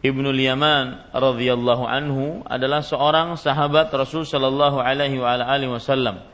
Ibnu 0.00 0.32
Yaman 0.32 1.12
radhiyallahu 1.12 1.84
anhu 1.84 2.40
adalah 2.48 2.80
seorang 2.80 3.36
sahabat 3.36 3.92
Rasul 3.92 4.24
sallallahu 4.24 4.80
alaihi 4.80 5.20
wa 5.20 5.36
alihi 5.36 5.68
wasallam. 5.68 6.24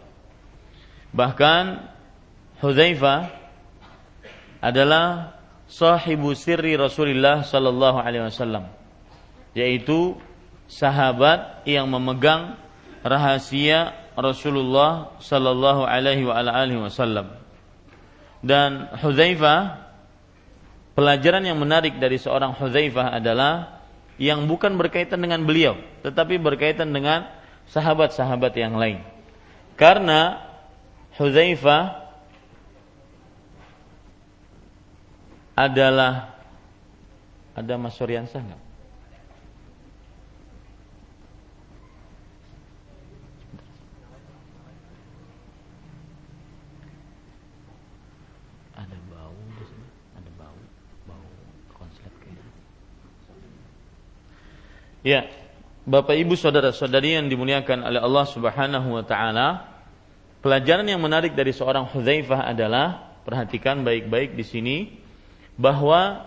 Bahkan 1.11 1.83
Hudzaifah 2.63 3.35
adalah 4.63 5.35
sahibu 5.67 6.31
sirri 6.39 6.79
Rasulullah 6.79 7.43
sallallahu 7.43 7.99
alaihi 7.99 8.31
wasallam 8.31 8.71
yaitu 9.57 10.15
sahabat 10.67 11.63
yang 11.67 11.87
memegang 11.91 12.59
rahasia 13.07 13.95
Rasulullah 14.19 15.15
sallallahu 15.23 15.87
alaihi 15.87 16.27
wasallam. 16.81 17.37
Dan 18.43 18.91
Hudzaifah 19.03 19.87
pelajaran 20.97 21.45
yang 21.45 21.59
menarik 21.61 21.99
dari 22.01 22.17
seorang 22.17 22.57
Hudzaifah 22.57 23.17
adalah 23.17 23.83
yang 24.17 24.49
bukan 24.49 24.81
berkaitan 24.81 25.21
dengan 25.21 25.45
beliau, 25.45 25.77
tetapi 26.01 26.41
berkaitan 26.41 26.89
dengan 26.89 27.29
sahabat-sahabat 27.69 28.53
yang 28.57 28.75
lain. 28.81 29.05
Karena 29.77 30.41
Hudzaifah 31.21 32.09
adalah 35.57 36.37
ada 37.57 37.75
Mas 37.81 37.97
Suryansah 37.97 38.41
enggak? 38.41 38.66
Ya, 55.07 55.31
Bapak 55.87 56.19
Ibu 56.19 56.35
saudara-saudari 56.35 57.15
yang 57.15 57.31
dimuliakan 57.31 57.87
oleh 57.87 58.03
Allah 58.03 58.27
Subhanahu 58.27 58.91
wa 58.91 59.07
taala, 59.07 59.71
pelajaran 60.43 60.83
yang 60.83 60.99
menarik 60.99 61.39
dari 61.39 61.55
seorang 61.55 61.87
Hudzaifah 61.87 62.43
adalah 62.43 63.15
perhatikan 63.23 63.87
baik-baik 63.87 64.35
di 64.35 64.43
sini 64.43 64.77
bahwa 65.55 66.27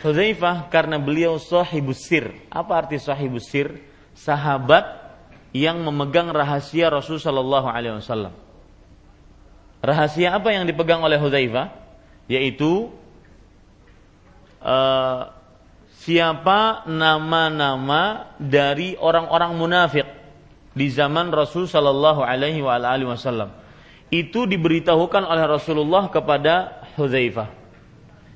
Hudzaifah 0.00 0.72
karena 0.72 0.96
beliau 0.96 1.36
sahibus 1.36 2.08
sir. 2.08 2.32
Apa 2.48 2.88
arti 2.88 2.96
sahibus 2.96 3.44
sir? 3.52 3.76
Sahabat 4.16 5.04
yang 5.52 5.84
memegang 5.84 6.32
rahasia 6.32 6.88
Rasul 6.88 7.20
sallallahu 7.20 7.68
alaihi 7.68 8.00
wasallam. 8.00 8.32
Rahasia 9.84 10.32
apa 10.32 10.48
yang 10.48 10.64
dipegang 10.64 11.04
oleh 11.04 11.20
Hudzaifah? 11.20 11.76
Yaitu 12.24 12.88
uh, 14.64 15.33
siapa 15.94 16.88
nama-nama 16.90 18.34
dari 18.36 18.98
orang-orang 18.98 19.52
munafik 19.54 20.06
di 20.74 20.90
zaman 20.90 21.30
Rasul 21.30 21.70
Shallallahu 21.70 22.20
Alaihi 22.26 22.60
Wasallam 22.60 23.54
itu 24.10 24.46
diberitahukan 24.46 25.22
oleh 25.22 25.44
Rasulullah 25.46 26.10
kepada 26.10 26.84
Hudzaifah. 26.98 27.48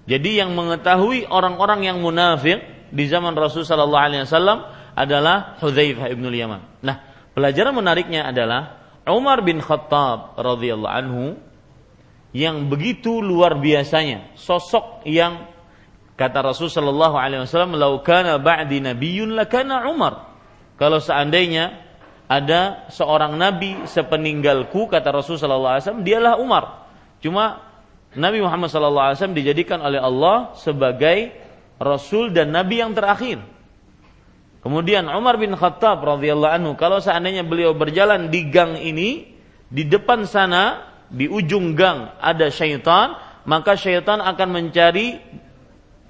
Jadi 0.09 0.41
yang 0.41 0.57
mengetahui 0.57 1.29
orang-orang 1.29 1.85
yang 1.85 1.99
munafik 2.01 2.65
di 2.89 3.05
zaman 3.11 3.37
Rasul 3.37 3.67
Shallallahu 3.69 4.07
Alaihi 4.09 4.23
Wasallam 4.25 4.59
adalah 4.97 5.61
Hudzaifah 5.61 6.09
ibnul 6.11 6.35
Yaman. 6.35 6.83
Nah, 6.83 6.97
pelajaran 7.37 7.77
menariknya 7.77 8.27
adalah 8.27 8.81
Umar 9.05 9.45
bin 9.45 9.61
Khattab 9.61 10.39
radhiyallahu 10.41 10.95
anhu 10.95 11.25
yang 12.33 12.69
begitu 12.69 13.25
luar 13.25 13.57
biasanya, 13.57 14.33
sosok 14.37 15.05
yang 15.09 15.49
kata 16.19 16.43
Rasul 16.43 16.67
Shallallahu 16.67 17.15
Alaihi 17.15 17.47
Wasallam, 17.47 17.79
"Laukana 17.79 18.43
ba'di 18.43 18.83
nabiyyun 18.83 19.39
lakana 19.39 19.87
Umar." 19.87 20.35
Kalau 20.75 20.99
seandainya 20.99 21.79
ada 22.27 22.91
seorang 22.91 23.39
nabi 23.39 23.87
sepeninggalku 23.87 24.91
kata 24.91 25.15
Rasul 25.15 25.39
Shallallahu 25.39 25.73
Alaihi 25.79 25.85
Wasallam, 25.87 26.05
dialah 26.05 26.35
Umar. 26.43 26.65
Cuma 27.23 27.63
Nabi 28.19 28.43
Muhammad 28.43 28.69
Shallallahu 28.69 29.07
Alaihi 29.15 29.19
Wasallam 29.23 29.39
dijadikan 29.39 29.79
oleh 29.79 30.01
Allah 30.03 30.53
sebagai 30.59 31.31
Rasul 31.79 32.35
dan 32.35 32.51
Nabi 32.51 32.83
yang 32.83 32.93
terakhir. 32.93 33.39
Kemudian 34.59 35.07
Umar 35.07 35.39
bin 35.39 35.55
Khattab 35.55 36.03
radhiyallahu 36.03 36.51
anhu 36.51 36.73
kalau 36.75 36.99
seandainya 36.99 37.47
beliau 37.47 37.79
berjalan 37.79 38.27
di 38.27 38.51
gang 38.51 38.75
ini 38.75 39.39
di 39.71 39.87
depan 39.87 40.27
sana 40.27 40.83
di 41.09 41.31
ujung 41.31 41.79
gang 41.79 42.19
ada 42.19 42.51
syaitan 42.51 43.17
maka 43.49 43.79
syaitan 43.79 44.21
akan 44.21 44.49
mencari 44.51 45.23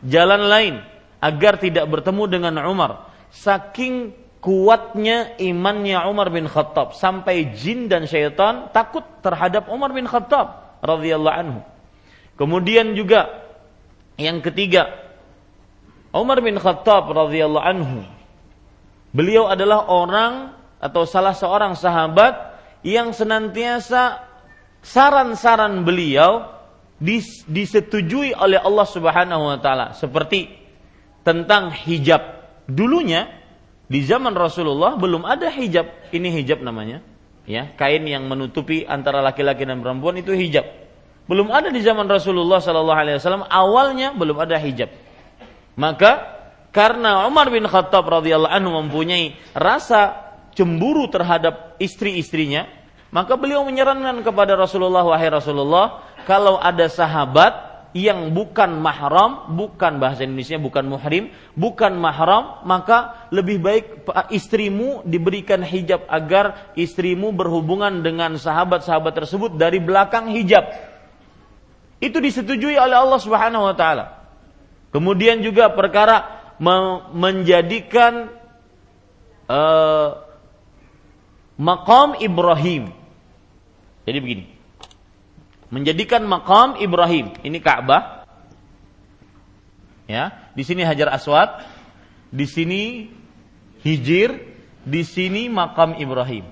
jalan 0.04 0.42
lain 0.46 0.74
agar 1.18 1.58
tidak 1.58 1.86
bertemu 1.90 2.24
dengan 2.30 2.54
Umar. 2.66 3.10
Saking 3.34 4.14
kuatnya 4.38 5.34
imannya 5.42 5.98
Umar 6.06 6.30
bin 6.30 6.46
Khattab. 6.46 6.94
Sampai 6.94 7.54
jin 7.54 7.90
dan 7.90 8.06
syaitan 8.06 8.70
takut 8.70 9.02
terhadap 9.20 9.66
Umar 9.68 9.90
bin 9.90 10.06
Khattab 10.06 10.78
radhiyallahu 10.82 11.36
anhu. 11.36 11.60
Kemudian 12.38 12.94
juga 12.94 13.50
yang 14.14 14.38
ketiga 14.38 14.94
Umar 16.14 16.38
bin 16.40 16.56
Khattab 16.56 17.10
radhiyallahu 17.10 17.66
anhu. 17.66 18.00
Beliau 19.10 19.50
adalah 19.50 19.88
orang 19.88 20.54
atau 20.78 21.02
salah 21.02 21.34
seorang 21.34 21.74
sahabat 21.74 22.54
yang 22.86 23.10
senantiasa 23.10 24.22
saran-saran 24.78 25.82
beliau 25.82 26.57
disetujui 27.46 28.34
oleh 28.34 28.58
Allah 28.58 28.86
Subhanahu 28.86 29.42
wa 29.54 29.58
taala 29.62 29.94
seperti 29.94 30.50
tentang 31.22 31.70
hijab. 31.70 32.20
Dulunya 32.68 33.30
di 33.88 34.04
zaman 34.04 34.34
Rasulullah 34.36 34.98
belum 34.98 35.24
ada 35.24 35.48
hijab. 35.48 36.12
Ini 36.12 36.28
hijab 36.42 36.60
namanya, 36.60 37.00
ya, 37.48 37.72
kain 37.78 38.04
yang 38.04 38.26
menutupi 38.28 38.84
antara 38.84 39.24
laki-laki 39.24 39.64
dan 39.64 39.80
perempuan 39.80 40.18
itu 40.20 40.34
hijab. 40.34 40.66
Belum 41.28 41.52
ada 41.52 41.68
di 41.68 41.80
zaman 41.84 42.08
Rasulullah 42.08 42.60
sallallahu 42.60 43.00
alaihi 43.04 43.16
wasallam 43.20 43.44
awalnya 43.48 44.16
belum 44.16 44.36
ada 44.40 44.56
hijab. 44.56 44.88
Maka 45.76 46.38
karena 46.72 47.24
Umar 47.28 47.48
bin 47.48 47.64
Khattab 47.64 48.04
radhiyallahu 48.04 48.52
anhu 48.52 48.70
mempunyai 48.84 49.36
rasa 49.56 50.28
cemburu 50.56 51.06
terhadap 51.12 51.76
istri-istrinya, 51.78 52.66
maka 53.08 53.40
beliau 53.40 53.64
menyarankan 53.64 54.20
kepada 54.20 54.52
Rasulullah 54.52 55.00
wahai 55.00 55.32
Rasulullah, 55.32 56.04
kalau 56.28 56.60
ada 56.60 56.92
sahabat 56.92 57.68
yang 57.96 58.36
bukan 58.36 58.84
mahram, 58.84 59.56
bukan 59.56 59.96
bahasa 59.96 60.28
Indonesia 60.28 60.60
bukan 60.60 60.84
muhrim, 60.92 61.32
bukan 61.56 61.96
mahram, 61.96 62.60
maka 62.68 63.28
lebih 63.32 63.64
baik 63.64 63.84
istrimu 64.28 65.00
diberikan 65.08 65.64
hijab 65.64 66.04
agar 66.12 66.76
istrimu 66.76 67.32
berhubungan 67.32 68.04
dengan 68.04 68.36
sahabat-sahabat 68.36 69.24
tersebut 69.24 69.56
dari 69.56 69.80
belakang 69.80 70.28
hijab. 70.28 70.68
Itu 71.98 72.20
disetujui 72.20 72.76
oleh 72.76 72.94
Allah 72.94 73.20
Subhanahu 73.24 73.72
wa 73.72 73.74
taala. 73.74 74.20
Kemudian 74.92 75.40
juga 75.40 75.72
perkara 75.72 76.38
menjadikan 77.12 78.28
uh, 79.48 80.27
makam 81.58 82.16
Ibrahim. 82.16 82.94
Jadi 84.06 84.18
begini. 84.22 84.44
Menjadikan 85.68 86.24
makam 86.24 86.80
Ibrahim. 86.80 87.34
Ini 87.44 87.58
Ka'bah. 87.60 88.24
Ya, 90.08 90.48
di 90.56 90.64
sini 90.64 90.80
Hajar 90.80 91.12
Aswad, 91.12 91.60
di 92.32 92.48
sini 92.48 93.12
Hijir, 93.84 94.40
di 94.80 95.04
sini 95.04 95.52
makam 95.52 96.00
Ibrahim. 96.00 96.48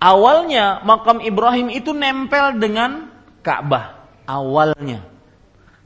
Awalnya 0.00 0.80
makam 0.88 1.20
Ibrahim 1.20 1.68
itu 1.68 1.92
nempel 1.92 2.56
dengan 2.56 3.12
Ka'bah. 3.44 4.08
Awalnya. 4.24 5.04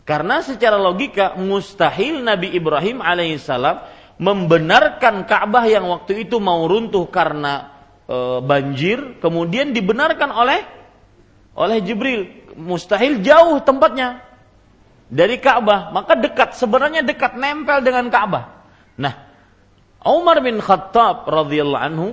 Karena 0.06 0.38
secara 0.38 0.78
logika 0.78 1.34
mustahil 1.34 2.22
Nabi 2.22 2.54
Ibrahim 2.54 3.02
alaihissalam 3.02 3.82
membenarkan 4.16 5.28
Ka'bah 5.28 5.64
yang 5.68 5.88
waktu 5.92 6.28
itu 6.28 6.40
mau 6.40 6.64
runtuh 6.64 7.04
karena 7.12 7.72
e, 8.08 8.40
banjir, 8.40 9.20
kemudian 9.20 9.76
dibenarkan 9.76 10.30
oleh 10.32 10.60
oleh 11.56 11.78
Jibril. 11.84 12.48
Mustahil 12.56 13.20
jauh 13.20 13.60
tempatnya 13.60 14.24
dari 15.06 15.36
Ka'bah, 15.36 15.92
maka 15.92 16.16
dekat 16.16 16.56
sebenarnya 16.56 17.04
dekat 17.04 17.36
nempel 17.36 17.84
dengan 17.84 18.08
Ka'bah. 18.08 18.64
Nah, 18.96 19.14
Umar 20.06 20.40
bin 20.40 20.58
Khattab 20.64 21.28
radhiyallahu 21.28 21.84
anhu 21.84 22.08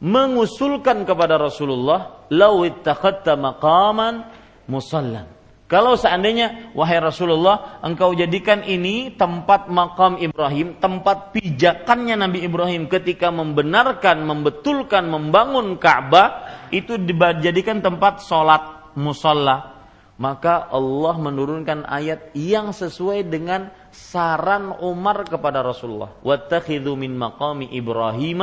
mengusulkan 0.00 1.04
kepada 1.04 1.36
Rasulullah, 1.36 2.24
"Lau 2.32 2.64
ittakhadta 2.64 3.36
maqaman 3.36 4.24
musallan." 4.64 5.39
Kalau 5.70 5.94
seandainya 5.94 6.74
wahai 6.74 6.98
Rasulullah 6.98 7.78
engkau 7.86 8.10
jadikan 8.10 8.66
ini 8.66 9.14
tempat 9.14 9.70
makam 9.70 10.18
Ibrahim, 10.18 10.74
tempat 10.82 11.30
pijakannya 11.30 12.18
Nabi 12.18 12.42
Ibrahim 12.42 12.90
ketika 12.90 13.30
membenarkan, 13.30 14.26
membetulkan, 14.26 15.06
membangun 15.06 15.78
Ka'bah 15.78 16.50
itu 16.74 16.98
dijadikan 16.98 17.78
tempat 17.78 18.18
sholat 18.26 18.90
musola. 18.98 19.78
Maka 20.18 20.68
Allah 20.74 21.14
menurunkan 21.16 21.86
ayat 21.86 22.34
yang 22.34 22.74
sesuai 22.74 23.30
dengan 23.30 23.70
saran 23.94 24.74
Umar 24.82 25.22
kepada 25.22 25.62
Rasulullah. 25.62 26.18
Wattakhidhu 26.26 26.98
min 26.98 27.14
maqami 27.14 27.70
Ibrahim 27.70 28.42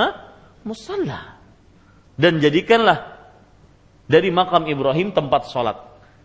musalla. 0.63 1.37
Dan 2.15 2.39
jadikanlah 2.39 3.19
dari 4.07 4.31
makam 4.31 4.63
Ibrahim 4.65 5.11
tempat 5.11 5.51
sholat. 5.51 5.75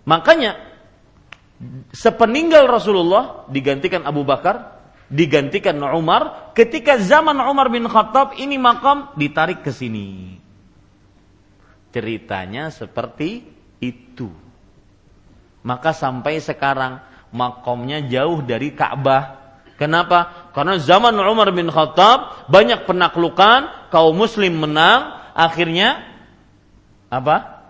Makanya 0.09 0.72
sepeninggal 1.95 2.67
Rasulullah 2.67 3.47
digantikan 3.49 4.03
Abu 4.03 4.27
Bakar, 4.27 4.83
digantikan 5.09 5.79
Umar. 5.95 6.55
Ketika 6.57 6.99
zaman 6.99 7.39
Umar 7.39 7.69
bin 7.71 7.87
Khattab 7.87 8.37
ini 8.37 8.59
makam 8.59 9.13
ditarik 9.15 9.63
ke 9.63 9.71
sini. 9.71 10.41
Ceritanya 11.93 12.73
seperti 12.73 13.45
itu. 13.79 14.33
Maka 15.63 15.95
sampai 15.95 16.43
sekarang 16.43 16.99
makomnya 17.31 18.03
jauh 18.03 18.43
dari 18.43 18.75
Ka'bah. 18.75 19.43
Kenapa? 19.79 20.51
Karena 20.55 20.79
zaman 20.79 21.17
Umar 21.19 21.51
bin 21.51 21.67
Khattab 21.67 22.47
banyak 22.47 22.87
penaklukan, 22.87 23.91
kaum 23.91 24.15
muslim 24.15 24.63
menang, 24.63 25.19
akhirnya 25.35 26.07
apa? 27.11 27.61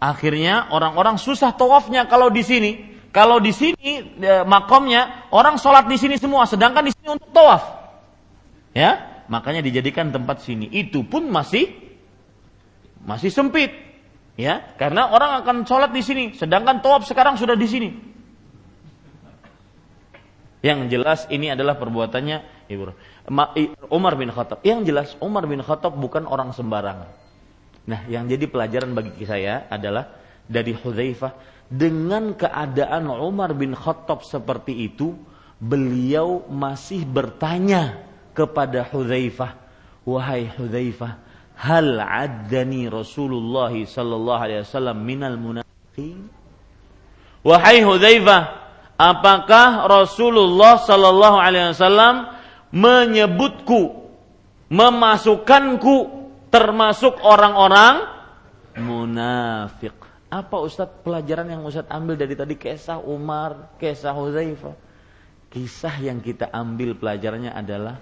Akhirnya 0.00 0.72
orang-orang 0.72 1.20
susah 1.20 1.52
tawafnya 1.52 2.08
kalau 2.08 2.32
di 2.32 2.40
sini. 2.40 2.72
Kalau 3.10 3.42
di 3.42 3.50
sini 3.50 4.14
e, 4.22 4.32
makomnya 4.46 5.26
orang 5.34 5.58
sholat 5.58 5.90
di 5.90 5.98
sini 5.98 6.14
semua, 6.14 6.46
sedangkan 6.46 6.86
di 6.86 6.94
sini 6.94 7.10
untuk 7.10 7.30
tawaf, 7.34 7.62
ya 8.70 9.22
makanya 9.26 9.66
dijadikan 9.66 10.14
tempat 10.14 10.46
sini. 10.46 10.70
Itu 10.70 11.02
pun 11.02 11.26
masih 11.26 11.74
masih 13.02 13.34
sempit, 13.34 13.74
ya 14.38 14.62
karena 14.78 15.10
orang 15.10 15.42
akan 15.42 15.56
sholat 15.66 15.90
di 15.90 16.02
sini, 16.06 16.24
sedangkan 16.38 16.78
tawaf 16.86 17.02
sekarang 17.02 17.34
sudah 17.34 17.58
di 17.58 17.66
sini. 17.66 17.90
Yang 20.60 20.92
jelas 20.92 21.20
ini 21.32 21.50
adalah 21.50 21.80
perbuatannya 21.80 22.68
Umar 23.88 24.14
bin 24.20 24.28
Khattab. 24.28 24.60
Yang 24.60 24.80
jelas 24.86 25.08
Umar 25.18 25.48
bin 25.48 25.64
Khattab 25.64 25.96
bukan 25.96 26.28
orang 26.28 26.52
sembarangan. 26.52 27.08
Nah, 27.88 28.04
yang 28.12 28.28
jadi 28.28 28.44
pelajaran 28.44 28.92
bagi 28.92 29.24
saya 29.24 29.66
adalah 29.72 30.12
dari 30.44 30.76
Hudzaifah 30.76 31.49
dengan 31.70 32.34
keadaan 32.34 33.06
Umar 33.06 33.54
bin 33.54 33.78
Khattab 33.78 34.26
seperti 34.26 34.90
itu, 34.90 35.14
beliau 35.62 36.42
masih 36.50 37.06
bertanya 37.06 38.02
kepada 38.34 38.82
Hudzaifah, 38.90 39.54
"Wahai 40.02 40.50
Hudzaifah, 40.50 41.12
hal 41.54 41.94
addani 42.02 42.90
Rasulullah 42.90 43.70
sallallahu 43.70 44.40
alaihi 44.42 44.66
wasallam 44.66 44.98
minal 44.98 45.38
munafiqin?" 45.38 46.26
Wahai 47.46 47.86
Hudzaifah, 47.86 48.40
apakah 48.98 49.86
Rasulullah 49.86 50.82
sallallahu 50.82 51.38
alaihi 51.38 51.70
wasallam 51.70 52.34
menyebutku, 52.74 54.10
memasukkanku 54.66 55.94
termasuk 56.50 57.14
orang-orang 57.22 58.10
munafik? 58.74 59.99
Apa 60.30 60.62
Ustadz 60.62 61.02
pelajaran 61.02 61.50
yang 61.50 61.66
Ustadz 61.66 61.90
ambil 61.90 62.14
dari 62.14 62.38
tadi 62.38 62.54
kisah 62.54 63.02
Umar, 63.02 63.74
kisah 63.82 64.14
Huzaifah? 64.14 64.78
Kisah 65.50 65.98
yang 65.98 66.22
kita 66.22 66.54
ambil 66.54 66.94
pelajarannya 66.94 67.50
adalah 67.50 67.98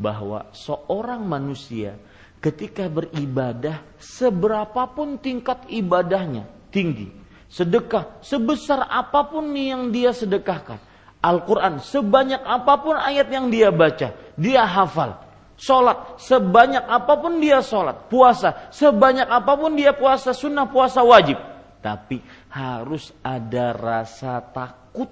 bahwa 0.00 0.48
seorang 0.56 1.28
manusia 1.28 2.00
ketika 2.40 2.88
beribadah 2.88 3.84
seberapapun 4.00 5.20
tingkat 5.20 5.68
ibadahnya 5.68 6.48
tinggi, 6.72 7.12
Sedekah 7.48 8.20
sebesar 8.20 8.84
apa 8.92 9.24
pun 9.24 9.48
yang 9.56 9.88
dia 9.88 10.12
sedekahkan. 10.12 10.76
Al-Quran 11.18 11.80
sebanyak 11.80 12.44
apa 12.44 12.74
pun 12.78 12.94
ayat 12.94 13.32
yang 13.32 13.48
dia 13.48 13.72
baca, 13.72 14.12
dia 14.36 14.62
hafal. 14.68 15.16
Sholat 15.58 16.22
sebanyak 16.22 16.86
apa 16.86 17.18
pun 17.18 17.42
dia 17.42 17.58
sholat, 17.58 18.06
puasa 18.06 18.70
sebanyak 18.70 19.26
apa 19.26 19.52
pun 19.58 19.74
dia 19.74 19.90
puasa 19.90 20.30
sunnah 20.30 20.70
puasa 20.70 21.02
wajib. 21.02 21.34
Tapi 21.78 22.20
harus 22.50 23.14
ada 23.22 23.72
rasa 23.72 24.42
takut 24.42 25.08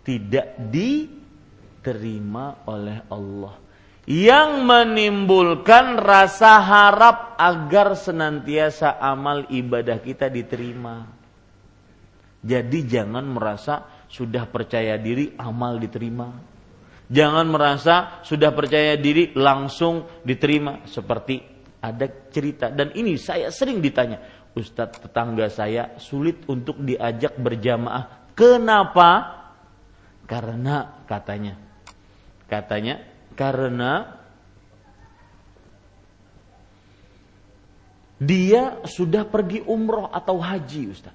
tidak 0.00 0.56
diterima 0.72 2.64
oleh 2.64 3.04
Allah 3.12 3.70
yang 4.10 4.66
menimbulkan 4.66 5.94
rasa 6.00 6.58
harap 6.58 7.38
agar 7.38 7.94
senantiasa 7.94 8.98
amal 8.98 9.46
ibadah 9.52 10.02
kita 10.02 10.26
diterima. 10.26 11.06
Jadi 12.42 12.88
jangan 12.88 13.22
merasa 13.28 14.02
sudah 14.10 14.50
percaya 14.50 14.98
diri 14.98 15.36
amal 15.38 15.78
diterima. 15.78 16.26
Jangan 17.06 17.46
merasa 17.46 18.22
sudah 18.26 18.50
percaya 18.50 18.98
diri 18.98 19.30
langsung 19.38 20.22
diterima 20.26 20.82
seperti 20.90 21.42
ada 21.80 22.06
cerita 22.34 22.66
dan 22.68 22.90
ini 22.98 23.14
saya 23.14 23.48
sering 23.54 23.78
ditanya, 23.78 24.39
Ustadz 24.54 24.98
tetangga 25.06 25.46
saya 25.46 25.94
sulit 26.02 26.42
untuk 26.50 26.82
diajak 26.82 27.38
berjamaah. 27.38 28.34
Kenapa? 28.34 29.38
Karena 30.26 31.04
katanya 31.06 31.58
katanya 32.50 33.02
karena 33.38 34.20
dia 38.18 38.82
sudah 38.84 39.24
pergi 39.24 39.62
umroh 39.64 40.10
atau 40.10 40.36
haji 40.42 40.82
Ustaz. 40.92 41.14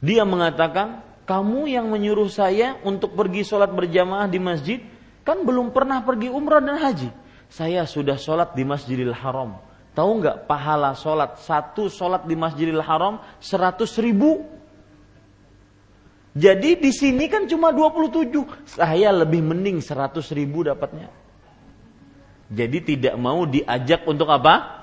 Dia 0.00 0.22
mengatakan, 0.22 1.02
kamu 1.26 1.66
yang 1.66 1.90
menyuruh 1.90 2.30
saya 2.30 2.78
untuk 2.86 3.18
pergi 3.18 3.42
sholat 3.42 3.74
berjamaah 3.74 4.30
di 4.30 4.38
masjid, 4.38 4.78
kan 5.26 5.42
belum 5.42 5.74
pernah 5.74 6.00
pergi 6.06 6.30
umrah 6.30 6.62
dan 6.62 6.78
haji. 6.78 7.10
Saya 7.50 7.82
sudah 7.84 8.14
sholat 8.14 8.54
di 8.54 8.62
Masjidil 8.62 9.10
Haram. 9.10 9.65
Tahu 9.96 10.10
nggak 10.20 10.44
pahala 10.44 10.92
sholat 10.92 11.40
satu 11.40 11.88
sholat 11.88 12.28
di 12.28 12.36
Masjidil 12.36 12.84
Haram 12.84 13.16
seratus 13.40 13.96
ribu? 13.96 14.44
Jadi 16.36 16.76
di 16.76 16.92
sini 16.92 17.32
kan 17.32 17.48
cuma 17.48 17.72
27, 17.72 18.68
saya 18.68 19.08
lebih 19.08 19.40
mending 19.40 19.80
seratus 19.80 20.36
ribu 20.36 20.68
dapatnya. 20.68 21.08
Jadi 22.52 22.78
tidak 22.84 23.16
mau 23.16 23.48
diajak 23.48 24.04
untuk 24.04 24.28
apa? 24.28 24.76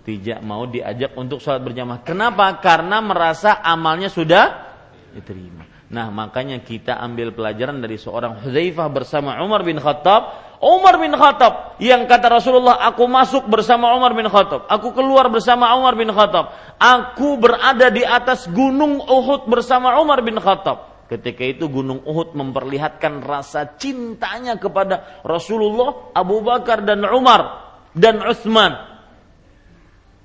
tidak 0.00 0.40
mau 0.40 0.64
diajak 0.64 1.12
untuk 1.14 1.38
sholat 1.38 1.60
berjamaah. 1.60 2.00
Kenapa? 2.02 2.56
Karena 2.58 3.04
merasa 3.04 3.60
amalnya 3.60 4.08
sudah 4.08 4.72
diterima. 5.12 5.79
Nah 5.90 6.06
makanya 6.14 6.62
kita 6.62 6.96
ambil 7.02 7.34
pelajaran 7.34 7.82
dari 7.82 7.98
seorang 7.98 8.38
Hudzaifah 8.38 8.88
bersama 8.94 9.36
Umar 9.42 9.66
bin 9.66 9.82
Khattab. 9.82 10.54
Umar 10.60 11.00
bin 11.00 11.10
Khattab 11.16 11.80
yang 11.80 12.04
kata 12.04 12.30
Rasulullah, 12.30 12.84
aku 12.84 13.08
masuk 13.08 13.48
bersama 13.48 13.96
Umar 13.96 14.14
bin 14.14 14.28
Khattab. 14.28 14.70
Aku 14.70 14.94
keluar 14.94 15.26
bersama 15.32 15.72
Umar 15.74 15.98
bin 15.98 16.12
Khattab. 16.12 16.52
Aku 16.78 17.40
berada 17.40 17.90
di 17.90 18.06
atas 18.06 18.46
gunung 18.46 19.02
Uhud 19.02 19.48
bersama 19.50 19.98
Umar 19.98 20.22
bin 20.22 20.38
Khattab. 20.38 21.08
Ketika 21.10 21.42
itu 21.42 21.66
gunung 21.66 22.06
Uhud 22.06 22.38
memperlihatkan 22.38 23.26
rasa 23.26 23.74
cintanya 23.74 24.62
kepada 24.62 25.20
Rasulullah, 25.26 26.14
Abu 26.14 26.38
Bakar 26.44 26.86
dan 26.86 27.02
Umar 27.02 27.66
dan 27.98 28.22
Utsman 28.22 28.90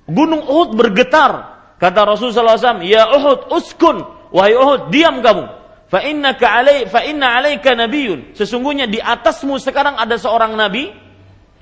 Gunung 0.05 0.45
Uhud 0.45 0.78
bergetar. 0.78 1.57
Kata 1.76 2.07
Rasulullah 2.07 2.55
SAW, 2.55 2.86
Ya 2.86 3.09
Uhud, 3.09 3.51
uskun. 3.51 4.14
Wahai 4.36 4.51
Uhud, 4.59 4.91
diam 4.91 5.23
kamu. 5.23 5.47
Fa 5.88 6.03
innaka 6.03 6.51
alai 6.51 6.91
fa 6.91 7.07
inna 7.07 7.39
alaika 7.39 7.71
nabiyyun. 7.71 8.36
Sesungguhnya 8.36 8.83
di 8.83 8.99
atasmu 8.99 9.55
sekarang 9.63 9.95
ada 9.95 10.19
seorang 10.19 10.51
nabi 10.59 10.91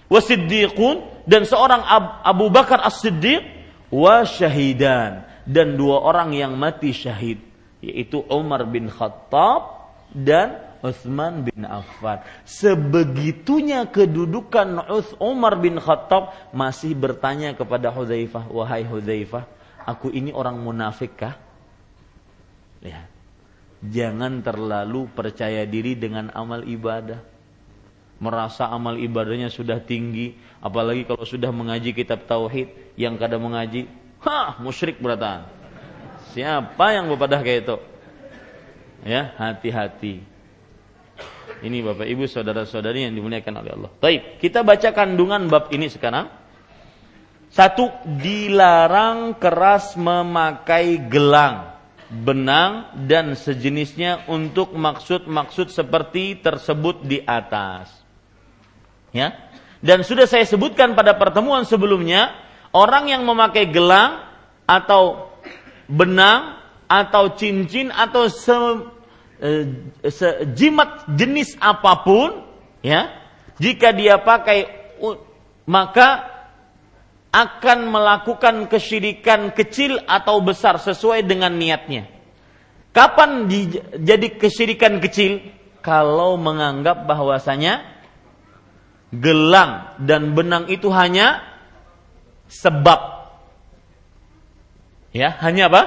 wasiddiqun 0.09 1.27
dan 1.29 1.45
seorang 1.45 1.85
Abu 2.25 2.49
Bakar 2.49 2.81
As-Siddiq 2.81 3.45
wa 3.93 4.25
syahidan 4.25 5.27
dan 5.45 5.77
dua 5.77 6.01
orang 6.01 6.33
yang 6.33 6.57
mati 6.57 6.95
syahid 6.95 7.37
yaitu 7.83 8.25
Umar 8.31 8.65
bin 8.65 8.87
Khattab 8.89 9.91
dan 10.09 10.73
Uthman 10.81 11.45
bin 11.45 11.67
Affan. 11.67 12.23
Sebegitunya 12.47 13.85
kedudukan 13.85 14.87
Umar 15.19 15.59
bin 15.59 15.77
Khattab 15.77 16.51
masih 16.55 16.95
bertanya 16.95 17.55
kepada 17.55 17.91
Hudzaifah, 17.91 18.51
"Wahai 18.51 18.87
Hudzaifah, 18.87 19.43
aku 19.83 20.11
ini 20.15 20.31
orang 20.31 20.59
munafik 20.59 21.15
kah?" 21.19 21.35
Ya. 22.83 23.07
Jangan 23.83 24.43
terlalu 24.43 25.07
percaya 25.11 25.63
diri 25.63 25.95
dengan 25.95 26.31
amal 26.35 26.67
ibadah. 26.67 27.19
Merasa 28.19 28.71
amal 28.71 28.95
ibadahnya 28.99 29.51
sudah 29.51 29.83
tinggi, 29.83 30.35
apalagi 30.63 31.03
kalau 31.03 31.27
sudah 31.27 31.51
mengaji 31.51 31.91
kitab 31.91 32.23
tauhid 32.23 32.71
yang 32.95 33.19
kadang 33.19 33.43
mengaji, 33.43 33.89
"Hah, 34.23 34.55
musyrik 34.63 34.99
beratan." 35.03 35.43
Siapa 36.31 36.95
yang 36.95 37.11
berpadah 37.11 37.43
kayak 37.43 37.59
itu? 37.67 37.77
Ya, 39.03 39.35
hati-hati 39.35 40.23
ini 41.63 41.79
Bapak 41.79 42.03
Ibu 42.03 42.27
saudara-saudari 42.27 43.07
yang 43.07 43.15
dimuliakan 43.15 43.53
oleh 43.63 43.71
Allah. 43.79 43.91
Baik, 44.03 44.43
kita 44.43 44.67
baca 44.67 44.91
kandungan 44.91 45.47
bab 45.47 45.71
ini 45.71 45.87
sekarang. 45.87 46.27
Satu, 47.47 47.87
dilarang 48.03 49.39
keras 49.39 49.95
memakai 49.95 50.99
gelang, 51.07 51.72
benang 52.13 52.93
dan 53.09 53.33
sejenisnya 53.33 54.29
untuk 54.29 54.77
maksud-maksud 54.77 55.73
seperti 55.73 56.37
tersebut 56.37 57.01
di 57.01 57.25
atas. 57.25 57.89
Ya. 59.09 59.49
Dan 59.81 60.05
sudah 60.05 60.29
saya 60.29 60.45
sebutkan 60.45 60.93
pada 60.93 61.17
pertemuan 61.17 61.65
sebelumnya, 61.65 62.31
orang 62.71 63.09
yang 63.09 63.25
memakai 63.25 63.67
gelang 63.73 64.29
atau 64.69 65.33
benang 65.89 66.61
atau 66.87 67.33
cincin 67.35 67.89
atau 67.89 68.29
Eh, 69.43 69.67
jimat 70.55 71.03
jenis 71.19 71.59
apa 71.59 71.99
pun 71.99 72.47
ya 72.79 73.11
jika 73.59 73.91
dia 73.91 74.15
pakai 74.15 74.71
maka 75.67 76.32
akan 77.33 77.89
melakukan 77.89 78.69
kesyirikan 78.69 79.49
kecil 79.57 79.97
atau 80.05 80.37
besar 80.45 80.77
sesuai 80.77 81.25
dengan 81.25 81.49
niatnya. 81.57 82.05
Kapan 82.93 83.49
di, 83.49 83.73
jadi 83.97 84.37
kesyirikan 84.37 85.01
kecil? 85.01 85.41
Kalau 85.81 86.37
menganggap 86.37 87.09
bahwasanya 87.09 87.81
gelang 89.09 89.97
dan 89.97 90.37
benang 90.37 90.69
itu 90.69 90.93
hanya 90.93 91.41
sebab. 92.47 93.25
Ya, 95.09 95.33
hanya 95.41 95.73
apa? 95.73 95.81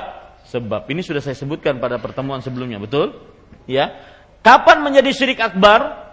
Sebab. 0.51 0.91
Ini 0.91 1.03
sudah 1.03 1.23
saya 1.23 1.39
sebutkan 1.39 1.79
pada 1.79 2.03
pertemuan 2.03 2.43
sebelumnya, 2.43 2.83
betul? 2.83 3.15
Ya. 3.71 3.95
Kapan 4.43 4.83
menjadi 4.83 5.11
syirik 5.15 5.43
akbar? 5.43 6.06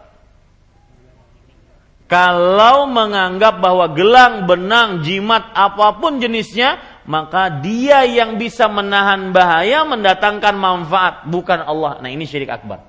Kalau 2.13 2.85
menganggap 2.85 3.57
bahwa 3.57 3.89
gelang, 3.89 4.45
benang, 4.45 5.01
jimat, 5.01 5.49
apa 5.57 5.97
pun 5.97 6.21
jenisnya, 6.21 6.77
maka 7.09 7.49
dia 7.49 8.05
yang 8.05 8.37
bisa 8.37 8.69
menahan 8.69 9.33
bahaya, 9.33 9.81
mendatangkan 9.81 10.53
manfaat, 10.53 11.25
bukan 11.25 11.65
Allah. 11.65 11.97
Nah 12.05 12.13
ini 12.13 12.29
syirik 12.29 12.53
akbar. 12.53 12.85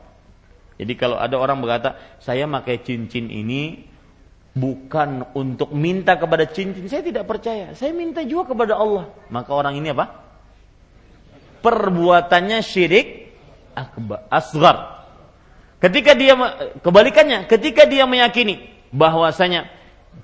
Jadi 0.77 0.93
kalau 1.01 1.17
ada 1.17 1.41
orang 1.41 1.57
berkata, 1.65 2.21
saya 2.21 2.45
pakai 2.45 2.85
cincin 2.85 3.33
ini 3.33 3.89
bukan 4.53 5.33
untuk 5.33 5.73
minta 5.73 6.21
kepada 6.21 6.45
cincin, 6.45 6.85
saya 6.85 7.01
tidak 7.01 7.25
percaya. 7.25 7.73
Saya 7.73 7.97
minta 7.97 8.21
juga 8.29 8.53
kepada 8.53 8.77
Allah. 8.77 9.09
Maka 9.33 9.57
orang 9.57 9.81
ini 9.81 9.89
apa? 9.89 10.21
Perbuatannya 11.65 12.61
syirik 12.61 13.33
akbar 13.73 14.29
asgar. 14.29 15.09
Ketika 15.81 16.13
dia 16.13 16.37
kebalikannya, 16.85 17.49
ketika 17.49 17.89
dia 17.89 18.05
meyakini 18.05 18.75
bahwasanya 18.95 19.67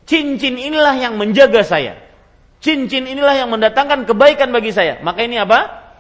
cincin 0.07 0.55
inilah 0.55 0.95
yang 0.95 1.19
menjaga 1.19 1.67
saya. 1.67 1.99
Cincin 2.63 3.11
inilah 3.11 3.35
yang 3.35 3.51
mendatangkan 3.51 4.07
kebaikan 4.07 4.55
bagi 4.55 4.71
saya. 4.71 5.03
Maka 5.03 5.27
ini 5.27 5.43
apa? 5.43 5.91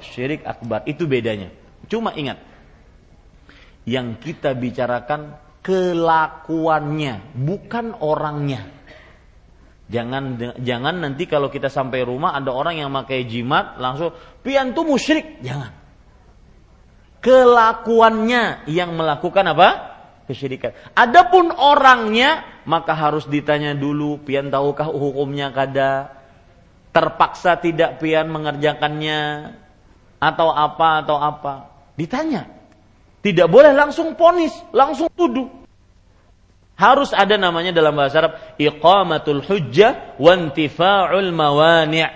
Syirik 0.00 0.46
akbar. 0.48 0.86
Itu 0.88 1.04
bedanya. 1.04 1.52
Cuma 1.86 2.16
ingat, 2.16 2.40
yang 3.84 4.16
kita 4.16 4.56
bicarakan 4.56 5.36
kelakuannya, 5.60 7.36
bukan 7.36 7.94
orangnya. 8.00 8.72
Jangan 9.86 10.58
jangan 10.66 10.98
nanti 10.98 11.30
kalau 11.30 11.46
kita 11.46 11.70
sampai 11.70 12.02
rumah 12.02 12.34
ada 12.34 12.50
orang 12.50 12.82
yang 12.82 12.90
pakai 12.90 13.22
jimat 13.30 13.78
langsung 13.78 14.10
pian 14.42 14.74
tuh 14.74 14.82
musyrik. 14.82 15.38
Jangan 15.46 15.70
kelakuannya 17.26 18.70
yang 18.70 18.94
melakukan 18.94 19.42
apa? 19.50 19.95
Kesyirikan. 20.26 20.74
Adapun 20.98 21.54
orangnya 21.54 22.42
maka 22.66 22.98
harus 22.98 23.30
ditanya 23.30 23.78
dulu, 23.78 24.18
pian 24.26 24.50
tahukah 24.50 24.90
hukumnya 24.90 25.54
kada? 25.54 26.16
terpaksa 26.96 27.60
tidak 27.60 28.00
pian 28.00 28.24
mengerjakannya 28.32 29.52
atau 30.16 30.48
apa 30.48 31.04
atau 31.04 31.20
apa. 31.20 31.54
Ditanya. 31.92 32.48
Tidak 33.20 33.44
boleh 33.52 33.76
langsung 33.76 34.16
ponis, 34.16 34.56
langsung 34.72 35.12
tuduh. 35.12 35.44
Harus 36.76 37.12
ada 37.12 37.36
namanya 37.36 37.76
dalam 37.76 37.92
bahasa 37.92 38.24
Arab 38.24 38.34
iqamatul 38.56 39.44
hujjah 39.44 40.16
wa 40.16 40.32
intifa'ul 40.32 41.36
mawani'. 41.36 42.08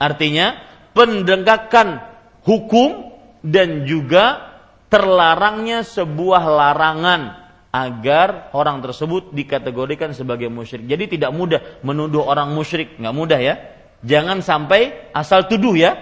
Artinya 0.00 0.56
pendegakan 0.96 2.00
hukum 2.48 3.12
dan 3.44 3.84
juga 3.84 4.56
terlarangnya 4.88 5.84
sebuah 5.84 6.42
larangan 6.48 7.43
agar 7.74 8.54
orang 8.54 8.78
tersebut 8.78 9.34
dikategorikan 9.34 10.14
sebagai 10.14 10.46
musyrik. 10.46 10.86
Jadi 10.86 11.18
tidak 11.18 11.34
mudah 11.34 11.82
menuduh 11.82 12.22
orang 12.22 12.54
musyrik, 12.54 12.94
nggak 13.02 13.10
mudah 13.10 13.40
ya. 13.42 13.58
Jangan 14.06 14.46
sampai 14.46 15.10
asal 15.10 15.50
tuduh 15.50 15.74
ya. 15.74 15.98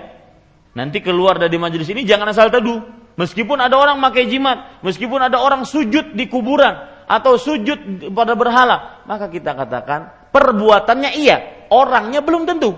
Nanti 0.77 1.01
keluar 1.01 1.41
dari 1.41 1.57
majelis 1.57 1.89
ini 1.89 2.05
jangan 2.05 2.29
asal 2.29 2.53
tuduh. 2.53 2.85
Meskipun 3.17 3.57
ada 3.57 3.73
orang 3.81 4.05
pakai 4.05 4.29
jimat, 4.29 4.85
meskipun 4.85 5.33
ada 5.33 5.41
orang 5.41 5.65
sujud 5.65 6.13
di 6.13 6.29
kuburan 6.29 6.77
atau 7.09 7.41
sujud 7.41 8.13
pada 8.13 8.37
berhala, 8.37 9.05
maka 9.09 9.33
kita 9.33 9.57
katakan 9.57 10.29
perbuatannya 10.29 11.17
iya, 11.17 11.69
orangnya 11.73 12.21
belum 12.21 12.45
tentu. 12.45 12.77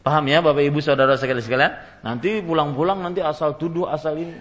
Paham 0.00 0.24
ya 0.28 0.40
Bapak 0.40 0.64
Ibu 0.64 0.80
Saudara 0.80 1.16
sekalian? 1.16 2.00
Nanti 2.00 2.40
pulang-pulang 2.44 3.04
nanti 3.04 3.20
asal 3.20 3.56
tuduh 3.60 3.88
asal 3.88 4.16
ini. 4.16 4.36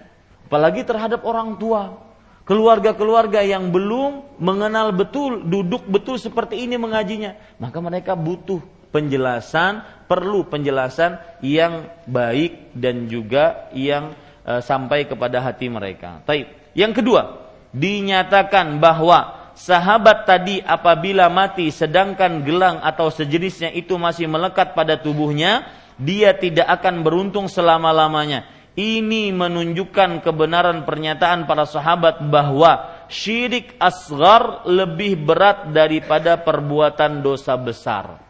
Apalagi 0.47 0.87
terhadap 0.87 1.27
orang 1.27 1.59
tua 1.59 2.08
keluarga-keluarga 2.49 3.45
yang 3.45 3.69
belum 3.69 4.41
mengenal 4.41 4.89
betul, 4.89 5.45
duduk 5.45 5.85
betul 5.85 6.17
seperti 6.17 6.65
ini 6.65 6.81
mengajinya, 6.81 7.37
maka 7.61 7.77
mereka 7.77 8.17
butuh 8.17 8.57
penjelasan, 8.89 9.85
perlu 10.09 10.49
penjelasan 10.49 11.21
yang 11.45 11.93
baik 12.09 12.73
dan 12.73 13.05
juga 13.05 13.69
yang 13.77 14.17
e, 14.41 14.65
sampai 14.65 15.05
kepada 15.05 15.45
hati 15.45 15.69
mereka. 15.69 16.25
Taib. 16.25 16.49
Yang 16.73 17.05
kedua, 17.05 17.21
dinyatakan 17.69 18.81
bahwa 18.81 19.53
sahabat 19.53 20.25
tadi 20.25 20.57
apabila 20.65 21.29
mati 21.29 21.69
sedangkan 21.69 22.41
gelang 22.41 22.81
atau 22.81 23.13
sejenisnya 23.13 23.69
itu 23.77 23.93
masih 24.01 24.25
melekat 24.25 24.73
pada 24.73 24.97
tubuhnya, 24.97 25.69
dia 26.01 26.33
tidak 26.33 26.65
akan 26.81 27.05
beruntung 27.05 27.45
selama-lamanya 27.45 28.58
ini 28.77 29.33
menunjukkan 29.33 30.21
kebenaran 30.21 30.85
pernyataan 30.85 31.49
para 31.49 31.65
sahabat 31.65 32.21
bahwa 32.29 33.05
syirik 33.09 33.73
asgar 33.81 34.63
lebih 34.69 35.17
berat 35.17 35.73
daripada 35.73 36.37
perbuatan 36.37 37.25
dosa 37.25 37.57
besar. 37.57 38.21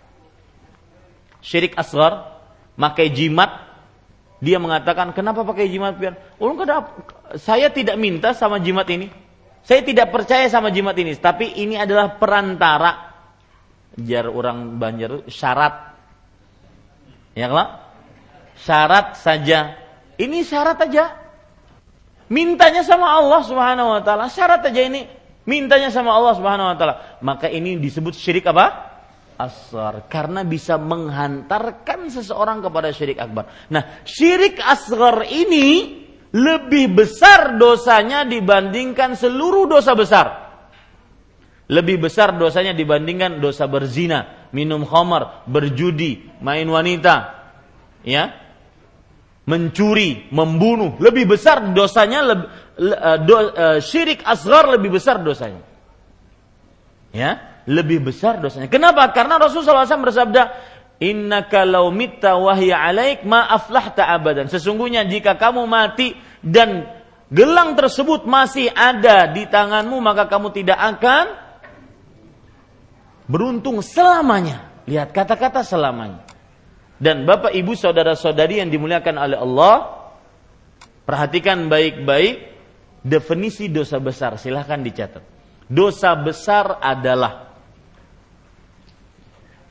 Syirik 1.43 1.75
asgar, 1.75 2.39
pakai 2.75 3.11
jimat, 3.11 3.69
dia 4.39 4.55
mengatakan, 4.57 5.11
kenapa 5.11 5.43
pakai 5.43 5.67
jimat 5.67 5.99
pian? 5.99 6.15
Saya 7.35 7.67
tidak 7.69 7.99
minta 7.99 8.31
sama 8.31 8.59
jimat 8.63 8.87
ini. 8.87 9.11
Saya 9.59 9.83
tidak 9.83 10.09
percaya 10.09 10.47
sama 10.47 10.71
jimat 10.71 10.95
ini, 10.95 11.13
tapi 11.19 11.59
ini 11.59 11.75
adalah 11.75 12.15
perantara. 12.15 13.11
Jar 13.99 14.31
orang 14.31 14.79
Banjar 14.79 15.27
syarat. 15.27 15.91
Ya 17.35 17.51
kalau 17.51 17.67
Syarat 18.59 19.15
saja 19.15 19.75
ini 20.19 20.43
syarat 20.43 20.77
aja. 20.83 21.15
Mintanya 22.29 22.85
sama 22.85 23.09
Allah 23.09 23.41
Subhanahu 23.41 23.89
wa 23.95 24.01
taala. 24.03 24.27
Syarat 24.27 24.61
aja 24.67 24.81
ini. 24.83 25.07
Mintanya 25.47 25.89
sama 25.89 26.13
Allah 26.13 26.35
Subhanahu 26.37 26.67
wa 26.69 26.75
taala. 26.75 26.95
Maka 27.23 27.47
ini 27.47 27.79
disebut 27.79 28.13
syirik 28.13 28.45
apa? 28.51 28.91
Asgar 29.39 30.05
karena 30.11 30.43
bisa 30.43 30.75
menghantarkan 30.75 32.11
seseorang 32.11 32.59
kepada 32.59 32.91
syirik 32.91 33.17
akbar. 33.17 33.47
Nah, 33.71 34.03
syirik 34.03 34.59
asgar 34.59 35.23
ini 35.25 35.95
lebih 36.35 36.93
besar 36.93 37.57
dosanya 37.57 38.27
dibandingkan 38.27 39.15
seluruh 39.15 39.65
dosa 39.65 39.95
besar. 39.97 40.27
Lebih 41.69 42.01
besar 42.01 42.33
dosanya 42.33 42.73
dibandingkan 42.73 43.39
dosa 43.39 43.69
berzina, 43.69 44.49
minum 44.49 44.83
khamar, 44.83 45.45
berjudi, 45.45 46.41
main 46.41 46.65
wanita, 46.65 47.29
ya, 48.01 48.33
mencuri, 49.49 50.29
membunuh, 50.29 51.01
lebih 51.01 51.33
besar 51.33 51.73
dosanya, 51.73 52.21
do, 53.25 53.33
uh, 53.33 53.81
syirik 53.81 54.21
asgar 54.21 54.69
lebih 54.69 54.93
besar 54.93 55.17
dosanya. 55.25 55.65
Ya, 57.09 57.65
lebih 57.65 58.05
besar 58.05 58.37
dosanya. 58.37 58.69
Kenapa? 58.69 59.09
Karena 59.09 59.41
Rasulullah 59.41 59.89
SAW 59.89 60.05
bersabda, 60.05 60.43
Inna 61.01 61.49
kalau 61.49 61.89
mitta 61.89 62.37
wahya 62.37 62.77
alaik 62.77 63.25
ma 63.25 63.49
aflahta 63.49 64.05
abadan. 64.05 64.45
Sesungguhnya 64.51 65.09
jika 65.09 65.33
kamu 65.39 65.65
mati 65.65 66.13
dan 66.45 66.85
gelang 67.33 67.73
tersebut 67.73 68.29
masih 68.29 68.69
ada 68.69 69.25
di 69.33 69.49
tanganmu, 69.49 69.97
maka 69.97 70.29
kamu 70.29 70.53
tidak 70.53 70.77
akan 70.77 71.25
beruntung 73.25 73.81
selamanya. 73.81 74.69
Lihat 74.85 75.09
kata-kata 75.09 75.65
selamanya. 75.65 76.28
Dan 76.99 77.23
Bapak 77.23 77.55
Ibu 77.55 77.79
saudara-saudari 77.79 78.59
yang 78.59 78.67
dimuliakan 78.67 79.15
oleh 79.15 79.39
Allah, 79.39 79.75
perhatikan 81.07 81.71
baik-baik 81.71 82.51
definisi 83.07 83.71
dosa 83.71 84.03
besar. 84.03 84.35
Silahkan 84.35 84.83
dicatat. 84.83 85.23
Dosa 85.71 86.19
besar 86.19 86.83
adalah 86.83 87.55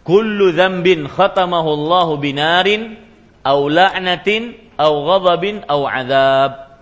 kullu 0.08 0.56
dzambin 0.56 1.04
khatamahu 1.04 1.68
Allahu 1.68 2.16
binarin 2.16 2.96
au 3.44 3.68
la'natin 3.68 4.56
au 4.80 5.04
ghadabin 5.04 5.68
au 5.68 5.84
adzab. 5.84 6.80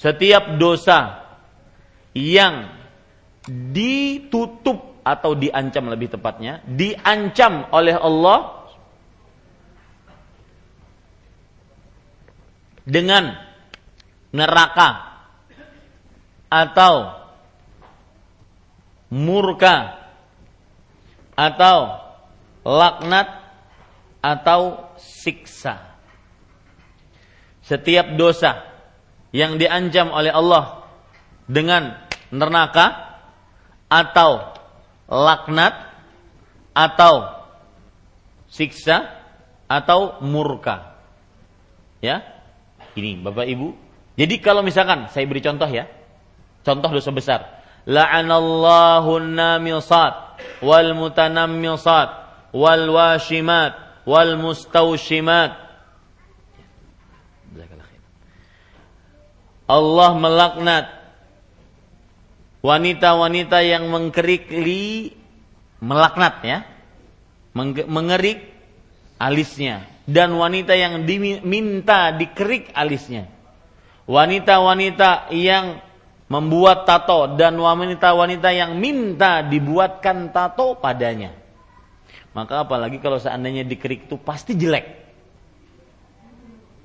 Setiap 0.00 0.56
dosa 0.56 1.28
yang 2.16 2.72
ditutup 3.44 5.02
atau 5.04 5.36
diancam 5.36 5.92
lebih 5.92 6.16
tepatnya, 6.16 6.64
diancam 6.64 7.68
oleh 7.68 7.98
Allah 7.98 8.57
dengan 12.88 13.36
neraka 14.32 15.20
atau 16.48 17.12
murka 19.12 20.08
atau 21.36 22.00
laknat 22.64 23.28
atau 24.24 24.92
siksa. 24.96 26.00
Setiap 27.60 28.16
dosa 28.16 28.64
yang 29.36 29.60
diancam 29.60 30.08
oleh 30.08 30.32
Allah 30.32 30.88
dengan 31.44 31.92
neraka 32.32 33.20
atau 33.92 34.56
laknat 35.08 35.76
atau 36.72 37.44
siksa 38.48 39.04
atau 39.68 40.20
murka. 40.24 40.96
Ya, 42.00 42.37
ini 42.98 43.12
Bapak 43.22 43.46
Ibu. 43.46 43.68
Jadi 44.18 44.34
kalau 44.42 44.66
misalkan 44.66 45.06
saya 45.14 45.24
beri 45.30 45.38
contoh 45.38 45.70
ya. 45.70 45.86
Contoh 46.66 46.90
dosa 46.90 47.14
besar. 47.14 47.40
La'anallahu 47.86 49.22
namisat 49.22 50.42
wal 50.60 50.92
mutanammisat 50.98 52.08
wal 52.50 52.84
washimat 52.90 53.78
wal 54.02 54.34
mustawshimat. 54.36 55.70
Allah 59.68 60.10
melaknat 60.16 60.86
wanita-wanita 62.64 63.60
yang 63.60 63.92
mengkerikli 63.92 65.14
melaknat 65.78 66.34
ya. 66.42 66.58
Mengerik 67.86 68.48
alisnya 69.20 69.97
dan 70.08 70.32
wanita 70.32 70.72
yang 70.72 71.04
diminta 71.04 72.16
dikerik 72.16 72.72
alisnya. 72.72 73.28
Wanita-wanita 74.08 75.28
yang 75.36 75.84
membuat 76.32 76.88
tato 76.88 77.36
dan 77.36 77.60
wanita-wanita 77.60 78.48
yang 78.56 78.80
minta 78.80 79.44
dibuatkan 79.44 80.32
tato 80.32 80.80
padanya. 80.80 81.36
Maka 82.32 82.64
apalagi 82.64 83.04
kalau 83.04 83.20
seandainya 83.20 83.68
dikerik 83.68 84.08
itu 84.08 84.16
pasti 84.16 84.56
jelek. 84.56 84.96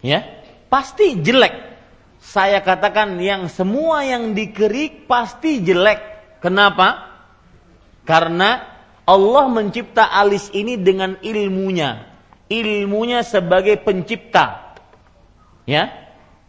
Ya, 0.04 0.44
pasti 0.68 1.16
jelek. 1.16 1.72
Saya 2.20 2.60
katakan 2.60 3.16
yang 3.24 3.48
semua 3.48 4.04
yang 4.04 4.36
dikerik 4.36 5.08
pasti 5.08 5.64
jelek. 5.64 6.04
Kenapa? 6.44 7.08
Karena 8.04 8.68
Allah 9.08 9.48
mencipta 9.48 10.12
alis 10.12 10.52
ini 10.52 10.76
dengan 10.76 11.16
ilmunya 11.24 12.12
ilmunya 12.62 13.26
sebagai 13.26 13.82
pencipta. 13.82 14.78
Ya. 15.66 15.90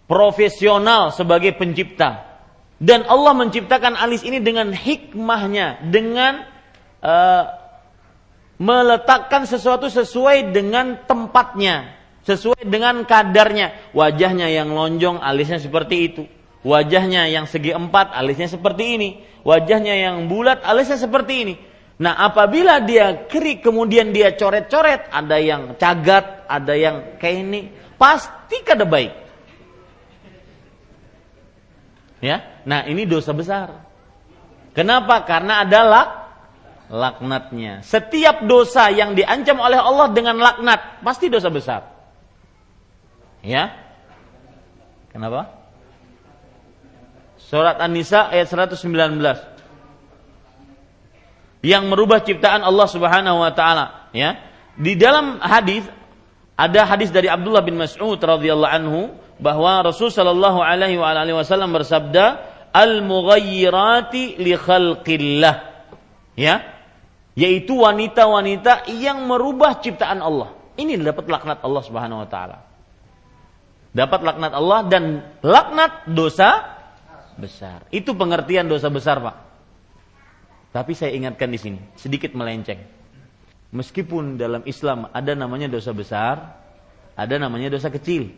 Profesional 0.05 1.15
sebagai 1.17 1.57
pencipta. 1.57 2.35
Dan 2.77 3.09
Allah 3.09 3.33
menciptakan 3.33 3.97
alis 3.97 4.21
ini 4.27 4.45
dengan 4.45 4.69
hikmahnya, 4.75 5.89
dengan 5.89 6.45
uh, 7.01 7.45
meletakkan 8.61 9.49
sesuatu 9.49 9.89
sesuai 9.89 10.53
dengan 10.53 11.01
tempatnya, 11.09 11.97
sesuai 12.29 12.69
dengan 12.69 13.01
kadarnya. 13.09 13.95
Wajahnya 13.97 14.53
yang 14.53 14.75
lonjong, 14.77 15.23
alisnya 15.25 15.63
seperti 15.63 15.97
itu. 16.13 16.23
Wajahnya 16.65 17.29
yang 17.29 17.49
segi 17.49 17.73
empat, 17.73 18.13
alisnya 18.13 18.53
seperti 18.53 18.85
ini. 19.01 19.11
Wajahnya 19.45 19.95
yang 19.97 20.29
bulat, 20.29 20.61
alisnya 20.65 21.01
seperti 21.01 21.35
ini. 21.45 21.55
Nah, 21.95 22.19
apabila 22.19 22.83
dia 22.83 23.31
keri 23.31 23.62
kemudian 23.62 24.11
dia 24.11 24.35
coret-coret, 24.35 25.15
ada 25.15 25.39
yang 25.39 25.79
cagat, 25.79 26.43
ada 26.51 26.75
yang 26.75 27.19
kayak 27.23 27.37
ini, 27.47 27.61
pasti 27.95 28.66
kada 28.66 28.83
baik. 28.83 29.15
Ya, 32.19 32.62
nah 32.66 32.83
ini 32.89 33.07
dosa 33.07 33.31
besar. 33.31 33.85
Kenapa? 34.75 35.23
Karena 35.23 35.62
adalah 35.62 36.25
laknatnya. 36.91 37.87
Setiap 37.87 38.43
dosa 38.43 38.91
yang 38.91 39.15
diancam 39.15 39.62
oleh 39.62 39.79
Allah 39.79 40.11
dengan 40.11 40.43
laknat 40.43 41.05
pasti 41.05 41.31
dosa 41.31 41.47
besar. 41.47 41.87
Ya? 43.45 43.71
Kenapa? 45.15 45.47
Surat 47.39 47.79
An-Nisa 47.79 48.35
ayat 48.35 48.51
119. 48.51 49.54
Yang 51.65 51.85
merubah 51.89 52.20
ciptaan 52.20 52.61
Allah 52.61 52.85
Subhanahu 52.85 53.41
wa 53.41 53.49
taala, 53.57 54.12
ya. 54.12 54.36
Di 54.77 55.01
dalam 55.01 55.41
hadis 55.41 55.89
ada 56.55 56.85
hadis 56.85 57.09
dari 57.09 57.32
Abdullah 57.32 57.65
bin 57.65 57.81
Mas'ud 57.81 58.20
radhiyallahu 58.20 58.69
anhu 58.69 59.01
bahwa 59.41 59.81
Rasul 59.81 60.12
sallallahu 60.12 60.61
alaihi 60.61 61.01
wasallam 61.01 61.73
bersabda, 61.73 62.24
"Al-mughayyirati 62.69 64.36
li 64.39 64.53
khalqillah." 64.55 65.55
Ya, 66.36 66.74
yaitu 67.39 67.78
wanita-wanita 67.78 68.91
yang 68.91 69.27
merubah 69.27 69.78
ciptaan 69.82 70.23
Allah. 70.23 70.55
Ini 70.74 70.99
dapat 70.99 71.27
laknat 71.31 71.59
Allah 71.62 71.82
Subhanahu 71.86 72.23
wa 72.23 72.28
taala. 72.31 72.59
Dapat 73.95 74.20
laknat 74.27 74.53
Allah 74.53 74.81
dan 74.91 75.05
laknat 75.39 76.11
dosa 76.11 76.74
besar. 77.39 77.86
Itu 77.95 78.19
pengertian 78.19 78.66
dosa 78.66 78.91
besar, 78.91 79.23
Pak. 79.23 79.36
Tapi 80.75 80.91
saya 80.99 81.15
ingatkan 81.15 81.55
di 81.55 81.59
sini, 81.63 81.79
sedikit 81.95 82.35
melenceng. 82.35 82.83
Meskipun 83.71 84.35
dalam 84.35 84.67
Islam 84.67 85.07
ada 85.15 85.39
namanya 85.39 85.71
dosa 85.71 85.95
besar, 85.95 86.59
ada 87.15 87.35
namanya 87.39 87.71
dosa 87.71 87.95
kecil. 87.95 88.35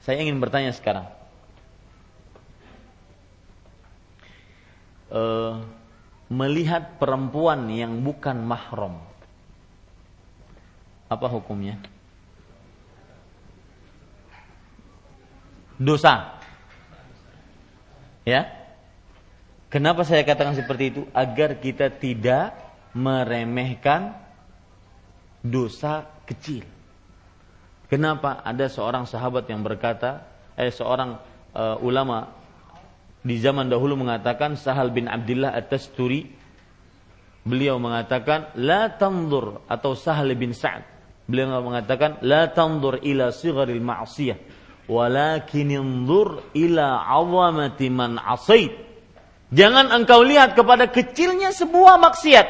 Saya 0.00 0.24
ingin 0.24 0.40
bertanya 0.40 0.72
sekarang. 0.72 1.04
Uh, 5.12 5.60
melihat 6.32 6.96
perempuan 6.96 7.68
yang 7.68 8.00
bukan 8.00 8.40
mahram. 8.40 9.04
Apa 11.12 11.28
hukumnya? 11.28 11.76
Dosa. 15.76 16.40
Ya. 18.24 18.59
Kenapa 19.70 20.02
saya 20.02 20.26
katakan 20.26 20.58
seperti 20.58 20.84
itu? 20.90 21.02
Agar 21.14 21.62
kita 21.62 21.94
tidak 21.94 22.58
meremehkan 22.90 24.18
dosa 25.46 26.10
kecil. 26.26 26.66
Kenapa 27.86 28.42
ada 28.42 28.66
seorang 28.66 29.06
sahabat 29.06 29.46
yang 29.46 29.62
berkata, 29.62 30.26
eh 30.58 30.74
seorang 30.74 31.18
uh, 31.54 31.78
ulama 31.82 32.34
di 33.20 33.36
zaman 33.38 33.70
dahulu 33.70 34.00
mengatakan 34.00 34.58
Sahal 34.58 34.90
bin 34.90 35.06
Abdullah 35.06 35.52
At-Tasturi 35.52 36.24
beliau 37.44 37.76
mengatakan 37.76 38.52
la 38.56 38.96
tandur 38.96 39.64
atau 39.68 39.92
Sahal 39.92 40.32
bin 40.36 40.56
Sa'ad 40.56 40.84
beliau 41.28 41.60
mengatakan 41.60 42.20
la 42.24 42.48
tandur 42.48 43.00
ila 43.04 43.28
sigharil 43.28 43.84
ma'siyah 43.84 44.38
walakin 44.88 45.76
ila 46.56 46.86
awamati 47.06 47.86
man 47.92 48.16
asait 48.16 48.89
jangan 49.50 49.90
engkau 49.94 50.22
lihat 50.22 50.54
kepada 50.54 50.90
kecilnya 50.90 51.50
sebuah 51.54 51.98
maksiat 51.98 52.46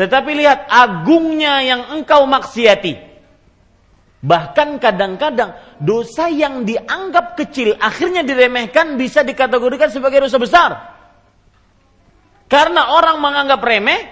tetapi 0.00 0.30
lihat 0.36 0.68
agungnya 0.68 1.64
yang 1.64 1.82
engkau 1.94 2.24
maksiati 2.28 3.08
Bahkan 4.18 4.82
kadang-kadang 4.82 5.78
dosa 5.78 6.26
yang 6.26 6.66
dianggap 6.66 7.38
kecil 7.38 7.78
akhirnya 7.78 8.26
diremehkan 8.26 8.98
bisa 8.98 9.22
dikategorikan 9.22 9.94
sebagai 9.94 10.26
dosa 10.26 10.38
besar. 10.42 10.70
Karena 12.50 12.98
orang 12.98 13.22
menganggap 13.22 13.62
remeh 13.62 14.10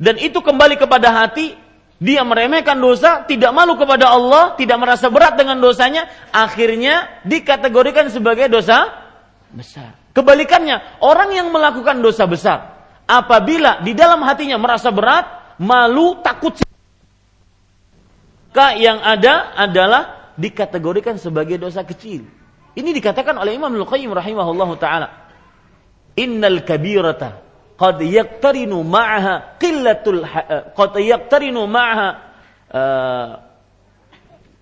dan 0.00 0.16
itu 0.16 0.40
kembali 0.40 0.80
kepada 0.80 1.12
hati, 1.12 1.52
dia 2.00 2.24
meremehkan 2.24 2.80
dosa, 2.80 3.28
tidak 3.28 3.52
malu 3.52 3.76
kepada 3.76 4.08
Allah, 4.08 4.56
tidak 4.56 4.80
merasa 4.80 5.12
berat 5.12 5.36
dengan 5.36 5.60
dosanya, 5.60 6.08
akhirnya 6.32 7.20
dikategorikan 7.28 8.08
sebagai 8.08 8.48
dosa 8.48 8.88
besar. 9.52 10.01
Kebalikannya, 10.12 11.00
orang 11.00 11.32
yang 11.32 11.48
melakukan 11.48 12.04
dosa 12.04 12.28
besar, 12.28 12.58
apabila 13.08 13.80
di 13.80 13.96
dalam 13.96 14.20
hatinya 14.24 14.60
merasa 14.60 14.92
berat, 14.92 15.56
malu, 15.56 16.20
takut 16.20 16.60
maka 18.52 18.76
yang 18.76 19.00
ada 19.00 19.56
adalah 19.56 20.36
dikategorikan 20.36 21.16
sebagai 21.16 21.56
dosa 21.56 21.88
kecil. 21.88 22.28
Ini 22.76 22.90
dikatakan 22.92 23.40
oleh 23.40 23.56
Imam 23.56 23.72
Al-Qayyim 23.72 24.12
rahimahullahu 24.12 24.76
taala. 24.76 25.32
Innal 26.20 26.60
kabirata 26.60 27.40
qad 27.80 28.04
yaqtarinu 28.04 28.84
ma'aha 28.84 29.56
qillatul 29.56 30.20
eh, 30.20 30.68
qad 30.76 30.92
yaqtarinu 31.00 31.64
ma'aha 31.64 32.08
uh, 32.76 33.30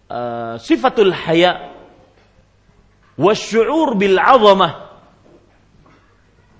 uh, 0.07 0.55
sifatul 0.63 1.11
haya 1.11 1.75
wasyu'ur 3.19 3.99
bil 3.99 4.23
'azamah 4.23 4.90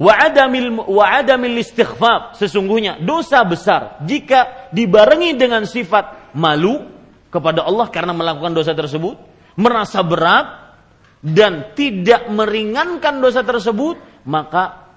wa 0.01 0.13
adamil 0.17 0.81
wa 0.89 1.21
istighfar 1.61 2.33
sesungguhnya 2.41 3.05
dosa 3.05 3.45
besar 3.45 4.01
jika 4.09 4.73
dibarengi 4.73 5.37
dengan 5.37 5.69
sifat 5.69 6.33
malu 6.33 7.01
kepada 7.31 7.63
Allah 7.65 7.87
karena 7.89 8.11
melakukan 8.11 8.53
dosa 8.53 8.75
tersebut, 8.75 9.17
merasa 9.55 10.03
berat 10.03 10.75
dan 11.23 11.73
tidak 11.79 12.27
meringankan 12.29 13.23
dosa 13.23 13.47
tersebut, 13.47 14.27
maka 14.27 14.91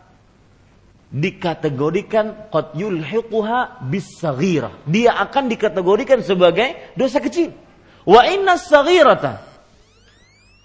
dikategorikan 1.14 2.50
qad 2.50 2.74
yulhiquha 2.74 3.86
bisaghirah. 3.86 4.90
Dia 4.90 5.14
akan 5.22 5.46
dikategorikan 5.46 6.26
sebagai 6.26 6.98
dosa 6.98 7.22
kecil. 7.22 7.54
Wa 8.04 8.26
inna 8.26 8.58
saghirata 8.58 9.46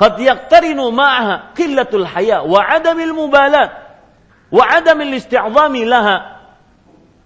qad 0.00 0.14
yaqtarinu 0.16 0.88
ma'aha 0.88 1.52
qillatul 1.52 2.08
haya 2.08 2.42
wa 2.48 2.64
adamil 2.64 3.12
mubalat 3.12 3.87
wa 4.48 4.64
adamil 4.64 5.14
isti'zami 5.16 5.84
laha 5.84 6.42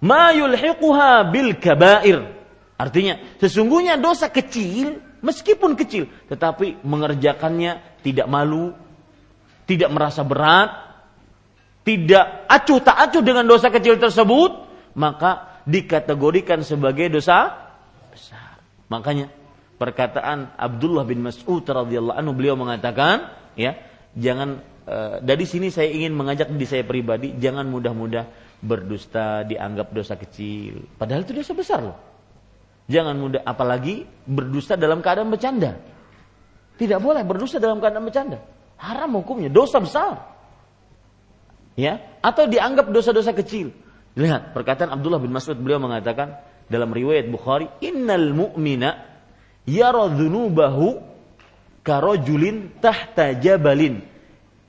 ma 0.03 0.35
yulhiquha 0.35 1.31
bil 1.31 1.57
kabair 1.59 2.43
Artinya 2.83 3.39
sesungguhnya 3.39 3.95
dosa 3.95 4.27
kecil 4.27 4.99
meskipun 5.23 5.79
kecil 5.79 6.11
tetapi 6.27 6.83
mengerjakannya 6.83 8.03
tidak 8.03 8.27
malu, 8.27 8.75
tidak 9.71 9.95
merasa 9.95 10.27
berat, 10.27 10.71
tidak 11.87 12.51
acuh 12.51 12.83
tak 12.83 12.99
acuh 12.99 13.23
dengan 13.23 13.47
dosa 13.47 13.71
kecil 13.71 14.03
tersebut, 14.03 14.67
maka 14.99 15.63
dikategorikan 15.63 16.67
sebagai 16.67 17.07
dosa 17.07 17.71
besar. 18.11 18.59
Makanya 18.91 19.31
perkataan 19.79 20.59
Abdullah 20.59 21.07
bin 21.07 21.23
Mas'ud 21.23 21.63
radhiyallahu 21.63 22.19
anhu 22.19 22.35
beliau 22.35 22.59
mengatakan, 22.59 23.31
ya, 23.55 23.79
jangan 24.19 24.59
dari 25.23 25.45
sini 25.47 25.73
saya 25.73 25.89
ingin 25.89 26.13
mengajak 26.13 26.53
di 26.53 26.67
saya 26.69 26.83
pribadi 26.85 27.35
jangan 27.39 27.69
mudah-mudah 27.69 28.25
berdusta 28.63 29.43
dianggap 29.43 29.91
dosa 29.91 30.15
kecil. 30.15 30.87
Padahal 30.95 31.27
itu 31.27 31.35
dosa 31.35 31.53
besar 31.53 31.81
loh. 31.83 31.99
Jangan 32.87 33.15
mudah 33.19 33.43
apalagi 33.43 34.07
berdusta 34.27 34.79
dalam 34.79 35.03
keadaan 35.03 35.31
bercanda. 35.31 35.79
Tidak 36.79 36.99
boleh 36.99 37.23
berdusta 37.27 37.59
dalam 37.59 37.79
keadaan 37.83 38.07
bercanda. 38.07 38.39
Haram 38.79 39.23
hukumnya, 39.23 39.51
dosa 39.51 39.79
besar. 39.79 40.19
Ya, 41.79 42.03
atau 42.21 42.47
dianggap 42.51 42.91
dosa-dosa 42.91 43.33
kecil. 43.33 43.73
Lihat 44.13 44.53
perkataan 44.53 44.93
Abdullah 44.93 45.23
bin 45.23 45.33
Mas'ud 45.33 45.57
beliau 45.57 45.81
mengatakan 45.81 46.37
dalam 46.69 46.93
riwayat 46.93 47.33
Bukhari, 47.33 47.71
"Innal 47.81 48.35
mu'mina 48.37 48.99
yara 49.65 50.11
dzunubahu 50.13 51.01
karajulin 51.81 52.77
tahta 52.83 53.33
jabalin 53.41 54.12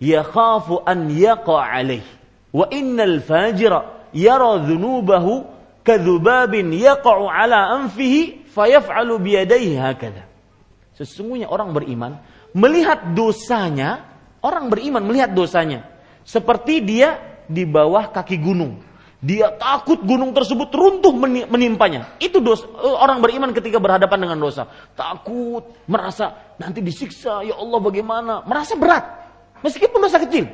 yakhafu 0.03 0.83
an 0.83 1.07
yaqa 1.07 1.55
alaih 1.63 2.03
wa 2.51 2.67
innal 2.67 3.23
fajira 3.23 4.11
yara 4.11 4.59
dzunubahu 4.59 5.47
kadzubabin 5.87 6.75
yaqa'u 6.75 7.31
ala 7.31 7.79
anfihi 7.79 8.47
fayaf'alu 8.51 9.19
biyadaihi 9.19 9.79
hakadha. 9.79 10.27
Sesungguhnya 10.99 11.49
orang 11.49 11.73
beriman 11.73 12.19
melihat 12.53 13.15
dosanya, 13.15 14.03
orang 14.43 14.69
beriman 14.69 15.01
melihat 15.03 15.33
dosanya 15.33 15.87
seperti 16.21 16.83
dia 16.85 17.17
di 17.49 17.67
bawah 17.67 18.07
kaki 18.13 18.39
gunung 18.39 18.79
Dia 19.23 19.55
takut 19.55 20.03
gunung 20.03 20.35
tersebut 20.35 20.67
runtuh 20.67 21.15
menimpanya. 21.47 22.19
Itu 22.19 22.43
dosa, 22.43 22.67
orang 22.75 23.23
beriman 23.23 23.55
ketika 23.55 23.79
berhadapan 23.79 24.27
dengan 24.27 24.35
dosa. 24.35 24.67
Takut, 24.99 25.63
merasa 25.87 26.35
nanti 26.59 26.83
disiksa, 26.83 27.39
ya 27.39 27.55
Allah 27.55 27.79
bagaimana. 27.79 28.43
Merasa 28.43 28.75
berat. 28.75 29.22
Meskipun 29.63 29.99
dosa 30.03 30.19
kecil. 30.19 30.51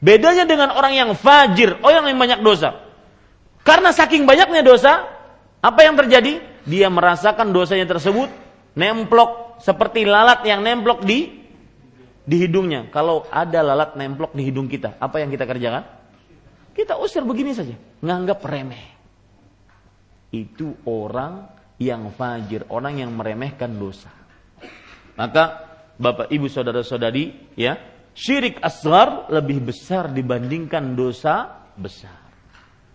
Bedanya 0.00 0.48
dengan 0.48 0.72
orang 0.72 0.94
yang 0.94 1.10
fajir, 1.12 1.76
orang 1.84 2.08
yang 2.08 2.18
banyak 2.18 2.40
dosa. 2.40 2.80
Karena 3.66 3.92
saking 3.92 4.24
banyaknya 4.24 4.64
dosa, 4.64 5.04
apa 5.60 5.80
yang 5.84 5.98
terjadi? 5.98 6.40
Dia 6.64 6.88
merasakan 6.88 7.52
dosanya 7.52 7.84
tersebut 7.84 8.30
nemplok 8.78 9.58
seperti 9.58 10.06
lalat 10.06 10.46
yang 10.46 10.62
nemplok 10.62 11.02
di 11.02 11.42
di 12.28 12.36
hidungnya. 12.44 12.86
Kalau 12.94 13.26
ada 13.28 13.60
lalat 13.64 13.98
nemplok 13.98 14.32
di 14.32 14.46
hidung 14.46 14.70
kita, 14.70 14.96
apa 15.02 15.18
yang 15.18 15.32
kita 15.34 15.44
kerjakan? 15.48 15.84
Kita 16.76 16.94
usir 17.02 17.26
begini 17.26 17.50
saja, 17.56 17.74
nganggap 18.04 18.38
remeh. 18.46 18.86
Itu 20.30 20.78
orang 20.86 21.50
yang 21.80 22.12
fajir, 22.14 22.68
orang 22.70 23.02
yang 23.02 23.10
meremehkan 23.10 23.74
dosa. 23.74 24.12
Maka 25.18 25.66
Bapak 25.98 26.30
Ibu 26.30 26.46
saudara-saudari, 26.46 27.56
ya, 27.58 27.74
syirik 28.18 28.58
asgar 28.58 29.30
lebih 29.30 29.70
besar 29.70 30.10
dibandingkan 30.10 30.98
dosa 30.98 31.62
besar. 31.78 32.18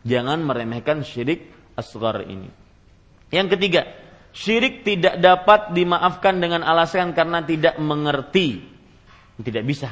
Jangan 0.04 0.44
meremehkan 0.44 1.08
syirik 1.08 1.48
asgar 1.80 2.28
ini. 2.28 2.52
Yang 3.32 3.56
ketiga, 3.56 3.88
syirik 4.36 4.84
tidak 4.84 5.16
dapat 5.24 5.72
dimaafkan 5.72 6.44
dengan 6.44 6.68
alasan 6.68 7.16
karena 7.16 7.40
tidak 7.40 7.80
mengerti. 7.80 8.68
Tidak 9.40 9.64
bisa. 9.64 9.90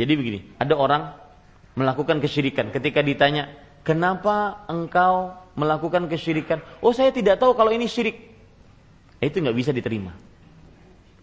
Jadi 0.00 0.12
begini, 0.16 0.40
ada 0.56 0.74
orang 0.74 1.02
melakukan 1.76 2.18
kesyirikan. 2.24 2.72
Ketika 2.72 3.04
ditanya, 3.04 3.52
kenapa 3.84 4.64
engkau 4.66 5.36
melakukan 5.54 6.08
kesyirikan? 6.08 6.64
Oh 6.80 6.96
saya 6.96 7.12
tidak 7.12 7.36
tahu 7.36 7.52
kalau 7.52 7.68
ini 7.68 7.84
syirik. 7.84 8.16
Itu 9.20 9.44
nggak 9.44 9.56
bisa 9.56 9.70
diterima. 9.76 10.16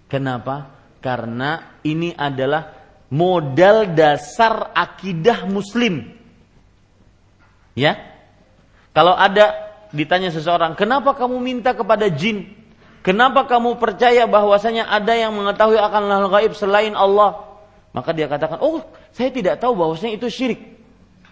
Kenapa? 0.08 0.83
Karena 1.04 1.76
ini 1.84 2.16
adalah 2.16 2.72
modal 3.12 3.92
dasar 3.92 4.72
akidah 4.72 5.44
muslim. 5.52 6.16
Ya? 7.76 8.00
Kalau 8.96 9.12
ada 9.12 9.52
ditanya 9.92 10.32
seseorang, 10.32 10.80
kenapa 10.80 11.12
kamu 11.12 11.44
minta 11.44 11.76
kepada 11.76 12.08
jin? 12.08 12.56
Kenapa 13.04 13.44
kamu 13.44 13.84
percaya 13.84 14.24
bahwasanya 14.24 14.88
ada 14.88 15.12
yang 15.12 15.36
mengetahui 15.36 15.76
akan 15.76 16.04
hal 16.08 16.28
gaib 16.32 16.56
selain 16.56 16.96
Allah? 16.96 17.52
Maka 17.92 18.16
dia 18.16 18.32
katakan, 18.32 18.64
oh 18.64 18.80
saya 19.12 19.28
tidak 19.28 19.60
tahu 19.60 19.76
bahwasanya 19.76 20.16
itu 20.16 20.32
syirik. 20.32 20.62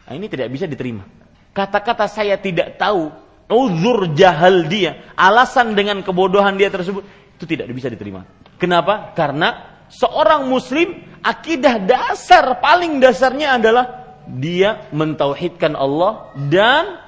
Nah, 0.03 0.13
ini 0.19 0.27
tidak 0.27 0.51
bisa 0.51 0.67
diterima. 0.67 1.07
Kata-kata 1.55 2.11
saya 2.11 2.35
tidak 2.35 2.75
tahu, 2.75 3.07
uzur 3.47 4.11
jahal 4.11 4.67
dia, 4.67 4.99
alasan 5.15 5.71
dengan 5.71 6.03
kebodohan 6.03 6.59
dia 6.59 6.67
tersebut, 6.67 7.07
itu 7.39 7.45
tidak 7.47 7.71
bisa 7.71 7.87
diterima. 7.87 8.27
Kenapa? 8.61 9.17
Karena 9.17 9.81
seorang 9.89 10.45
muslim, 10.45 11.01
akidah 11.25 11.81
dasar, 11.81 12.61
paling 12.61 13.01
dasarnya 13.01 13.57
adalah 13.57 13.85
dia 14.29 14.85
mentauhidkan 14.93 15.73
Allah 15.73 16.29
dan 16.45 17.01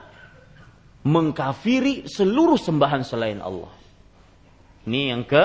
mengkafiri 1.06 2.10
seluruh 2.10 2.58
sembahan 2.58 3.06
selain 3.06 3.38
Allah. 3.38 3.70
Ini 4.90 5.14
yang 5.14 5.24
ke 5.30 5.44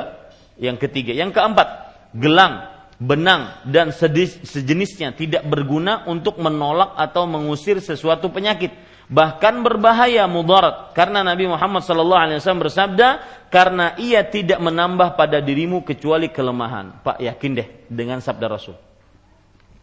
yang 0.57 0.81
ketiga. 0.81 1.13
Yang 1.13 1.37
keempat, 1.37 1.69
gelang 2.17 2.79
benang 2.99 3.63
dan 3.69 3.95
sejenisnya 3.95 5.15
tidak 5.15 5.47
berguna 5.47 6.09
untuk 6.11 6.41
menolak 6.43 6.99
atau 6.99 7.31
mengusir 7.31 7.79
sesuatu 7.79 8.27
penyakit 8.33 8.75
bahkan 9.09 9.65
berbahaya 9.65 10.29
mudarat. 10.29 10.93
Karena 10.93 11.25
Nabi 11.25 11.49
Muhammad 11.49 11.83
SAW 11.83 12.29
bersabda 12.37 13.09
karena 13.49 13.97
ia 13.97 14.23
tidak 14.29 14.61
menambah 14.61 15.17
pada 15.17 15.41
dirimu 15.41 15.83
kecuali 15.83 16.29
kelemahan. 16.29 17.01
Pak 17.03 17.19
yakin 17.19 17.51
deh 17.57 17.69
dengan 17.89 18.21
sabda 18.21 18.47
Rasul. 18.47 18.77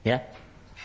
Ya. 0.06 0.22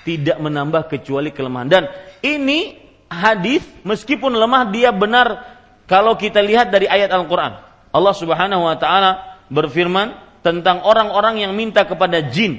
Tidak 0.00 0.40
menambah 0.40 0.88
kecuali 0.88 1.28
kelemahan. 1.28 1.68
Dan 1.68 1.84
ini 2.24 2.80
hadis 3.12 3.60
meskipun 3.84 4.32
lemah 4.32 4.72
dia 4.72 4.96
benar 4.96 5.60
kalau 5.84 6.16
kita 6.16 6.40
lihat 6.40 6.72
dari 6.72 6.88
ayat 6.88 7.12
Al-Qur'an. 7.12 7.60
Allah 7.92 8.14
Subhanahu 8.16 8.64
wa 8.64 8.76
taala 8.80 9.36
berfirman 9.52 10.40
tentang 10.40 10.80
orang-orang 10.88 11.44
yang 11.44 11.52
minta 11.52 11.84
kepada 11.84 12.24
jin. 12.32 12.56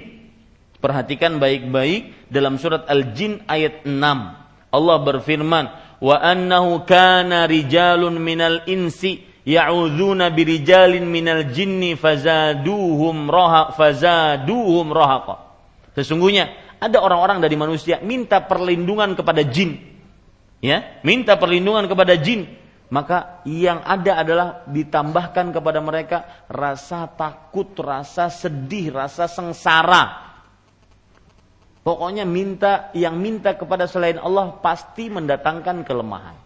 Perhatikan 0.82 1.38
baik-baik 1.38 2.30
dalam 2.30 2.58
surat 2.58 2.90
Al-Jin 2.90 3.46
ayat 3.46 3.86
6. 3.86 4.41
Allah 4.72 4.98
berfirman, 5.04 5.66
"Wa 6.00 6.16
annahu 6.18 6.88
kana 6.88 7.46
rijalun 7.46 8.18
minal 8.18 8.64
insi 8.66 9.20
ya'udzuna 9.44 10.32
birijalin 10.32 11.04
minal 11.06 11.52
jinni 11.52 12.00
fazaduhum 12.00 13.28
roha 13.28 13.76
fazaduhum 13.76 14.90
rohaqa." 14.90 15.36
Sesungguhnya 15.94 16.56
ada 16.80 17.04
orang-orang 17.04 17.44
dari 17.44 17.60
manusia 17.60 18.00
minta 18.00 18.42
perlindungan 18.42 19.14
kepada 19.14 19.44
jin. 19.44 19.78
Ya, 20.62 21.02
minta 21.04 21.36
perlindungan 21.36 21.90
kepada 21.90 22.16
jin 22.16 22.62
maka 22.92 23.40
yang 23.48 23.80
ada 23.88 24.20
adalah 24.20 24.48
ditambahkan 24.68 25.56
kepada 25.56 25.80
mereka 25.80 26.44
rasa 26.52 27.08
takut, 27.08 27.72
rasa 27.80 28.28
sedih, 28.28 28.92
rasa 28.92 29.32
sengsara. 29.32 30.31
Pokoknya 31.82 32.30
minta 32.30 32.94
yang 32.94 33.18
minta 33.18 33.58
kepada 33.58 33.90
selain 33.90 34.22
Allah 34.22 34.54
pasti 34.62 35.10
mendatangkan 35.10 35.82
kelemahan. 35.82 36.38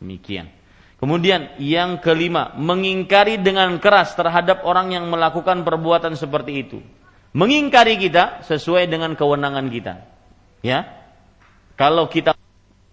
Demikian. 0.00 0.48
Kemudian 0.96 1.60
yang 1.60 2.00
kelima, 2.00 2.56
mengingkari 2.56 3.36
dengan 3.36 3.76
keras 3.76 4.16
terhadap 4.16 4.64
orang 4.64 4.96
yang 4.96 5.04
melakukan 5.12 5.60
perbuatan 5.60 6.16
seperti 6.16 6.52
itu. 6.64 6.78
Mengingkari 7.36 8.00
kita 8.00 8.46
sesuai 8.48 8.88
dengan 8.88 9.12
kewenangan 9.12 9.68
kita. 9.68 10.00
Ya. 10.64 10.88
Kalau 11.76 12.08
kita 12.08 12.32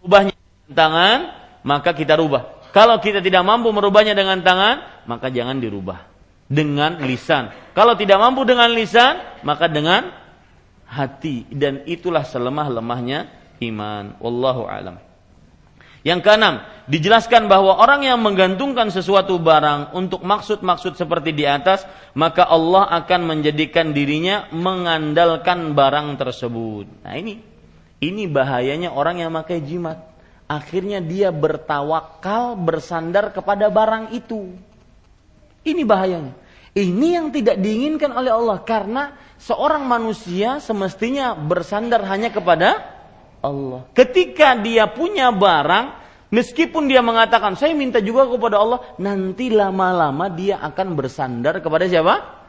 ubahnya 0.04 0.36
tangan, 0.68 1.32
maka 1.64 1.96
kita 1.96 2.20
rubah. 2.20 2.60
Kalau 2.76 3.00
kita 3.00 3.24
tidak 3.24 3.44
mampu 3.48 3.72
merubahnya 3.72 4.12
dengan 4.12 4.44
tangan, 4.44 5.08
maka 5.08 5.32
jangan 5.32 5.64
dirubah. 5.64 6.12
Dengan 6.52 7.00
lisan. 7.08 7.56
Kalau 7.72 7.96
tidak 7.96 8.20
mampu 8.20 8.44
dengan 8.44 8.76
lisan, 8.76 9.24
maka 9.48 9.72
dengan 9.72 10.21
hati. 10.92 11.48
Dan 11.48 11.88
itulah 11.88 12.28
selemah-lemahnya 12.28 13.32
iman. 13.64 14.20
Wallahu 14.20 14.68
alam. 14.68 15.00
Yang 16.02 16.26
keenam, 16.26 16.66
dijelaskan 16.90 17.46
bahwa 17.46 17.78
orang 17.78 18.02
yang 18.04 18.20
menggantungkan 18.20 18.90
sesuatu 18.90 19.38
barang 19.38 19.94
untuk 19.96 20.26
maksud-maksud 20.26 20.98
seperti 20.98 21.32
di 21.32 21.46
atas, 21.46 21.86
maka 22.18 22.44
Allah 22.44 22.90
akan 23.06 23.22
menjadikan 23.30 23.94
dirinya 23.94 24.50
mengandalkan 24.50 25.78
barang 25.78 26.18
tersebut. 26.18 27.06
Nah 27.06 27.14
ini, 27.14 27.38
ini 28.02 28.26
bahayanya 28.26 28.90
orang 28.98 29.22
yang 29.22 29.30
pakai 29.30 29.62
jimat 29.62 30.12
akhirnya 30.52 31.00
dia 31.00 31.32
bertawakal 31.32 32.60
bersandar 32.60 33.32
kepada 33.32 33.72
barang 33.72 34.12
itu. 34.12 34.52
Ini 35.64 35.88
bahayanya. 35.88 36.36
Ini 36.76 37.08
yang 37.20 37.28
tidak 37.32 37.60
diinginkan 37.60 38.12
oleh 38.12 38.32
Allah 38.32 38.60
karena 38.64 39.16
seorang 39.42 39.84
manusia 39.90 40.62
semestinya 40.62 41.34
bersandar 41.34 42.06
hanya 42.06 42.30
kepada 42.30 42.78
Allah. 43.42 43.90
Ketika 43.98 44.54
dia 44.62 44.86
punya 44.86 45.34
barang, 45.34 45.98
meskipun 46.30 46.86
dia 46.86 47.02
mengatakan 47.02 47.58
saya 47.58 47.74
minta 47.74 47.98
juga 47.98 48.30
kepada 48.30 48.62
Allah, 48.62 48.80
nanti 49.02 49.50
lama-lama 49.50 50.30
dia 50.30 50.62
akan 50.62 50.94
bersandar 50.94 51.58
kepada 51.58 51.90
siapa? 51.90 52.40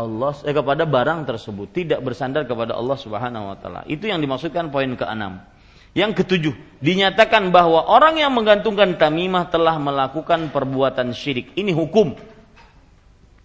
Allah 0.00 0.32
eh, 0.48 0.56
kepada 0.56 0.88
barang 0.88 1.28
tersebut, 1.28 1.76
tidak 1.76 2.00
bersandar 2.00 2.48
kepada 2.48 2.72
Allah 2.72 2.96
Subhanahu 2.96 3.52
wa 3.52 3.56
taala. 3.60 3.80
Itu 3.84 4.08
yang 4.08 4.24
dimaksudkan 4.24 4.72
poin 4.72 4.88
ke-6. 4.96 5.60
Yang 5.90 6.22
ketujuh, 6.22 6.54
dinyatakan 6.78 7.50
bahwa 7.50 7.82
orang 7.90 8.22
yang 8.22 8.30
menggantungkan 8.30 8.94
tamimah 8.94 9.50
telah 9.50 9.74
melakukan 9.76 10.54
perbuatan 10.54 11.10
syirik. 11.10 11.52
Ini 11.58 11.74
hukum. 11.74 12.14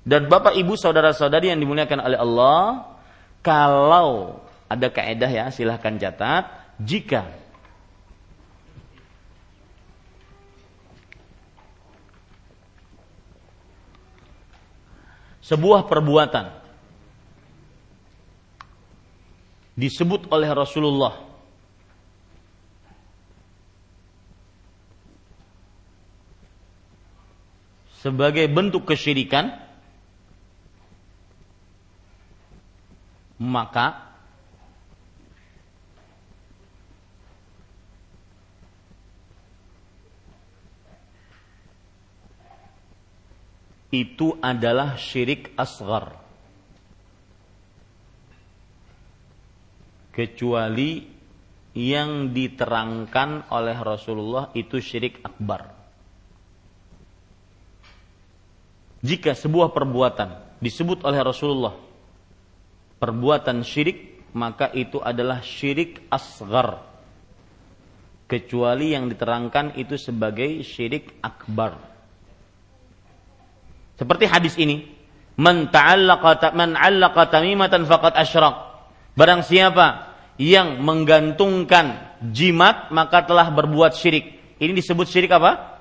Dan 0.06 0.30
Bapak 0.30 0.54
Ibu 0.54 0.78
saudara-saudari 0.78 1.50
yang 1.50 1.58
dimuliakan 1.58 1.98
oleh 1.98 2.22
Allah, 2.22 2.94
kalau 3.42 4.38
ada 4.70 4.94
kaedah 4.94 5.32
ya, 5.34 5.46
silahkan 5.50 5.98
catat, 5.98 6.46
jika 6.78 7.26
sebuah 15.42 15.90
perbuatan 15.90 16.54
disebut 19.74 20.30
oleh 20.30 20.50
Rasulullah 20.54 21.18
sebagai 28.06 28.46
bentuk 28.54 28.86
kesyirikan 28.86 29.65
maka 33.40 34.16
itu 43.92 44.36
adalah 44.44 45.00
syirik 45.00 45.56
asgar 45.56 46.20
kecuali 50.16 51.08
yang 51.76 52.32
diterangkan 52.32 53.52
oleh 53.52 53.76
Rasulullah 53.76 54.48
itu 54.56 54.80
syirik 54.80 55.20
akbar. 55.20 55.76
Jika 59.04 59.36
sebuah 59.36 59.76
perbuatan 59.76 60.60
disebut 60.64 61.04
oleh 61.04 61.20
Rasulullah 61.20 61.85
perbuatan 63.06 63.62
syirik, 63.62 64.34
maka 64.34 64.74
itu 64.74 64.98
adalah 64.98 65.46
syirik 65.46 66.10
asgar. 66.10 66.82
Kecuali 68.26 68.98
yang 68.98 69.06
diterangkan 69.06 69.78
itu 69.78 69.94
sebagai 70.02 70.66
syirik 70.66 71.22
akbar. 71.22 71.78
Seperti 73.94 74.26
hadis 74.26 74.58
ini, 74.58 74.90
man 75.38 75.70
ta'allaqa 75.70 76.50
man 76.58 76.74
'allaqa 76.74 77.30
tamimatan 77.30 77.86
faqad 77.86 78.18
asyrak. 78.18 78.74
Barang 79.14 79.46
siapa 79.46 80.18
yang 80.42 80.82
menggantungkan 80.82 82.18
jimat 82.34 82.90
maka 82.90 83.22
telah 83.22 83.54
berbuat 83.54 83.94
syirik. 83.94 84.58
Ini 84.58 84.74
disebut 84.74 85.06
syirik 85.06 85.30
apa? 85.30 85.78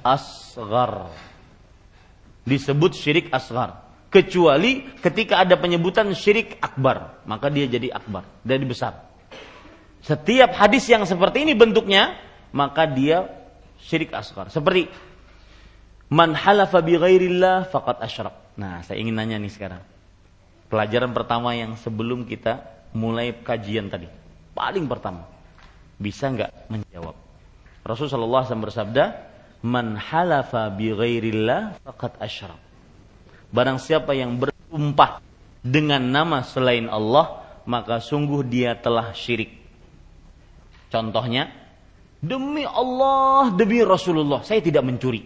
Asgar. 0.00 1.12
Disebut 2.48 2.96
syirik 2.96 3.28
asgar. 3.28 3.89
Kecuali 4.10 4.90
ketika 4.98 5.38
ada 5.38 5.54
penyebutan 5.54 6.10
syirik 6.18 6.58
akbar, 6.58 7.22
maka 7.30 7.46
dia 7.46 7.70
jadi 7.70 7.94
akbar, 7.94 8.26
dari 8.42 8.66
besar. 8.66 9.06
Setiap 10.02 10.50
hadis 10.58 10.90
yang 10.90 11.06
seperti 11.06 11.46
ini 11.46 11.54
bentuknya, 11.54 12.18
maka 12.50 12.90
dia 12.90 13.30
syirik 13.78 14.10
asgar. 14.10 14.50
Seperti 14.50 14.90
man 16.10 16.34
halafa 16.34 16.82
bi 16.82 16.98
ghairillah 16.98 17.70
faqad 17.70 18.02
asyrak. 18.02 18.34
Nah, 18.58 18.82
saya 18.82 18.98
ingin 18.98 19.14
nanya 19.14 19.38
nih 19.38 19.52
sekarang. 19.52 19.82
Pelajaran 20.66 21.14
pertama 21.14 21.54
yang 21.54 21.78
sebelum 21.78 22.26
kita 22.26 22.66
mulai 22.90 23.30
kajian 23.30 23.86
tadi. 23.86 24.10
Paling 24.58 24.90
pertama, 24.90 25.30
bisa 26.02 26.26
nggak 26.26 26.66
menjawab? 26.66 27.14
Rasulullah 27.86 28.42
SAW 28.42 28.66
bersabda, 28.66 29.04
"Man 29.62 29.94
halafa 29.94 30.66
bi 30.74 30.90
ghairillah 30.90 31.78
faqad 31.86 32.18
asyrak." 32.18 32.69
Barang 33.50 33.82
siapa 33.82 34.14
yang 34.14 34.38
bersumpah 34.38 35.18
dengan 35.60 35.98
nama 36.00 36.46
selain 36.46 36.86
Allah, 36.86 37.42
maka 37.66 37.98
sungguh 37.98 38.46
dia 38.46 38.78
telah 38.78 39.10
syirik. 39.10 39.50
Contohnya, 40.90 41.50
demi 42.22 42.62
Allah, 42.62 43.50
demi 43.54 43.82
Rasulullah, 43.82 44.46
saya 44.46 44.62
tidak 44.62 44.86
mencuri. 44.86 45.22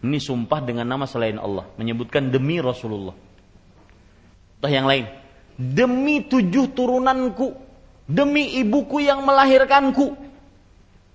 Ini 0.00 0.16
sumpah 0.16 0.60
dengan 0.64 0.88
nama 0.88 1.04
selain 1.04 1.36
Allah, 1.36 1.68
menyebutkan 1.76 2.32
demi 2.32 2.56
Rasulullah. 2.56 3.12
Atau 4.60 4.72
yang 4.72 4.88
lain, 4.88 5.04
demi 5.60 6.24
tujuh 6.24 6.72
turunanku, 6.72 7.52
demi 8.08 8.56
ibuku 8.56 9.04
yang 9.04 9.20
melahirkanku. 9.24 10.16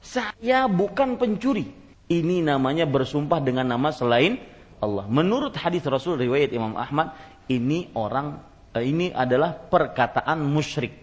Saya 0.05 0.69
bukan 0.69 1.17
pencuri. 1.17 1.65
Ini 2.05 2.45
namanya 2.45 2.85
bersumpah 2.85 3.41
dengan 3.41 3.65
nama 3.65 3.89
selain 3.89 4.37
Allah. 4.81 5.05
Menurut 5.07 5.55
hadis 5.55 5.85
Rasul 5.85 6.19
riwayat 6.19 6.51
Imam 6.51 6.75
Ahmad, 6.75 7.15
ini 7.47 7.93
orang 7.93 8.41
eh, 8.73 8.83
ini 8.83 9.13
adalah 9.13 9.55
perkataan 9.55 10.41
musyrik. 10.43 10.93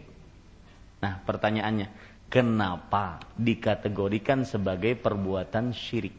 Nah, 1.02 1.18
pertanyaannya, 1.22 1.88
kenapa 2.26 3.22
dikategorikan 3.38 4.44
sebagai 4.46 4.94
perbuatan 4.98 5.74
syirik? 5.74 6.14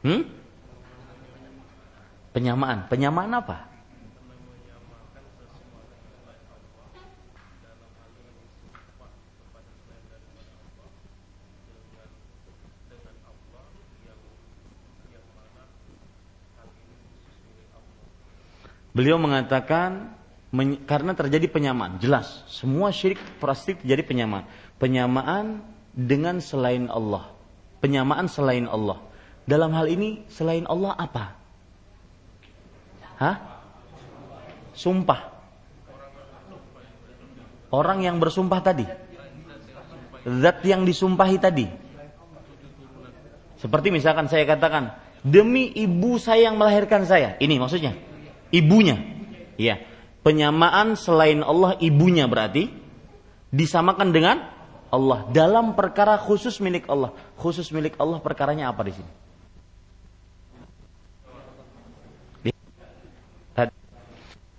Hmm? 0.00 0.22
Penyamaan. 2.30 2.86
Penyamaan 2.86 3.32
apa? 3.36 3.69
Beliau 18.90 19.22
mengatakan 19.22 20.18
karena 20.82 21.14
terjadi 21.14 21.46
penyamaan, 21.46 22.02
jelas 22.02 22.42
semua 22.50 22.90
syirik 22.90 23.22
pasti 23.38 23.78
terjadi 23.78 24.02
penyamaan. 24.02 24.44
Penyamaan 24.82 25.62
dengan 25.94 26.42
selain 26.42 26.90
Allah. 26.90 27.30
Penyamaan 27.78 28.26
selain 28.26 28.66
Allah. 28.66 28.98
Dalam 29.46 29.70
hal 29.74 29.86
ini 29.86 30.26
selain 30.26 30.66
Allah 30.66 30.98
apa? 30.98 31.38
Hah? 33.20 33.36
Sumpah. 34.74 35.30
Orang 37.70 38.02
yang 38.02 38.18
bersumpah 38.18 38.58
tadi. 38.58 38.86
Zat 40.26 40.60
yang 40.66 40.82
disumpahi 40.82 41.38
tadi. 41.38 41.66
Seperti 43.60 43.92
misalkan 43.94 44.26
saya 44.26 44.48
katakan, 44.48 44.96
demi 45.22 45.70
ibu 45.78 46.18
saya 46.18 46.50
yang 46.50 46.58
melahirkan 46.58 47.06
saya. 47.06 47.38
Ini 47.38 47.60
maksudnya. 47.60 48.09
Ibunya. 48.50 48.98
Iya. 49.56 49.82
Penyamaan 50.20 51.00
selain 51.00 51.40
Allah 51.40 51.80
ibunya 51.80 52.28
berarti 52.28 52.68
disamakan 53.48 54.12
dengan 54.12 54.36
Allah 54.90 55.24
dalam 55.32 55.72
perkara 55.78 56.18
khusus 56.20 56.60
milik 56.60 56.84
Allah. 56.90 57.14
Khusus 57.40 57.70
milik 57.72 57.96
Allah 57.96 58.20
perkaranya 58.20 58.68
apa 58.68 58.84
di 58.84 58.92
sini? 58.98 59.12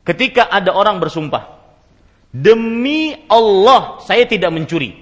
Ketika 0.02 0.50
ada 0.50 0.74
orang 0.74 0.98
bersumpah, 0.98 1.62
demi 2.34 3.14
Allah 3.30 4.02
saya 4.02 4.26
tidak 4.26 4.50
mencuri. 4.50 4.98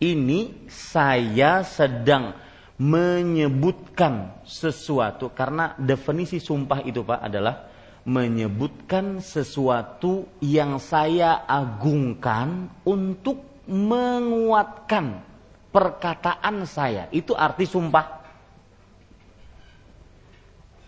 Ini 0.00 0.68
saya 0.72 1.60
sedang 1.62 2.32
menyebutkan 2.74 4.42
sesuatu 4.42 5.30
karena 5.30 5.78
definisi 5.78 6.42
sumpah 6.42 6.82
itu 6.82 7.06
Pak 7.06 7.20
adalah 7.22 7.70
menyebutkan 8.04 9.22
sesuatu 9.24 10.28
yang 10.42 10.76
saya 10.82 11.46
agungkan 11.46 12.68
untuk 12.84 13.64
menguatkan 13.64 15.24
perkataan 15.72 16.68
saya. 16.68 17.08
Itu 17.14 17.32
arti 17.32 17.64
sumpah. 17.64 18.22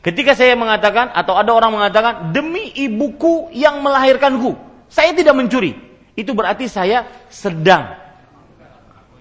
Ketika 0.05 0.39
saya 0.39 0.55
mengatakan 0.55 1.11
atau 1.11 1.35
ada 1.35 1.51
orang 1.51 1.75
mengatakan 1.75 2.31
demi 2.31 2.71
ibuku 2.79 3.51
yang 3.51 3.83
melahirkanku, 3.83 4.55
saya 4.87 5.11
tidak 5.17 5.35
mencuri. 5.35 5.75
Itu 6.15 6.31
berarti 6.31 6.71
saya 6.71 7.27
sedang 7.27 7.91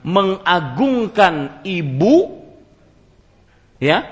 mengagungkan 0.05 1.65
ibu 1.65 2.44
ya 3.79 4.05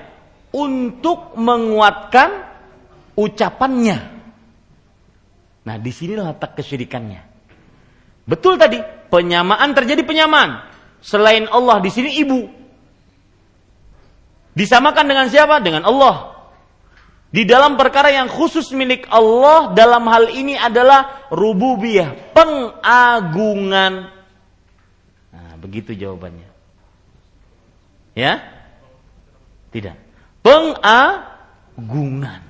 untuk 0.54 1.34
menguatkan 1.34 2.46
ucapannya. 3.18 3.98
Nah, 5.64 5.76
di 5.80 5.92
sini 5.92 6.14
letak 6.14 6.60
kesyirikannya. 6.60 7.20
Betul 8.24 8.60
tadi, 8.60 8.80
penyamaan 9.08 9.72
terjadi 9.72 10.04
penyamaan. 10.04 10.64
Selain 11.04 11.44
Allah 11.48 11.80
di 11.80 11.90
sini 11.92 12.16
ibu. 12.20 12.48
Disamakan 14.54 15.04
dengan 15.10 15.26
siapa? 15.28 15.58
Dengan 15.60 15.84
Allah 15.88 16.34
di 17.34 17.42
dalam 17.42 17.74
perkara 17.74 18.14
yang 18.14 18.30
khusus 18.30 18.70
milik 18.70 19.10
Allah 19.10 19.74
dalam 19.74 20.06
hal 20.06 20.30
ini 20.30 20.54
adalah 20.54 21.26
rububiyah, 21.34 22.30
pengagungan. 22.30 24.06
Nah, 25.34 25.52
begitu 25.58 25.98
jawabannya. 25.98 26.46
Ya? 28.14 28.53
Tidak. 29.74 29.96
Pengagungan. 30.46 32.42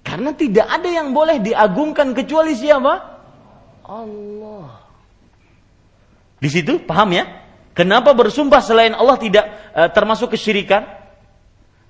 Karena 0.00 0.32
tidak 0.32 0.64
ada 0.64 0.88
yang 0.88 1.12
boleh 1.12 1.36
diagungkan 1.44 2.16
kecuali 2.16 2.56
siapa? 2.56 2.94
Allah. 3.84 4.88
Di 6.40 6.48
situ 6.48 6.80
paham 6.80 7.12
ya? 7.12 7.28
Kenapa 7.76 8.16
bersumpah 8.16 8.64
selain 8.64 8.96
Allah 8.96 9.20
tidak 9.20 9.44
uh, 9.76 9.92
termasuk 9.92 10.32
kesyirikan? 10.32 10.88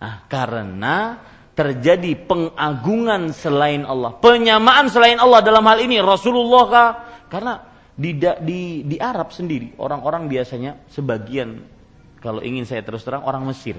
Nah, 0.03 0.27
karena 0.27 1.23
terjadi 1.55 2.19
pengagungan 2.27 3.31
selain 3.31 3.87
Allah, 3.87 4.19
penyamaan 4.19 4.91
selain 4.91 5.23
Allah 5.23 5.39
dalam 5.43 5.63
hal 5.63 5.79
ini 5.79 6.03
Rasulullah 6.03 6.65
kah? 6.67 6.91
Karena 7.31 7.63
di 7.95 8.19
di 8.19 8.87
di 8.87 8.97
Arab 8.99 9.31
sendiri 9.35 9.75
orang-orang 9.79 10.27
biasanya 10.31 10.87
sebagian 10.91 11.78
kalau 12.19 12.43
ingin 12.43 12.67
saya 12.67 12.83
terus 12.83 13.03
terang 13.07 13.23
orang 13.23 13.47
Mesir. 13.47 13.79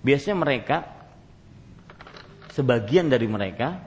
Biasanya 0.00 0.36
mereka 0.36 0.76
sebagian 2.52 3.12
dari 3.12 3.28
mereka 3.28 3.80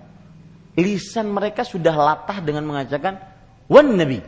lisan 0.77 1.33
mereka 1.33 1.65
sudah 1.65 1.93
latah 1.93 2.39
dengan 2.39 2.65
mengatakan 2.69 3.17
wan 3.65 3.97
nabi. 3.97 4.21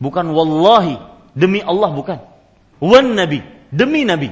Bukan 0.00 0.26
wallahi, 0.34 0.98
demi 1.32 1.62
Allah 1.62 1.90
bukan. 1.94 2.18
wan 2.82 3.14
nabi, 3.14 3.40
demi 3.70 4.02
nabi. 4.04 4.28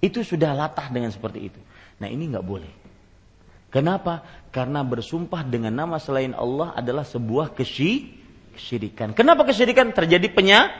Itu 0.00 0.24
sudah 0.24 0.52
latah 0.52 0.90
dengan 0.90 1.12
seperti 1.12 1.40
itu. 1.52 1.60
Nah, 2.00 2.10
ini 2.10 2.28
nggak 2.32 2.44
boleh. 2.44 2.72
Kenapa? 3.70 4.22
Karena 4.54 4.86
bersumpah 4.86 5.42
dengan 5.42 5.74
nama 5.74 5.98
selain 5.98 6.30
Allah 6.34 6.74
adalah 6.78 7.02
sebuah 7.02 7.54
kesy 7.54 8.22
kesyirikan. 8.54 9.10
Kenapa 9.12 9.42
kesyirikan? 9.42 9.90
Terjadi 9.90 10.30
penya 10.30 10.70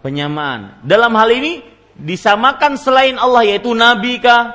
penyamaan. 0.00 0.82
Dalam 0.86 1.12
hal 1.14 1.30
ini 1.34 1.62
disamakan 1.98 2.78
selain 2.78 3.18
Allah 3.18 3.42
yaitu 3.46 3.74
nabi 3.74 4.22
kah 4.22 4.54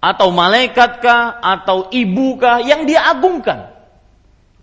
atau 0.00 0.28
malaikat 0.30 1.00
kah 1.00 1.40
atau 1.40 1.88
ibu 1.90 2.36
kah 2.36 2.60
yang 2.60 2.84
diagungkan. 2.84 3.72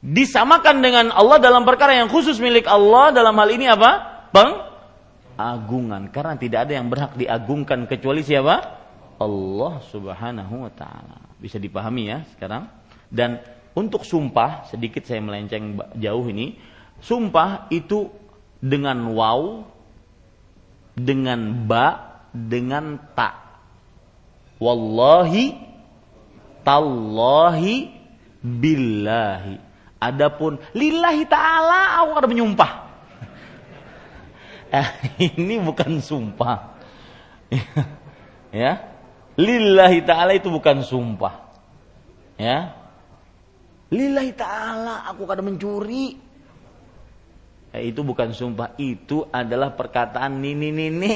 Disamakan 0.03 0.83
dengan 0.83 1.05
Allah 1.15 1.39
dalam 1.39 1.63
perkara 1.63 1.95
yang 1.95 2.11
khusus 2.11 2.35
milik 2.37 2.67
Allah 2.67 3.15
dalam 3.15 3.33
hal 3.39 3.49
ini 3.49 3.71
apa? 3.71 3.91
Bang 4.35 4.73
agungan 5.33 6.13
karena 6.13 6.37
tidak 6.37 6.59
ada 6.69 6.73
yang 6.77 6.87
berhak 6.91 7.17
diagungkan 7.17 7.89
kecuali 7.89 8.21
siapa? 8.21 8.83
Allah 9.17 9.73
Subhanahu 9.89 10.67
wa 10.67 10.71
taala. 10.73 11.17
Bisa 11.39 11.57
dipahami 11.57 12.11
ya 12.11 12.19
sekarang? 12.35 12.67
Dan 13.07 13.39
untuk 13.73 14.05
sumpah 14.05 14.69
sedikit 14.69 15.01
saya 15.05 15.21
melenceng 15.23 15.79
jauh 15.97 16.25
ini, 16.29 16.57
sumpah 17.01 17.71
itu 17.73 18.09
dengan 18.63 19.11
waw 19.11 19.67
dengan 20.95 21.67
ba 21.67 21.87
dengan 22.31 22.95
ta. 23.11 23.59
Wallahi 24.63 25.51
tallahi 26.63 27.91
billahi. 28.39 29.55
Adapun 29.99 30.59
lillahi 30.71 31.27
taala 31.27 31.99
awal 31.99 32.23
menyumpah 32.27 32.83
eh, 34.79 34.89
ini 35.21 35.61
bukan 35.61 36.01
sumpah. 36.01 36.73
ya. 38.65 38.93
Lillahi 39.33 40.05
ta'ala 40.05 40.37
itu 40.37 40.49
bukan 40.49 40.85
sumpah. 40.85 41.53
Ya. 42.37 42.77
Lillahi 43.89 44.33
ta'ala 44.33 45.09
aku 45.09 45.25
kadang 45.25 45.53
mencuri. 45.53 46.17
Eh, 47.73 47.89
itu 47.89 48.05
bukan 48.05 48.29
sumpah, 48.29 48.77
itu 48.77 49.25
adalah 49.33 49.73
perkataan 49.73 50.37
nini 50.37 50.69
nini. 50.69 51.13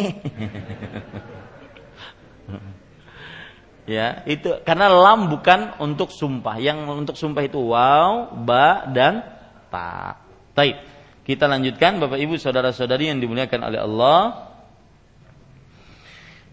ya, 3.93 4.25
itu 4.25 4.57
karena 4.65 4.89
lam 4.89 5.29
bukan 5.29 5.77
untuk 5.77 6.09
sumpah. 6.09 6.57
Yang 6.57 6.77
untuk 6.89 7.13
sumpah 7.13 7.45
itu 7.45 7.61
waw, 7.61 8.33
ba 8.41 8.89
dan 8.89 9.21
ta. 9.69 10.17
Taib. 10.57 10.81
Kita 11.21 11.45
lanjutkan 11.45 12.01
Bapak 12.01 12.17
Ibu 12.17 12.41
saudara-saudari 12.41 13.13
yang 13.13 13.21
dimuliakan 13.21 13.61
oleh 13.61 13.77
Allah. 13.77 14.21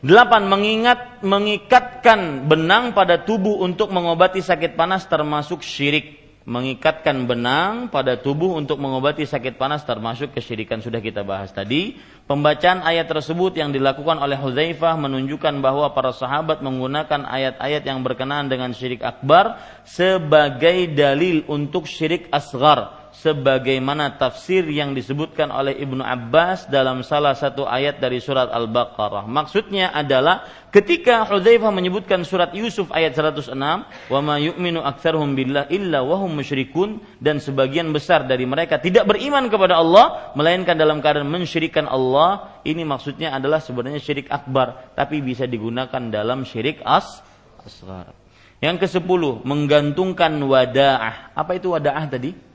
Delapan, 0.05 0.52
mengingat 0.52 1.24
mengikatkan 1.24 2.44
benang 2.44 2.93
pada 2.93 3.24
tubuh 3.24 3.64
untuk 3.64 3.89
mengobati 3.89 4.44
sakit 4.44 4.76
panas 4.76 5.09
termasuk 5.09 5.64
syirik. 5.64 6.23
Mengikatkan 6.45 7.25
benang 7.25 7.89
pada 7.89 8.21
tubuh 8.21 8.53
untuk 8.61 8.77
mengobati 8.77 9.25
sakit 9.25 9.57
panas 9.57 9.81
termasuk 9.89 10.37
kesyirikan 10.37 10.85
sudah 10.85 11.01
kita 11.01 11.25
bahas 11.25 11.49
tadi. 11.57 11.97
Pembacaan 12.29 12.85
ayat 12.85 13.09
tersebut 13.09 13.57
yang 13.57 13.73
dilakukan 13.73 14.21
oleh 14.21 14.37
Hudzaifah 14.37 14.97
menunjukkan 15.01 15.65
bahwa 15.65 15.93
para 15.97 16.12
sahabat 16.12 16.61
menggunakan 16.61 17.25
ayat-ayat 17.25 17.89
yang 17.89 18.05
berkenaan 18.05 18.53
dengan 18.53 18.77
syirik 18.77 19.01
akbar 19.01 19.57
sebagai 19.89 20.93
dalil 20.93 21.49
untuk 21.49 21.89
syirik 21.89 22.29
asgar 22.29 23.03
sebagaimana 23.24 24.20
tafsir 24.20 24.68
yang 24.68 24.92
disebutkan 24.92 25.48
oleh 25.48 25.72
Ibnu 25.80 26.05
Abbas 26.05 26.68
dalam 26.68 27.01
salah 27.01 27.32
satu 27.32 27.64
ayat 27.64 27.96
dari 27.96 28.20
surat 28.20 28.52
Al-Baqarah. 28.52 29.24
Maksudnya 29.24 29.96
adalah 29.96 30.44
ketika 30.68 31.24
Hudzaifah 31.24 31.72
menyebutkan 31.72 32.20
surat 32.28 32.52
Yusuf 32.52 32.92
ayat 32.92 33.16
106, 33.16 33.88
"Wa 34.12 34.20
ma 34.20 34.36
yu'minu 34.36 34.84
aktsaruhum 34.84 35.32
billah 35.32 35.72
illa 35.72 36.05
wa 36.05 36.20
hum 36.20 36.36
musyrikun" 36.36 37.01
dan 37.16 37.40
sebagian 37.40 37.88
besar 37.96 38.28
dari 38.28 38.44
mereka 38.44 38.76
tidak 38.76 39.09
beriman 39.09 39.48
kepada 39.48 39.80
Allah 39.80 40.36
melainkan 40.36 40.76
dalam 40.76 41.01
keadaan 41.01 41.24
mensyirikan 41.24 41.88
Allah, 41.88 42.60
ini 42.68 42.84
maksudnya 42.84 43.32
adalah 43.32 43.64
sebenarnya 43.64 44.05
syirik 44.05 44.28
akbar, 44.28 44.92
tapi 44.92 45.24
bisa 45.24 45.48
digunakan 45.48 46.12
dalam 46.12 46.44
syirik 46.44 46.84
as 46.84 47.24
asghar. 47.64 48.12
Yang 48.60 48.84
ke-10, 48.84 49.48
menggantungkan 49.48 50.36
wadaah. 50.44 51.32
Apa 51.32 51.56
itu 51.56 51.72
wadaah 51.72 52.05
tadi? 52.05 52.53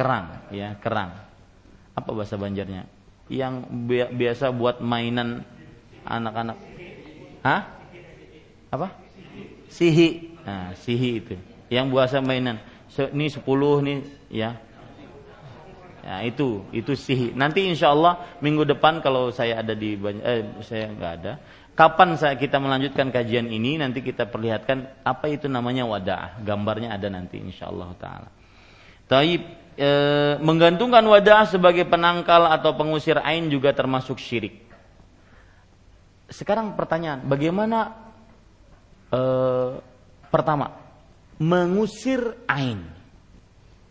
Kerang 0.00 0.48
ya 0.48 0.72
kerang. 0.80 1.12
Apa 1.92 2.16
bahasa 2.16 2.40
Banjarnya? 2.40 2.88
Yang 3.28 3.68
biasa 4.16 4.48
buat 4.56 4.80
mainan 4.80 5.44
anak-anak. 6.08 6.56
Hah? 7.44 7.60
Apa? 8.72 8.88
Sihi. 9.68 10.40
Nah 10.40 10.72
sihi 10.72 11.20
itu. 11.20 11.36
Yang 11.68 11.86
bahasa 11.92 12.24
mainan. 12.24 12.56
Ini 12.88 13.28
sepuluh 13.28 13.84
nih 13.84 14.00
ya. 14.32 14.56
Ya 16.00 16.24
itu 16.24 16.64
itu 16.72 16.96
sihi. 16.96 17.36
Nanti 17.36 17.68
insya 17.68 17.92
Allah 17.92 18.40
minggu 18.40 18.64
depan 18.64 19.04
kalau 19.04 19.28
saya 19.28 19.60
ada 19.60 19.76
di 19.76 20.00
eh, 20.00 20.64
saya 20.64 20.88
nggak 20.88 21.12
ada. 21.20 21.32
Kapan 21.76 22.16
saya 22.16 22.34
kita 22.40 22.56
melanjutkan 22.56 23.12
kajian 23.12 23.46
ini 23.52 23.76
nanti 23.76 24.00
kita 24.00 24.26
perlihatkan 24.26 25.04
apa 25.04 25.28
itu 25.28 25.46
namanya 25.46 25.84
wadah. 25.84 26.40
Gambarnya 26.40 26.96
ada 26.96 27.12
nanti 27.12 27.36
insya 27.36 27.68
Allah 27.68 27.92
taala. 28.00 28.28
Taib 29.06 29.42
e, 29.78 29.90
menggantungkan 30.42 31.04
wadah 31.06 31.46
sebagai 31.46 31.86
penangkal 31.86 32.48
atau 32.50 32.74
pengusir 32.74 33.18
ain 33.22 33.46
juga 33.52 33.70
termasuk 33.70 34.18
syirik. 34.18 34.66
Sekarang 36.30 36.74
pertanyaan, 36.78 37.26
bagaimana 37.26 37.94
e, 39.10 39.20
pertama 40.30 40.78
mengusir 41.38 42.38
ain? 42.46 42.82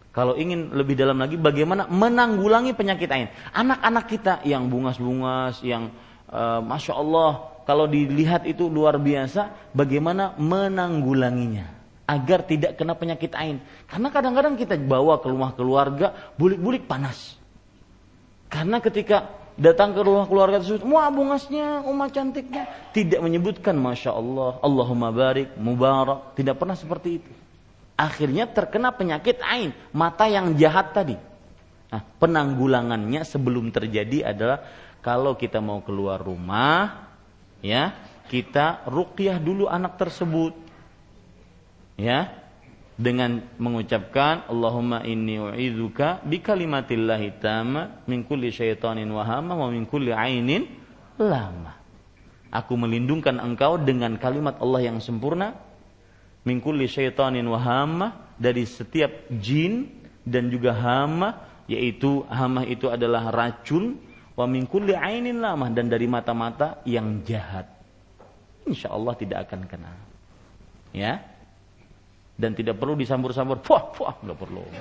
Kalau 0.10 0.36
ingin 0.36 0.76
lebih 0.76 1.00
dalam 1.00 1.22
lagi, 1.22 1.40
bagaimana 1.40 1.86
menanggulangi 1.88 2.76
penyakit 2.76 3.08
ain? 3.14 3.30
Anak-anak 3.56 4.06
kita 4.10 4.34
yang 4.44 4.68
bungas-bungas, 4.68 5.64
yang 5.64 5.94
e, 6.28 6.42
masya 6.66 6.94
Allah, 6.98 7.32
kalau 7.64 7.86
dilihat 7.86 8.50
itu 8.50 8.66
luar 8.68 8.98
biasa, 8.98 9.72
bagaimana 9.72 10.34
menanggulanginya? 10.42 11.79
Agar 12.10 12.42
tidak 12.42 12.74
kena 12.74 12.98
penyakit 12.98 13.38
ain. 13.38 13.62
Karena 13.86 14.10
kadang-kadang 14.10 14.58
kita 14.58 14.74
bawa 14.82 15.22
ke 15.22 15.30
rumah 15.30 15.54
keluarga, 15.54 16.34
bulik-bulik 16.42 16.90
panas. 16.90 17.38
Karena 18.50 18.82
ketika 18.82 19.30
datang 19.54 19.94
ke 19.94 20.02
rumah 20.02 20.26
keluarga 20.26 20.58
tersebut, 20.58 20.82
wah 20.90 21.14
bungasnya, 21.14 21.86
umma 21.86 22.10
cantiknya, 22.10 22.66
tidak 22.98 23.22
menyebutkan 23.22 23.78
masya 23.78 24.18
Allah, 24.18 24.58
Allahumma 24.66 25.14
barik, 25.14 25.54
mubarak, 25.62 26.34
tidak 26.34 26.58
pernah 26.58 26.74
seperti 26.74 27.22
itu. 27.22 27.32
Akhirnya 27.94 28.50
terkena 28.50 28.90
penyakit 28.90 29.38
ain, 29.46 29.70
mata 29.94 30.26
yang 30.26 30.58
jahat 30.58 30.98
tadi. 30.98 31.14
Nah, 31.94 32.02
penanggulangannya 32.18 33.22
sebelum 33.22 33.70
terjadi 33.70 34.34
adalah 34.34 34.66
kalau 35.06 35.38
kita 35.38 35.62
mau 35.62 35.86
keluar 35.86 36.18
rumah, 36.18 37.06
ya 37.62 37.94
kita 38.32 38.88
ruqyah 38.90 39.38
dulu 39.38 39.70
anak 39.70 40.00
tersebut 40.00 40.69
ya 42.00 42.32
dengan 43.00 43.44
mengucapkan 43.60 44.48
Allahumma 44.48 45.04
inni 45.08 45.40
u'idzuka 45.40 46.24
bi 46.24 46.44
kalimatillahi 46.44 47.40
tamma 47.40 48.04
min 48.08 48.28
kulli 48.28 48.52
syaitanin 48.52 49.08
wahama 49.12 49.56
wa 49.56 49.68
min 49.72 49.88
kulli 49.88 50.12
ainin 50.12 50.68
lama. 51.16 51.80
Aku 52.50 52.76
melindungkan 52.76 53.40
engkau 53.40 53.80
dengan 53.80 54.20
kalimat 54.20 54.60
Allah 54.60 54.92
yang 54.92 55.00
sempurna 55.00 55.56
min 56.44 56.60
kulli 56.60 56.92
syaitanin 56.92 57.48
wahama 57.48 58.36
dari 58.36 58.68
setiap 58.68 59.32
jin 59.40 59.88
dan 60.28 60.52
juga 60.52 60.76
hama 60.76 61.40
yaitu 61.72 62.28
hama 62.28 62.68
itu 62.68 62.92
adalah 62.92 63.32
racun 63.32 63.96
wa 64.36 64.44
min 64.44 64.68
kulli 64.68 64.92
ainin 64.92 65.40
lama 65.40 65.72
dan 65.72 65.88
dari 65.88 66.10
mata-mata 66.10 66.84
yang 66.84 67.24
jahat. 67.24 67.70
Insya 68.68 68.92
Allah 68.92 69.16
tidak 69.16 69.48
akan 69.48 69.62
kena. 69.72 69.94
Ya, 70.90 71.22
dan 72.40 72.56
tidak 72.56 72.80
perlu 72.80 72.96
disambur-sambur 72.96 73.60
fuah 73.60 73.92
fuah 73.92 74.16
nggak 74.24 74.40
perlu. 74.40 74.64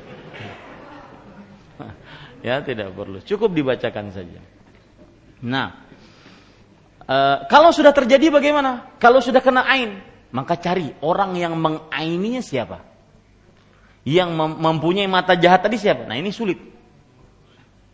Ya 2.38 2.62
tidak 2.62 2.94
perlu. 2.94 3.18
Cukup 3.18 3.50
dibacakan 3.50 4.14
saja. 4.14 4.38
Nah 5.42 5.74
e, 7.02 7.16
kalau 7.50 7.74
sudah 7.74 7.90
terjadi 7.90 8.30
bagaimana? 8.30 8.94
Kalau 9.02 9.18
sudah 9.18 9.42
kena 9.42 9.66
ain 9.66 9.98
maka 10.30 10.54
cari 10.54 10.94
orang 11.02 11.34
yang 11.34 11.58
mengaininya 11.58 12.38
siapa? 12.38 12.78
Yang 14.06 14.38
mempunyai 14.38 15.10
mata 15.10 15.34
jahat 15.34 15.66
tadi 15.66 15.82
siapa? 15.82 16.06
Nah 16.06 16.14
ini 16.14 16.30
sulit. 16.30 16.62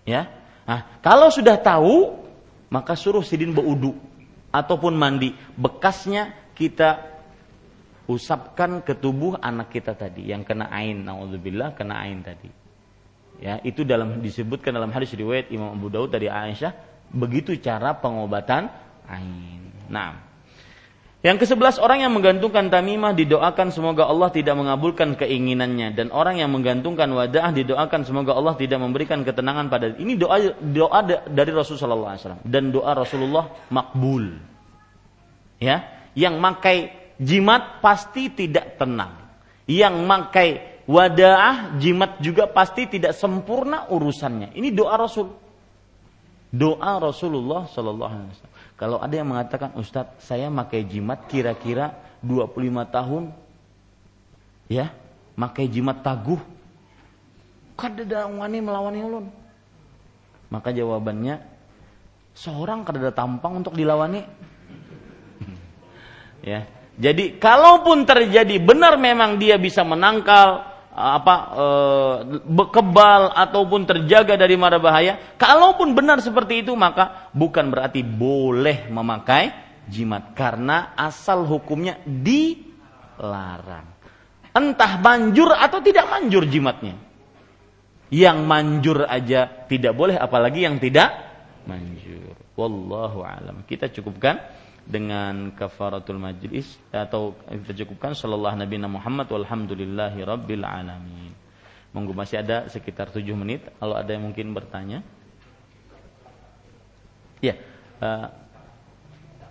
Ya? 0.05 0.28
Nah 0.69 1.01
kalau 1.01 1.32
sudah 1.32 1.57
tahu 1.57 2.20
maka 2.69 3.01
suruh 3.01 3.24
sidin 3.24 3.57
beudu 3.57 3.97
ataupun 4.53 4.93
mandi. 4.93 5.32
Bekasnya 5.57 6.53
kita 6.53 7.14
usapkan 8.06 8.85
ke 8.85 8.97
tubuh 8.97 9.40
anak 9.40 9.72
kita 9.72 9.97
tadi 9.97 10.28
yang 10.28 10.44
kena 10.44 10.68
ain 10.68 11.05
naudzubillah 11.05 11.72
kena 11.72 12.05
ain 12.05 12.20
tadi 12.20 12.51
ya 13.40 13.59
itu 13.64 13.82
dalam 13.82 14.20
disebutkan 14.20 14.76
dalam 14.76 14.93
hadis 14.93 15.12
riwayat 15.16 15.48
Imam 15.48 15.72
Abu 15.72 15.89
Daud 15.89 16.12
dari 16.12 16.28
Aisyah 16.28 16.94
Begitu 17.14 17.55
cara 17.62 17.94
pengobatan 17.94 18.66
ain. 19.06 19.62
Nah, 19.86 20.18
yang 21.22 21.39
ke-11 21.39 21.78
orang 21.78 22.02
yang 22.02 22.12
menggantungkan 22.12 22.72
tamimah 22.72 23.14
didoakan 23.14 23.70
semoga 23.70 24.10
Allah 24.10 24.35
tidak 24.35 24.59
mengabulkan 24.59 25.14
keinginannya 25.14 25.94
dan 25.94 26.10
orang 26.10 26.43
yang 26.43 26.51
menggantungkan 26.51 27.06
wadah 27.14 27.55
didoakan 27.55 28.02
semoga 28.02 28.35
Allah 28.35 28.59
tidak 28.59 28.82
memberikan 28.82 29.22
ketenangan 29.22 29.70
pada 29.70 29.94
ini 29.94 30.18
doa 30.18 30.59
doa 30.59 31.01
dari 31.31 31.52
Rasulullah 31.55 32.18
SAW 32.18 32.43
dan 32.44 32.74
doa 32.74 32.93
Rasulullah 32.93 33.47
makbul. 33.70 34.35
Ya, 35.62 35.86
yang 36.18 36.43
makai 36.43 36.90
jimat 37.20 37.81
pasti 37.85 38.31
tidak 38.32 38.78
tenang. 38.81 39.15
Yang 39.65 39.97
makai 40.05 40.49
wadah 40.85 41.77
jimat 41.81 42.20
juga 42.20 42.45
pasti 42.45 42.89
tidak 42.89 43.16
sempurna 43.16 43.89
urusannya. 43.89 44.53
Ini 44.53 44.69
doa 44.73 44.95
Rasul. 45.01 45.32
Doa 46.55 47.03
Rasulullah 47.03 47.66
Sallallahu 47.66 48.12
Alaihi 48.15 48.31
Wasallam. 48.31 48.55
Kalau 48.74 48.99
ada 49.03 49.15
yang 49.15 49.31
mengatakan, 49.31 49.74
Ustadz, 49.74 50.23
saya 50.23 50.51
pakai 50.51 50.86
jimat 50.86 51.27
kira-kira 51.31 51.95
25 52.23 52.85
tahun, 52.91 53.23
ya, 54.66 54.91
pakai 55.35 55.66
jimat 55.70 56.03
taguh, 56.03 56.39
kada 57.74 58.27
wani 58.31 58.59
melawan 58.62 58.95
ulun. 58.95 59.27
Maka 60.51 60.74
jawabannya, 60.74 61.43
seorang 62.35 62.86
kada 62.86 63.15
tampang 63.15 63.62
untuk 63.62 63.78
dilawani. 63.78 64.27
ya, 66.51 66.66
jadi 66.95 67.43
kalaupun 67.43 68.07
terjadi 68.07 68.62
benar 68.62 68.95
memang 68.95 69.43
dia 69.43 69.59
bisa 69.59 69.83
menangkal 69.83 70.75
apa 70.95 71.37
e, 71.51 71.66
kebal 72.71 73.35
ataupun 73.35 73.83
terjaga 73.83 74.39
dari 74.39 74.55
mara 74.55 74.79
bahaya. 74.79 75.35
Kalaupun 75.35 75.91
benar 75.91 76.23
seperti 76.23 76.62
itu 76.62 76.73
maka 76.79 77.35
bukan 77.35 77.66
berarti 77.75 78.07
boleh 78.07 78.87
memakai 78.87 79.51
jimat 79.91 80.39
karena 80.39 80.95
asal 80.95 81.43
hukumnya 81.51 81.99
dilarang. 82.07 83.91
Entah 84.55 85.03
manjur 85.03 85.51
atau 85.51 85.83
tidak 85.83 86.07
manjur 86.07 86.47
jimatnya. 86.47 86.95
Yang 88.15 88.39
manjur 88.47 88.99
aja 89.11 89.66
tidak 89.66 89.99
boleh 89.99 90.15
apalagi 90.15 90.62
yang 90.62 90.79
tidak 90.79 91.11
manjur. 91.66 92.39
Wallahu 92.55 93.27
alam. 93.27 93.66
Kita 93.66 93.91
cukupkan 93.91 94.39
dengan 94.85 95.48
kafaratul 95.56 96.20
majlis 96.20 96.77
atau 96.93 97.32
kita 97.48 97.85
cukupkan 97.85 98.12
sallallahu 98.12 98.61
nabi 98.61 98.77
Muhammad 98.85 99.27
walhamdulillahi 99.32 100.20
rabbil 100.20 100.65
alamin. 100.65 101.32
Monggo 101.94 102.12
masih 102.12 102.43
ada 102.43 102.66
sekitar 102.69 103.09
7 103.09 103.23
menit 103.39 103.65
kalau 103.78 103.94
ada 103.94 104.11
yang 104.11 104.27
mungkin 104.27 104.51
bertanya. 104.51 105.01
Ya, 107.39 107.55
uh, 108.02 108.28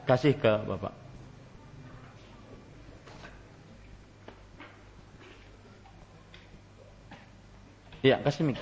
kasih 0.03 0.35
ke 0.35 0.51
Bapak. 0.67 0.93
Ya, 8.03 8.19
kasih 8.19 8.43
mic. 8.43 8.59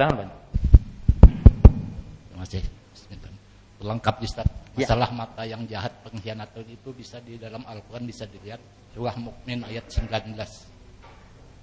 Silahkan 0.00 0.16
Pak. 0.16 0.32
Masih 2.40 2.62
lengkap 3.84 4.16
Ustaz. 4.24 4.48
Ya. 4.72 4.88
Masalah 4.88 5.12
mata 5.12 5.44
yang 5.44 5.68
jahat 5.68 5.92
pengkhianatan 6.00 6.64
itu 6.72 6.88
bisa 6.96 7.20
di 7.20 7.36
dalam 7.36 7.60
Al-Quran 7.68 8.08
bisa 8.08 8.24
dilihat 8.24 8.64
surah 8.96 9.12
Mukmin 9.20 9.60
ayat 9.60 9.92
19. 9.92 10.40
Uh, 10.40 10.40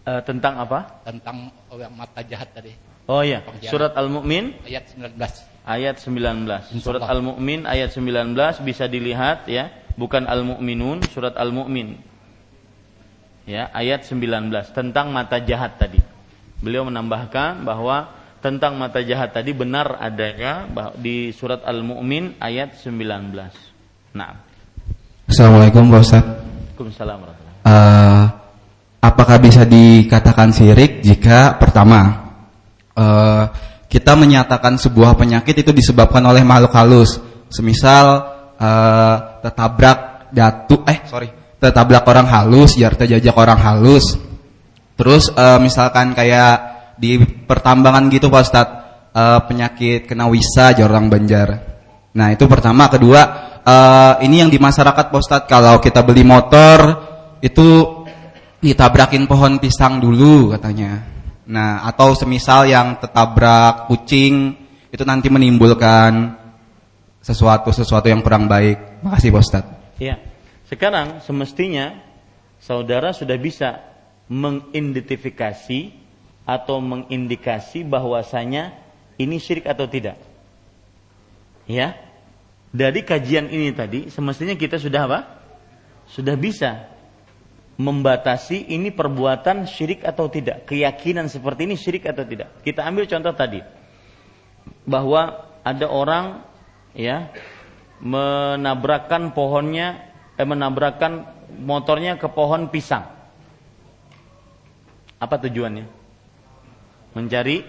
eh, 0.06 0.22
tentang 0.22 0.54
apa? 0.62 1.02
Tentang 1.02 1.50
oh, 1.74 1.82
yang 1.82 1.98
mata 1.98 2.22
jahat 2.22 2.54
tadi. 2.54 2.78
Oh 3.10 3.26
iya, 3.26 3.42
surat 3.66 3.98
Al-Mu'min 3.98 4.70
ayat 4.70 4.94
19. 4.94 5.18
Ayat 5.66 5.96
19. 5.98 6.78
Surat 6.78 7.10
Al-Mu'min 7.10 7.66
ayat 7.66 7.90
19 7.90 8.38
bisa 8.62 8.86
dilihat 8.86 9.50
ya, 9.50 9.74
bukan 9.98 10.30
Al-Mu'minun, 10.30 11.02
surat 11.10 11.34
Al-Mu'min. 11.40 11.98
Ya, 13.50 13.72
ayat 13.74 14.06
19 14.06 14.52
tentang 14.78 15.10
mata 15.10 15.42
jahat 15.42 15.82
tadi. 15.82 15.98
Beliau 16.60 16.84
menambahkan 16.84 17.64
bahwa 17.64 18.17
tentang 18.38 18.78
mata 18.78 19.02
jahat 19.02 19.34
tadi 19.34 19.52
benar 19.54 19.98
adanya 19.98 20.70
di 20.98 21.34
surat 21.34 21.66
Al-Mu'min 21.66 22.38
ayat 22.38 22.78
19. 22.78 24.14
Nah. 24.14 24.34
Assalamualaikum 25.28 25.90
Pak 25.90 26.02
Ustaz. 26.02 26.24
Waalaikumsalam 26.24 27.20
uh, 27.66 28.24
apakah 29.02 29.38
bisa 29.42 29.66
dikatakan 29.66 30.54
sirik 30.54 31.02
jika 31.02 31.58
pertama 31.58 32.32
uh, 32.94 33.44
kita 33.90 34.14
menyatakan 34.14 34.78
sebuah 34.78 35.18
penyakit 35.18 35.66
itu 35.66 35.72
disebabkan 35.74 36.22
oleh 36.22 36.46
makhluk 36.46 36.76
halus, 36.78 37.18
semisal 37.50 38.30
uh, 38.62 39.16
tertabrak 39.42 40.30
datu 40.30 40.84
eh 40.86 41.02
sorry 41.08 41.30
tertabrak 41.58 42.06
orang 42.06 42.30
halus, 42.30 42.78
jar 42.78 42.94
terjajak 42.94 43.34
orang 43.34 43.58
halus, 43.58 44.14
terus 44.94 45.34
uh, 45.34 45.58
misalkan 45.58 46.14
kayak 46.14 46.77
di 46.98 47.22
pertambangan 47.22 48.10
gitu 48.10 48.28
Pak 48.28 48.42
Ustadz 48.44 48.78
uh, 49.14 49.40
penyakit 49.46 50.10
kena 50.10 50.26
wisa 50.28 50.74
orang 50.82 51.08
Banjar. 51.08 51.50
Nah 52.18 52.34
itu 52.34 52.50
pertama, 52.50 52.90
kedua 52.90 53.22
uh, 53.62 54.14
ini 54.26 54.42
yang 54.42 54.50
di 54.50 54.58
masyarakat 54.58 55.14
Pak 55.14 55.22
Ustadz 55.22 55.50
kalau 55.50 55.78
kita 55.78 56.02
beli 56.02 56.26
motor 56.26 57.06
itu 57.40 58.04
ditabrakin 58.58 59.30
pohon 59.30 59.62
pisang 59.62 60.02
dulu 60.02 60.58
katanya. 60.58 61.06
Nah 61.48 61.86
atau 61.86 62.18
semisal 62.18 62.68
yang 62.68 62.98
tertabrak 62.98 63.88
kucing 63.88 64.58
itu 64.90 65.04
nanti 65.06 65.30
menimbulkan 65.30 66.34
sesuatu 67.22 67.70
sesuatu 67.70 68.10
yang 68.10 68.26
kurang 68.26 68.50
baik. 68.50 69.06
Makasih 69.06 69.30
Pak 69.30 69.44
Ustadz. 69.46 69.74
Ya, 70.02 70.22
sekarang 70.70 71.22
semestinya 71.22 71.98
saudara 72.58 73.14
sudah 73.14 73.38
bisa 73.38 73.82
mengidentifikasi 74.28 76.07
atau 76.48 76.80
mengindikasi 76.80 77.84
bahwasanya 77.84 78.72
ini 79.20 79.36
syirik 79.36 79.68
atau 79.68 79.84
tidak. 79.84 80.16
Ya. 81.68 82.00
Dari 82.72 83.04
kajian 83.04 83.52
ini 83.52 83.76
tadi 83.76 84.08
semestinya 84.08 84.56
kita 84.56 84.80
sudah 84.80 85.02
apa? 85.12 85.20
Sudah 86.08 86.40
bisa 86.40 86.88
membatasi 87.76 88.72
ini 88.72 88.96
perbuatan 88.96 89.68
syirik 89.68 90.08
atau 90.08 90.32
tidak. 90.32 90.64
Keyakinan 90.72 91.28
seperti 91.28 91.68
ini 91.68 91.76
syirik 91.76 92.08
atau 92.08 92.24
tidak. 92.24 92.64
Kita 92.64 92.88
ambil 92.88 93.04
contoh 93.12 93.34
tadi. 93.36 93.60
Bahwa 94.88 95.52
ada 95.68 95.88
orang 95.92 96.48
ya 96.96 97.28
menabrakkan 98.00 99.36
pohonnya 99.36 100.00
eh, 100.40 100.48
menabrakkan 100.48 101.28
motornya 101.60 102.16
ke 102.16 102.32
pohon 102.32 102.72
pisang. 102.72 103.04
Apa 105.18 105.42
tujuannya? 105.42 105.97
Mencari 107.18 107.66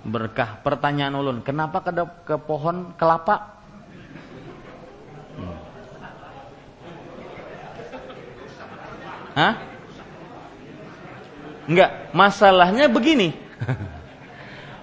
berkah. 0.00 0.64
Pertanyaan 0.64 1.12
ulun, 1.12 1.44
kenapa 1.44 1.84
ke, 1.84 1.92
ke 2.24 2.36
pohon 2.40 2.96
kelapa? 2.96 3.60
Hmm. 5.36 5.56
Hah? 9.36 9.54
Enggak, 11.68 11.90
masalahnya 12.16 12.88
begini. 12.88 13.36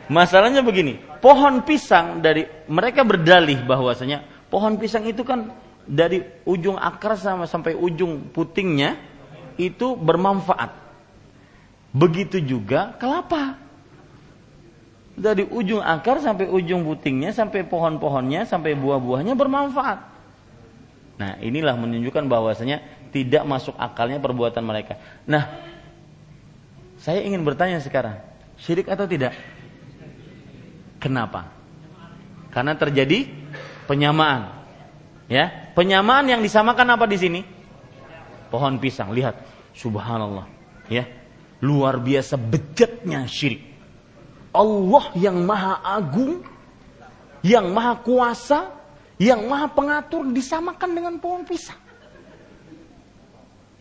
masalahnya 0.06 0.62
begini, 0.62 1.02
pohon 1.18 1.66
pisang 1.66 2.22
dari 2.22 2.46
mereka 2.70 3.02
berdalih 3.02 3.66
bahwasanya 3.66 4.22
pohon 4.54 4.78
pisang 4.78 5.10
itu 5.10 5.26
kan 5.26 5.50
dari 5.90 6.22
ujung 6.46 6.78
akar 6.78 7.18
sama 7.18 7.50
sampai 7.50 7.74
ujung 7.74 8.30
putingnya 8.30 9.02
itu 9.58 9.98
bermanfaat. 9.98 10.86
Begitu 11.96 12.44
juga 12.44 12.94
kelapa 13.02 13.65
dari 15.16 15.48
ujung 15.48 15.80
akar 15.80 16.20
sampai 16.20 16.52
ujung 16.52 16.84
putingnya, 16.84 17.32
sampai 17.32 17.64
pohon-pohonnya, 17.64 18.44
sampai 18.44 18.76
buah-buahnya 18.76 19.34
bermanfaat. 19.34 20.00
Nah, 21.16 21.40
inilah 21.40 21.80
menunjukkan 21.80 22.28
bahwasanya 22.28 22.84
tidak 23.16 23.48
masuk 23.48 23.76
akalnya 23.80 24.20
perbuatan 24.20 24.64
mereka. 24.64 25.00
Nah, 25.24 25.64
saya 27.00 27.24
ingin 27.24 27.48
bertanya 27.48 27.80
sekarang, 27.80 28.20
syirik 28.60 28.92
atau 28.92 29.08
tidak? 29.08 29.32
Kenapa? 31.00 31.52
Karena 32.52 32.76
terjadi 32.76 33.32
penyamaan. 33.88 34.52
Ya, 35.32 35.72
penyamaan 35.74 36.28
yang 36.28 36.44
disamakan 36.44 37.00
apa 37.00 37.08
di 37.08 37.18
sini? 37.18 37.42
Pohon 38.52 38.78
pisang. 38.78 39.16
Lihat, 39.16 39.40
subhanallah. 39.74 40.46
Ya, 40.92 41.08
Luar 41.64 41.98
biasa 42.04 42.36
bejatnya 42.36 43.24
syirik. 43.26 43.64
Allah 44.56 45.12
yang 45.20 45.44
maha 45.44 45.84
agung, 45.84 46.40
yang 47.44 47.76
maha 47.76 48.00
kuasa, 48.00 48.72
yang 49.20 49.46
maha 49.46 49.68
pengatur 49.68 50.24
disamakan 50.32 50.96
dengan 50.96 51.14
pohon 51.20 51.44
pisang. 51.44 51.80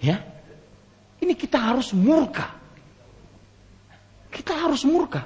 Ya, 0.02 0.20
ini 1.22 1.32
kita 1.32 1.56
harus 1.56 1.94
murka. 1.94 2.52
Kita 4.28 4.52
harus 4.66 4.82
murka. 4.82 5.24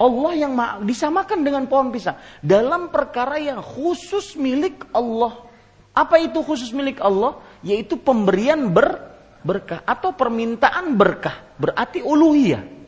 Allah 0.00 0.32
yang 0.32 0.56
maha, 0.56 0.80
disamakan 0.80 1.44
dengan 1.44 1.68
pohon 1.68 1.92
pisang 1.92 2.16
dalam 2.40 2.88
perkara 2.88 3.36
yang 3.36 3.60
khusus 3.60 4.32
milik 4.34 4.88
Allah. 4.96 5.44
Apa 5.92 6.16
itu 6.16 6.40
khusus 6.40 6.72
milik 6.72 6.98
Allah? 7.04 7.36
Yaitu 7.60 8.00
pemberian 8.00 8.72
ber, 8.72 8.96
berkah 9.44 9.84
atau 9.84 10.16
permintaan 10.16 10.96
berkah. 10.96 11.52
Berarti 11.60 12.00
uluhiyah. 12.00 12.79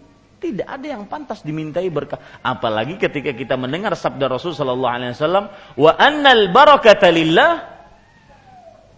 Tidak 0.43 0.67
ada 0.67 0.83
yang 0.83 1.07
pantas 1.07 1.47
dimintai 1.47 1.87
berkah. 1.87 2.19
Apalagi 2.43 2.99
ketika 2.99 3.31
kita 3.31 3.55
mendengar 3.55 3.95
sabda 3.95 4.27
Rasul 4.27 4.51
Sallallahu 4.59 4.91
Alaihi 4.91 5.15
Wasallam, 5.15 5.47
wa 5.79 5.93
annal 5.95 6.51
barakata 6.51 7.07
lillah 7.15 7.63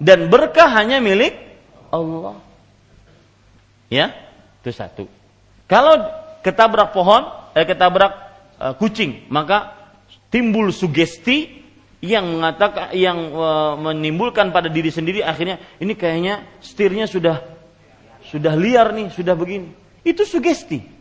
dan 0.01 0.33
berkah 0.33 0.73
hanya 0.73 1.05
milik 1.05 1.37
Allah. 1.93 2.41
Ya, 3.93 4.17
itu 4.65 4.73
satu. 4.73 5.05
Kalau 5.69 6.01
ketabrak 6.41 6.97
pohon, 6.97 7.29
eh, 7.53 7.69
ketabrak 7.69 8.13
uh, 8.57 8.73
kucing, 8.81 9.29
maka 9.29 9.77
timbul 10.33 10.73
sugesti 10.73 11.61
yang 12.01 12.41
mengatakan 12.41 12.97
yang 12.97 13.37
uh, 13.37 13.77
menimbulkan 13.77 14.49
pada 14.49 14.73
diri 14.73 14.89
sendiri 14.89 15.21
akhirnya 15.21 15.61
ini 15.77 15.93
kayaknya 15.93 16.57
setirnya 16.65 17.05
sudah 17.05 17.45
sudah 18.33 18.57
liar 18.57 18.97
nih, 18.97 19.13
sudah 19.13 19.37
begini. 19.37 19.77
Itu 20.01 20.25
sugesti. 20.25 20.94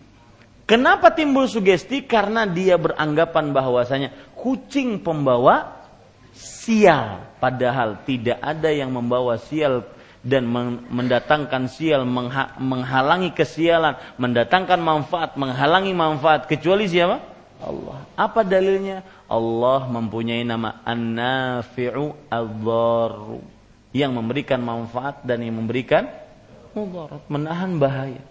Kenapa 0.64 1.12
timbul 1.12 1.52
sugesti? 1.52 2.08
Karena 2.08 2.48
dia 2.48 2.80
beranggapan 2.80 3.52
bahwasanya 3.52 4.10
kucing 4.40 5.04
pembawa 5.04 5.84
sial. 6.32 7.36
Padahal 7.44 8.00
tidak 8.08 8.40
ada 8.40 8.72
yang 8.72 8.96
membawa 8.96 9.36
sial 9.36 9.84
dan 10.24 10.48
mendatangkan 10.88 11.68
sial, 11.68 12.08
menghalangi 12.08 13.36
kesialan, 13.36 14.00
mendatangkan 14.16 14.80
manfaat, 14.80 15.36
menghalangi 15.36 15.92
manfaat. 15.92 16.48
Kecuali 16.48 16.88
siapa? 16.88 17.20
Allah. 17.60 18.08
Apa 18.16 18.48
dalilnya? 18.48 19.04
Allah 19.28 19.84
mempunyai 19.92 20.48
nama 20.48 20.80
An-Nafi'u 20.88 22.32
Al-Dharru. 22.32 23.44
Yang 23.92 24.12
memberikan 24.16 24.64
manfaat 24.64 25.22
dan 25.28 25.44
yang 25.44 25.60
memberikan 25.60 26.10
mudarat, 26.74 27.22
menahan 27.30 27.78
bahaya. 27.78 28.24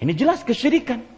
Ini 0.00 0.14
jelas 0.16 0.40
kesyirikan. 0.46 1.17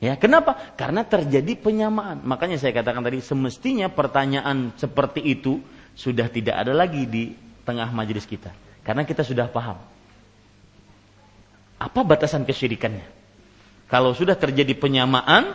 Ya, 0.00 0.16
kenapa? 0.16 0.56
Karena 0.80 1.04
terjadi 1.04 1.60
penyamaan. 1.60 2.24
Makanya 2.24 2.56
saya 2.56 2.72
katakan 2.72 3.04
tadi 3.04 3.20
semestinya 3.20 3.92
pertanyaan 3.92 4.72
seperti 4.80 5.20
itu 5.20 5.60
sudah 5.92 6.32
tidak 6.32 6.56
ada 6.56 6.72
lagi 6.72 7.04
di 7.04 7.36
tengah 7.68 7.92
majelis 7.92 8.24
kita. 8.24 8.48
Karena 8.80 9.04
kita 9.04 9.20
sudah 9.20 9.52
paham. 9.52 9.76
Apa 11.76 12.00
batasan 12.00 12.48
kesyirikannya? 12.48 13.04
Kalau 13.92 14.16
sudah 14.16 14.40
terjadi 14.40 14.72
penyamaan 14.72 15.52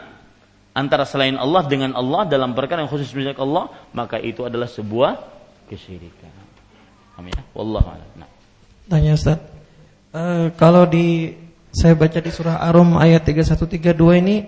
antara 0.77 1.09
selain 1.09 1.41
Allah 1.41 1.65
dengan 1.65 1.97
Allah 1.97 2.29
dalam 2.29 2.53
perkara 2.53 2.85
yang 2.85 2.91
khusus 2.93 3.09
milik 3.17 3.41
Allah, 3.41 3.73
maka 3.97 4.21
itu 4.21 4.45
adalah 4.45 4.69
sebuah 4.69 5.25
kesyirikan. 5.65 6.33
Amin 7.17 7.33
ya. 7.33 7.43
Wallahu 7.57 7.87
a'lam. 7.87 8.09
Nah. 8.19 8.29
Tanya 8.91 9.17
Ustaz. 9.17 9.39
Uh, 10.13 10.53
kalau 10.53 10.85
di 10.85 11.33
saya 11.75 11.91
baca 11.99 12.23
di 12.23 12.31
surah 12.31 12.63
Ar-Rum 12.63 12.95
ayat 12.95 13.27
3132 13.27 14.21
ini 14.23 14.47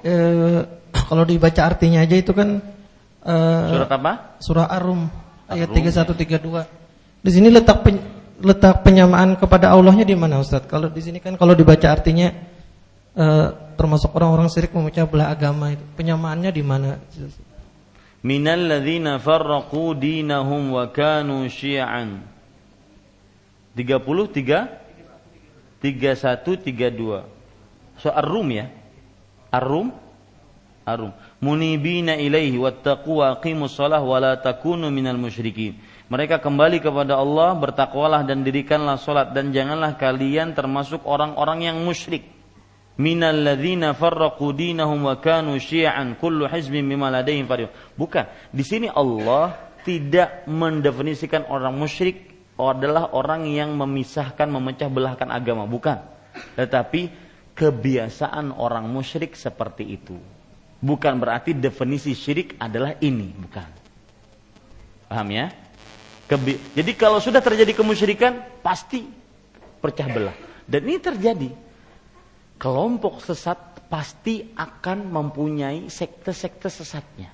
eh, 0.00 0.60
kalau 0.88 1.28
dibaca 1.28 1.60
artinya 1.60 2.00
aja 2.00 2.16
itu 2.16 2.32
kan 2.32 2.64
eh, 3.20 3.68
Surat 3.68 3.92
apa? 3.92 4.12
Surah 4.40 4.66
Ar-Rum 4.72 5.12
ayat 5.52 5.68
3132. 5.68 7.20
Di 7.20 7.30
sini 7.34 7.52
letak 7.52 7.84
pen, 7.84 8.00
letak 8.40 8.80
penyamaan 8.80 9.36
kepada 9.36 9.76
Allahnya 9.76 10.08
di 10.08 10.16
mana 10.16 10.40
Ustaz? 10.40 10.64
Kalau 10.64 10.88
di 10.88 11.04
sini 11.04 11.20
kan 11.20 11.36
kalau 11.36 11.52
dibaca 11.52 11.84
artinya 11.84 12.32
eh, 13.12 13.48
termasuk 13.76 14.16
orang-orang 14.16 14.48
syirik 14.48 14.72
memecah 14.72 15.04
belah 15.04 15.28
agama 15.28 15.76
itu. 15.76 15.84
Penyamaannya 16.00 16.48
di 16.48 16.64
mana? 16.64 16.96
Minal 18.24 18.72
ladzina 18.72 19.20
farraqu 19.20 19.92
dinahum 20.00 20.72
wa 20.72 20.88
kanu 20.88 21.44
syi'an. 21.44 22.24
33 23.76 24.87
3132. 25.82 27.98
So 27.98 28.10
Ar-Rum 28.10 28.50
ya. 28.50 28.66
Ar-Rum 29.50 30.08
Ar-Rum. 30.88 31.12
Munibina 31.44 32.16
ilaihi 32.16 32.56
wattaqu 32.56 33.20
wa 33.20 33.36
aqimus 33.36 33.76
shalah 33.76 34.00
wa 34.00 34.16
la 34.16 34.40
takunu 34.40 34.88
minal 34.88 35.20
musyrikin. 35.20 35.76
Mereka 36.08 36.40
kembali 36.40 36.80
kepada 36.80 37.20
Allah, 37.20 37.52
bertakwalah 37.52 38.24
dan 38.24 38.40
dirikanlah 38.40 38.96
salat 38.96 39.36
dan 39.36 39.52
janganlah 39.52 40.00
kalian 40.00 40.56
termasuk 40.56 41.04
orang-orang 41.04 41.68
yang 41.68 41.76
musyrik. 41.84 42.24
Minal 42.98 43.44
ladzina 43.44 43.92
farraqu 43.92 44.50
dinahum 44.56 45.04
wa 45.04 45.20
kanu 45.20 45.60
syi'an 45.60 46.16
kullu 46.16 46.48
hizbin 46.48 46.88
bima 46.88 47.12
ladaihim. 47.12 47.46
Bukan. 47.94 48.24
Di 48.50 48.64
sini 48.64 48.88
Allah 48.88 49.54
tidak 49.84 50.48
mendefinisikan 50.48 51.46
orang 51.46 51.76
musyrik 51.76 52.27
adalah 52.58 53.14
orang 53.14 53.46
yang 53.46 53.78
memisahkan, 53.78 54.50
memecah 54.50 54.90
belahkan 54.90 55.30
agama, 55.30 55.62
bukan. 55.64 56.02
Tetapi 56.58 57.10
kebiasaan 57.54 58.50
orang 58.54 58.90
musyrik 58.90 59.38
seperti 59.38 59.86
itu. 59.94 60.18
Bukan 60.78 61.18
berarti 61.18 61.54
definisi 61.54 62.14
syirik 62.14 62.58
adalah 62.58 62.98
ini, 62.98 63.30
bukan. 63.34 63.68
Paham 65.10 65.28
ya? 65.30 65.50
Kebi 66.28 66.76
Jadi 66.76 66.92
kalau 66.92 67.18
sudah 67.18 67.40
terjadi 67.40 67.72
kemusyrikan, 67.72 68.60
pasti 68.60 69.06
pecah 69.80 70.06
belah. 70.06 70.36
Dan 70.68 70.84
ini 70.84 71.00
terjadi. 71.00 71.50
Kelompok 72.60 73.24
sesat 73.24 73.88
pasti 73.88 74.52
akan 74.52 75.08
mempunyai 75.08 75.88
sekte-sekte 75.88 76.68
sesatnya. 76.68 77.32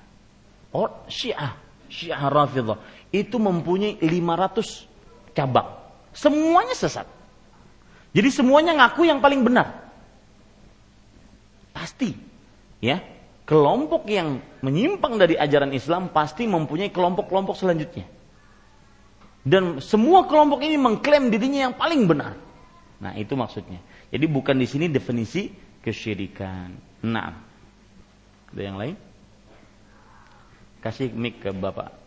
Oh, 0.71 0.87
Syiah, 1.11 1.57
Syiah 1.91 2.31
Rafidah 2.31 2.79
itu 3.11 3.35
mempunyai 3.35 3.99
500 3.99 4.94
cabang. 5.35 5.67
Semuanya 6.15 6.73
sesat. 6.73 7.05
Jadi 8.15 8.29
semuanya 8.31 8.71
ngaku 8.79 9.03
yang 9.03 9.19
paling 9.19 9.43
benar. 9.43 9.91
Pasti. 11.75 12.15
Ya. 12.79 13.03
Kelompok 13.45 14.09
yang 14.09 14.41
menyimpang 14.65 15.21
dari 15.21 15.37
ajaran 15.37 15.69
Islam 15.75 16.09
pasti 16.09 16.49
mempunyai 16.49 16.89
kelompok-kelompok 16.89 17.53
selanjutnya. 17.53 18.07
Dan 19.45 19.77
semua 19.83 20.25
kelompok 20.25 20.65
ini 20.65 20.79
mengklaim 20.79 21.29
dirinya 21.29 21.69
yang 21.69 21.75
paling 21.77 22.09
benar. 22.09 22.33
Nah, 22.97 23.13
itu 23.13 23.37
maksudnya. 23.37 23.77
Jadi 24.09 24.25
bukan 24.25 24.57
di 24.57 24.65
sini 24.65 24.89
definisi 24.89 25.51
kesyirikan. 25.83 26.73
Nah. 27.05 27.35
Ada 28.49 28.61
yang 28.63 28.79
lain? 28.79 28.95
Kasih 30.81 31.11
mic 31.13 31.43
ke 31.43 31.53
Bapak. 31.53 32.04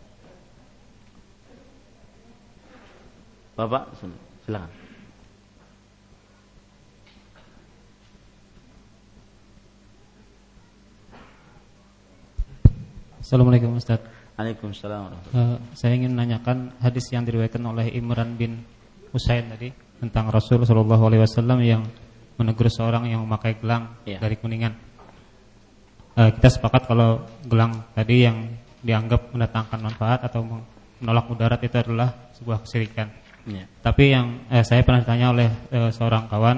Bapak, 3.59 3.91
silakan. 4.47 4.71
Assalamualaikum 13.19 13.75
Ustaz. 13.75 13.99
Waalaikumsalam. 14.39 15.11
Uh, 15.35 15.59
saya 15.75 15.99
ingin 15.99 16.15
menanyakan 16.15 16.71
hadis 16.79 17.11
yang 17.11 17.27
diriwayatkan 17.27 17.59
oleh 17.67 17.91
Imran 17.99 18.39
bin 18.39 18.63
Husain 19.11 19.51
tadi 19.51 19.75
tentang 19.99 20.31
Rasul 20.31 20.63
Shallallahu 20.63 21.11
Alaihi 21.11 21.27
Wasallam 21.27 21.59
yang 21.59 21.83
menegur 22.39 22.71
seorang 22.71 23.11
yang 23.11 23.27
memakai 23.27 23.59
gelang 23.59 23.91
ya. 24.07 24.23
dari 24.23 24.39
kuningan. 24.39 24.71
Uh, 26.15 26.31
kita 26.31 26.47
sepakat 26.47 26.87
kalau 26.87 27.27
gelang 27.43 27.91
tadi 27.91 28.23
yang 28.23 28.55
dianggap 28.79 29.35
mendatangkan 29.35 29.83
manfaat 29.83 30.23
atau 30.23 30.47
menolak 31.03 31.27
mudarat 31.27 31.59
itu 31.59 31.75
adalah 31.75 32.31
sebuah 32.39 32.63
kesyirikan. 32.63 33.18
Ya. 33.47 33.63
Tapi 33.79 34.03
yang 34.11 34.43
eh, 34.51 34.65
saya 34.65 34.83
pernah 34.83 35.05
ditanya 35.05 35.31
oleh 35.31 35.49
eh, 35.71 35.91
seorang 35.93 36.27
kawan 36.27 36.57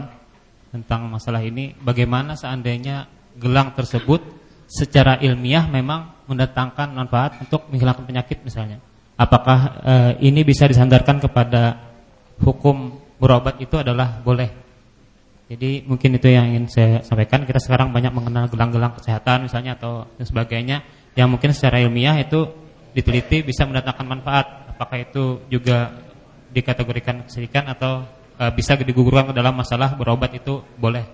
tentang 0.71 1.11
masalah 1.11 1.43
ini, 1.43 1.75
bagaimana 1.77 2.33
seandainya 2.39 3.05
gelang 3.37 3.75
tersebut 3.75 4.23
secara 4.71 5.19
ilmiah 5.19 5.67
memang 5.67 6.25
mendatangkan 6.31 6.95
manfaat 6.95 7.43
untuk 7.43 7.67
menghilangkan 7.67 8.07
penyakit 8.07 8.39
misalnya. 8.41 8.79
Apakah 9.19 9.59
eh, 9.83 10.11
ini 10.25 10.41
bisa 10.41 10.65
disandarkan 10.65 11.21
kepada 11.21 11.77
hukum 12.41 12.97
berobat 13.21 13.61
itu 13.61 13.77
adalah 13.77 14.23
boleh? 14.23 14.49
Jadi 15.51 15.83
mungkin 15.83 16.15
itu 16.15 16.31
yang 16.31 16.47
ingin 16.55 16.65
saya 16.71 17.03
sampaikan. 17.03 17.43
Kita 17.43 17.59
sekarang 17.59 17.91
banyak 17.91 18.15
mengenal 18.15 18.47
gelang-gelang 18.47 18.95
kesehatan 18.95 19.51
misalnya 19.51 19.75
atau 19.75 20.07
dan 20.15 20.23
sebagainya 20.23 20.77
yang 21.11 21.27
mungkin 21.27 21.51
secara 21.51 21.83
ilmiah 21.83 22.15
itu 22.23 22.47
diteliti 22.95 23.43
bisa 23.43 23.67
mendatangkan 23.67 24.07
manfaat. 24.07 24.47
Apakah 24.71 25.03
itu 25.03 25.43
juga 25.51 25.91
dikategorikan 26.51 27.25
kesyirikan 27.25 27.71
atau 27.71 28.05
uh, 28.37 28.51
bisa 28.51 28.75
digugurkan 28.75 29.31
ke 29.31 29.35
dalam 29.35 29.55
masalah 29.55 29.95
berobat 29.95 30.35
itu 30.35 30.61
boleh. 30.75 31.07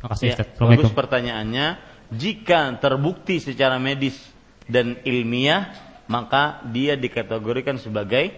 Makasih 0.00 0.26
Ya, 0.30 0.34
Ustaz. 0.40 0.48
bagus 0.56 0.94
pertanyaannya. 0.94 1.66
Jika 2.08 2.80
terbukti 2.80 3.36
secara 3.36 3.76
medis 3.76 4.16
dan 4.64 4.96
ilmiah, 5.04 5.76
maka 6.08 6.64
dia 6.72 6.96
dikategorikan 6.96 7.76
sebagai 7.76 8.32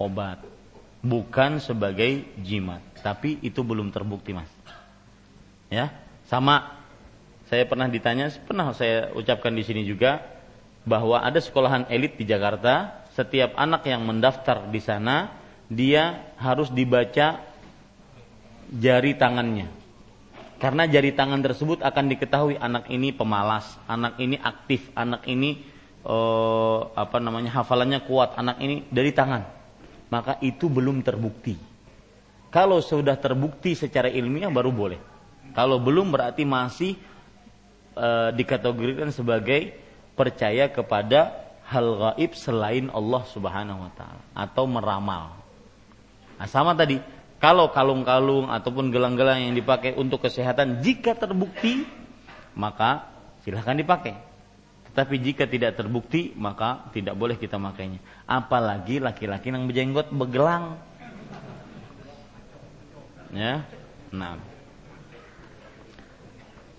obat, 0.00 0.40
bukan 1.04 1.60
sebagai 1.60 2.24
jimat. 2.40 2.80
Tapi 3.04 3.36
itu 3.44 3.60
belum 3.60 3.92
terbukti, 3.92 4.32
Mas. 4.32 4.48
Ya, 5.68 5.92
sama. 6.24 6.80
Saya 7.52 7.68
pernah 7.68 7.84
ditanya, 7.84 8.32
pernah 8.48 8.72
saya 8.72 9.12
ucapkan 9.12 9.52
di 9.52 9.60
sini 9.60 9.84
juga 9.84 10.24
bahwa 10.88 11.20
ada 11.20 11.36
sekolahan 11.36 11.84
elit 11.92 12.16
di 12.16 12.24
Jakarta, 12.24 13.04
setiap 13.12 13.52
anak 13.60 13.84
yang 13.84 14.08
mendaftar 14.08 14.72
di 14.72 14.80
sana, 14.80 15.41
dia 15.72 16.34
harus 16.36 16.68
dibaca 16.68 17.40
jari 18.72 19.12
tangannya. 19.16 19.68
Karena 20.62 20.86
jari 20.86 21.10
tangan 21.10 21.42
tersebut 21.42 21.82
akan 21.82 22.04
diketahui 22.06 22.54
anak 22.54 22.86
ini 22.86 23.10
pemalas, 23.10 23.66
anak 23.90 24.14
ini 24.22 24.38
aktif, 24.38 24.94
anak 24.94 25.26
ini 25.26 25.58
eh, 26.06 26.80
apa 26.94 27.18
namanya 27.18 27.50
hafalannya 27.58 28.06
kuat, 28.06 28.38
anak 28.38 28.62
ini 28.62 28.86
dari 28.86 29.10
tangan. 29.10 29.42
Maka 30.06 30.38
itu 30.38 30.70
belum 30.70 31.02
terbukti. 31.02 31.58
Kalau 32.52 32.78
sudah 32.78 33.18
terbukti 33.18 33.74
secara 33.74 34.06
ilmiah 34.06 34.52
baru 34.52 34.70
boleh. 34.70 35.00
Kalau 35.50 35.82
belum 35.82 36.14
berarti 36.14 36.46
masih 36.46 36.94
eh, 37.98 38.30
dikategorikan 38.30 39.10
sebagai 39.10 39.74
percaya 40.14 40.70
kepada 40.70 41.42
hal 41.66 42.14
gaib 42.14 42.38
selain 42.38 42.86
Allah 42.92 43.22
Subhanahu 43.26 43.82
wa 43.82 43.92
taala 43.98 44.22
atau 44.36 44.64
meramal. 44.70 45.41
Nah, 46.42 46.50
sama 46.50 46.74
tadi, 46.74 46.98
kalau 47.38 47.70
kalung-kalung 47.70 48.50
ataupun 48.50 48.90
gelang-gelang 48.90 49.46
yang 49.46 49.54
dipakai 49.54 49.94
untuk 49.94 50.26
kesehatan 50.26 50.82
jika 50.82 51.14
terbukti 51.14 51.86
maka 52.58 53.06
silahkan 53.46 53.78
dipakai. 53.78 54.18
Tetapi 54.90 55.22
jika 55.22 55.46
tidak 55.46 55.78
terbukti 55.78 56.34
maka 56.34 56.90
tidak 56.90 57.14
boleh 57.14 57.38
kita 57.38 57.62
makainya. 57.62 58.02
Apalagi 58.26 58.98
laki-laki 58.98 59.54
yang 59.54 59.70
berjenggot 59.70 60.10
begelang. 60.10 60.82
Ya. 63.30 63.62
Nah. 64.10 64.42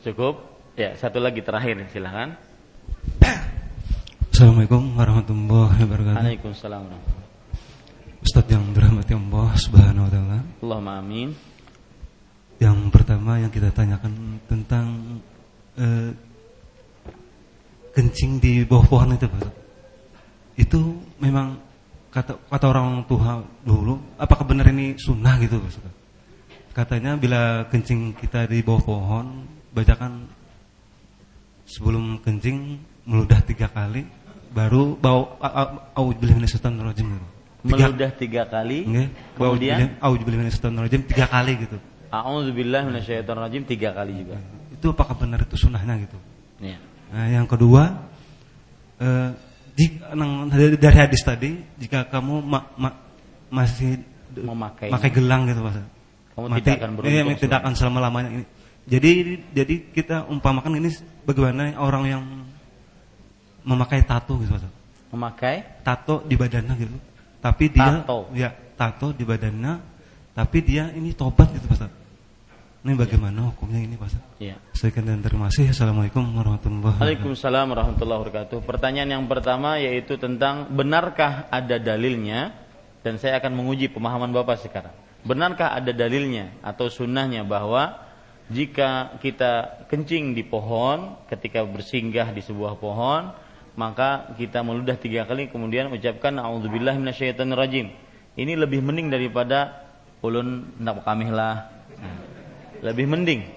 Cukup? 0.04 0.44
Ya, 0.76 1.00
satu 1.00 1.24
lagi 1.24 1.40
terakhir 1.40 1.88
silahkan. 1.96 2.36
Assalamualaikum 4.28 4.92
warahmatullahi 5.00 5.80
wabarakatuh. 5.88 6.20
Waalaikumsalam. 6.20 7.23
Dirahmati 9.14 9.30
Allah 9.30 9.50
Subhanahu 9.62 10.06
wa 10.06 10.12
taala. 10.12 10.40
Allahumma 10.62 10.94
amin. 10.98 11.30
Yang 12.58 12.78
pertama 12.90 13.32
yang 13.38 13.52
kita 13.54 13.70
tanyakan 13.70 14.42
tentang 14.50 14.86
eh, 15.78 16.10
kencing 17.94 18.42
di 18.42 18.66
bawah 18.66 18.86
pohon 18.90 19.14
itu, 19.14 19.30
Pak. 19.30 19.54
Itu 20.58 20.80
memang 21.22 21.62
kata 22.10 22.38
kata 22.50 22.66
orang 22.70 23.06
tua 23.06 23.42
dulu, 23.62 24.18
apakah 24.18 24.46
benar 24.50 24.70
ini 24.74 24.98
sunnah 24.98 25.38
gitu, 25.38 25.62
Pak? 25.62 25.94
Katanya 26.74 27.14
bila 27.14 27.70
kencing 27.70 28.18
kita 28.18 28.50
di 28.50 28.66
bawah 28.66 28.82
pohon, 28.82 29.46
bacakan 29.70 30.26
sebelum 31.70 32.18
kencing 32.26 32.82
meludah 33.06 33.46
tiga 33.46 33.70
kali, 33.70 34.10
baru 34.50 34.98
bau 34.98 35.38
auzubillahi 35.94 36.42
minasyaitonirrajim 36.42 37.14
gitu. 37.14 37.33
Meludah 37.64 38.12
tiga 38.20 38.44
kali. 38.44 38.84
Kemudian 39.40 39.96
auzubillahi 40.04 41.00
tiga 41.08 41.26
kali 41.32 41.64
gitu. 41.64 41.78
A'udzubillahi 42.14 42.84
minasyaitonirrajim 42.94 43.64
tiga 43.66 43.90
kali 43.96 44.14
juga. 44.22 44.38
Itu 44.70 44.94
apakah 44.94 45.16
benar 45.18 45.42
itu 45.42 45.56
sunnahnya 45.58 45.98
gitu? 46.06 46.18
Ya. 46.62 46.78
Nah, 47.10 47.26
yang 47.32 47.48
kedua 47.50 48.06
eh, 49.02 49.30
jika, 49.74 50.14
nang- 50.14 50.52
dari 50.78 50.98
hadis 50.98 51.26
tadi 51.26 51.58
jika 51.82 52.06
kamu 52.06 52.44
ma- 52.46 52.70
ma- 52.78 53.00
masih 53.50 53.98
Memakai. 54.38 54.94
pakai 54.94 55.10
gelang 55.10 55.50
gitu 55.50 55.62
Mas. 55.66 55.78
Kamu 56.38 56.46
tidak 56.62 56.78
akan 56.82 56.92
beruntung 56.98 57.26
Iya, 57.34 57.38
tidak 57.42 57.58
akan 57.66 57.74
selama-lamanya 57.74 58.30
ini. 58.30 58.46
Jadi 58.84 59.12
jadi 59.56 59.76
kita 59.96 60.28
umpamakan 60.30 60.78
ini 60.78 60.90
bagaimana 61.24 61.74
orang 61.82 62.04
yang 62.06 62.24
memakai 63.64 64.06
tato 64.06 64.38
gitu 64.38 64.54
Mas. 64.54 64.66
Memakai 65.14 65.82
Tato 65.86 66.26
di 66.26 66.34
badannya 66.34 66.74
gitu. 66.78 66.96
Tapi 67.44 67.76
dia 67.76 68.08
Tato. 68.08 68.32
ya 68.32 68.56
tato 68.80 69.12
di 69.12 69.28
badannya 69.28 69.74
tapi 70.32 70.64
dia 70.64 70.90
ini 70.96 71.12
tobat 71.12 71.52
gitu 71.52 71.68
Mas. 71.68 71.84
Ini 72.84 73.00
bagaimana 73.00 73.52
hukumnya 73.52 73.84
ini 73.84 73.96
Mas? 74.00 74.16
ya. 74.40 74.56
Sekian 74.76 75.08
dan 75.08 75.20
terima 75.20 75.48
kasih. 75.52 75.72
Assalamualaikum 75.72 76.24
warahmatullahi 76.24 76.84
wabarakatuh. 76.84 77.04
Waalaikumsalam 77.04 77.66
warahmatullahi 77.72 78.20
wabarakatuh. 78.24 78.58
Pertanyaan 78.64 79.10
yang 79.20 79.26
pertama 79.28 79.76
yaitu 79.80 80.16
tentang 80.16 80.72
benarkah 80.72 81.48
ada 81.52 81.80
dalilnya 81.80 82.56
dan 83.04 83.20
saya 83.20 83.40
akan 83.44 83.60
menguji 83.60 83.92
pemahaman 83.92 84.32
Bapak 84.32 84.64
sekarang. 84.64 84.96
Benarkah 85.24 85.76
ada 85.76 85.92
dalilnya 85.96 86.60
atau 86.60 86.92
sunnahnya 86.92 87.48
bahwa 87.48 88.04
jika 88.52 89.16
kita 89.24 89.88
kencing 89.88 90.36
di 90.36 90.44
pohon 90.44 91.16
ketika 91.32 91.64
bersinggah 91.64 92.36
di 92.36 92.44
sebuah 92.44 92.76
pohon 92.76 93.32
maka 93.74 94.30
kita 94.38 94.62
meludah 94.62 94.94
tiga 94.94 95.26
kali 95.26 95.50
kemudian 95.50 95.90
ucapkan 95.90 96.38
a'udzubillahi 96.38 97.02
minasyaitonirrajim. 97.02 97.90
Ini 98.38 98.54
lebih 98.58 98.86
mending 98.86 99.10
daripada 99.10 99.86
ulun 100.22 100.78
nak 100.78 101.02
kamihlah. 101.02 101.74
Nah, 101.98 102.18
lebih 102.86 103.10
mending 103.10 103.50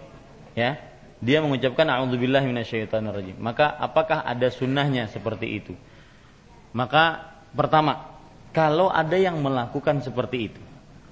ya. 0.56 0.80
Dia 1.20 1.40
mengucapkan 1.40 1.88
a'udzubillahi 1.88 2.48
minasyaitonirrajim. 2.48 3.36
Maka 3.40 3.76
apakah 3.76 4.24
ada 4.24 4.48
sunnahnya 4.48 5.08
seperti 5.08 5.60
itu? 5.60 5.74
Maka 6.72 7.36
pertama 7.52 8.16
kalau 8.56 8.88
ada 8.88 9.16
yang 9.20 9.36
melakukan 9.40 10.00
seperti 10.00 10.52
itu 10.52 10.62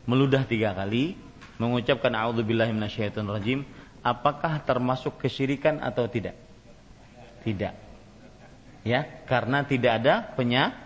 meludah 0.09 0.45
tiga 0.49 0.73
kali 0.73 1.17
mengucapkan 1.61 2.13
a'udzubillahi 2.13 2.73
minasyaitonirrajim 2.73 3.69
apakah 4.01 4.65
termasuk 4.65 5.21
kesyirikan 5.21 5.81
atau 5.85 6.09
tidak? 6.09 6.37
Tidak 7.45 7.84
ya 8.87 9.25
karena 9.25 9.65
tidak 9.65 9.93
ada 10.05 10.15
penya 10.37 10.77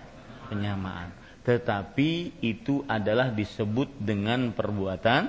penyamaan 0.48 1.12
tetapi 1.44 2.40
itu 2.40 2.86
adalah 2.86 3.34
disebut 3.34 3.98
dengan 4.00 4.54
perbuatan 4.54 5.28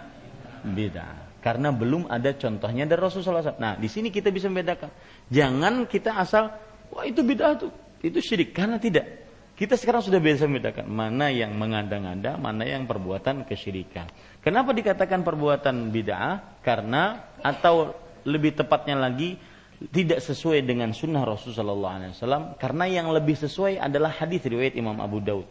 bid'ah 0.64 1.30
karena 1.40 1.72
belum 1.72 2.12
ada 2.12 2.36
contohnya 2.36 2.84
dari 2.84 3.00
Rasulullah 3.00 3.40
SAW. 3.40 3.64
Nah, 3.64 3.74
di 3.80 3.88
sini 3.88 4.12
kita 4.12 4.28
bisa 4.28 4.52
membedakan. 4.52 4.92
Jangan 5.32 5.88
kita 5.88 6.20
asal, 6.20 6.52
wah 6.92 7.08
itu 7.08 7.24
bid'ah 7.24 7.56
tuh, 7.56 7.72
itu 8.04 8.20
syirik. 8.20 8.52
Karena 8.52 8.76
tidak. 8.76 9.32
Kita 9.56 9.76
sekarang 9.76 10.04
sudah 10.04 10.24
biasa 10.24 10.48
membedakan 10.48 10.88
mana 10.88 11.28
yang 11.32 11.52
mengada-ngada, 11.56 12.40
mana 12.40 12.64
yang 12.64 12.88
perbuatan 12.88 13.44
kesyirikan. 13.44 14.08
Kenapa 14.40 14.72
dikatakan 14.72 15.24
perbuatan 15.24 15.92
bid'ah? 15.92 16.64
Karena 16.64 17.36
atau 17.40 17.96
lebih 18.28 18.60
tepatnya 18.60 19.00
lagi 19.00 19.40
tidak 19.88 20.20
sesuai 20.20 20.68
dengan 20.68 20.92
sunnah 20.92 21.24
Rasulullah 21.24 22.04
SAW. 22.12 22.60
Karena 22.60 22.84
yang 22.84 23.08
lebih 23.16 23.40
sesuai 23.40 23.80
adalah 23.80 24.12
hadis 24.12 24.44
riwayat 24.44 24.76
Imam 24.76 25.00
Abu 25.00 25.24
Daud. 25.24 25.48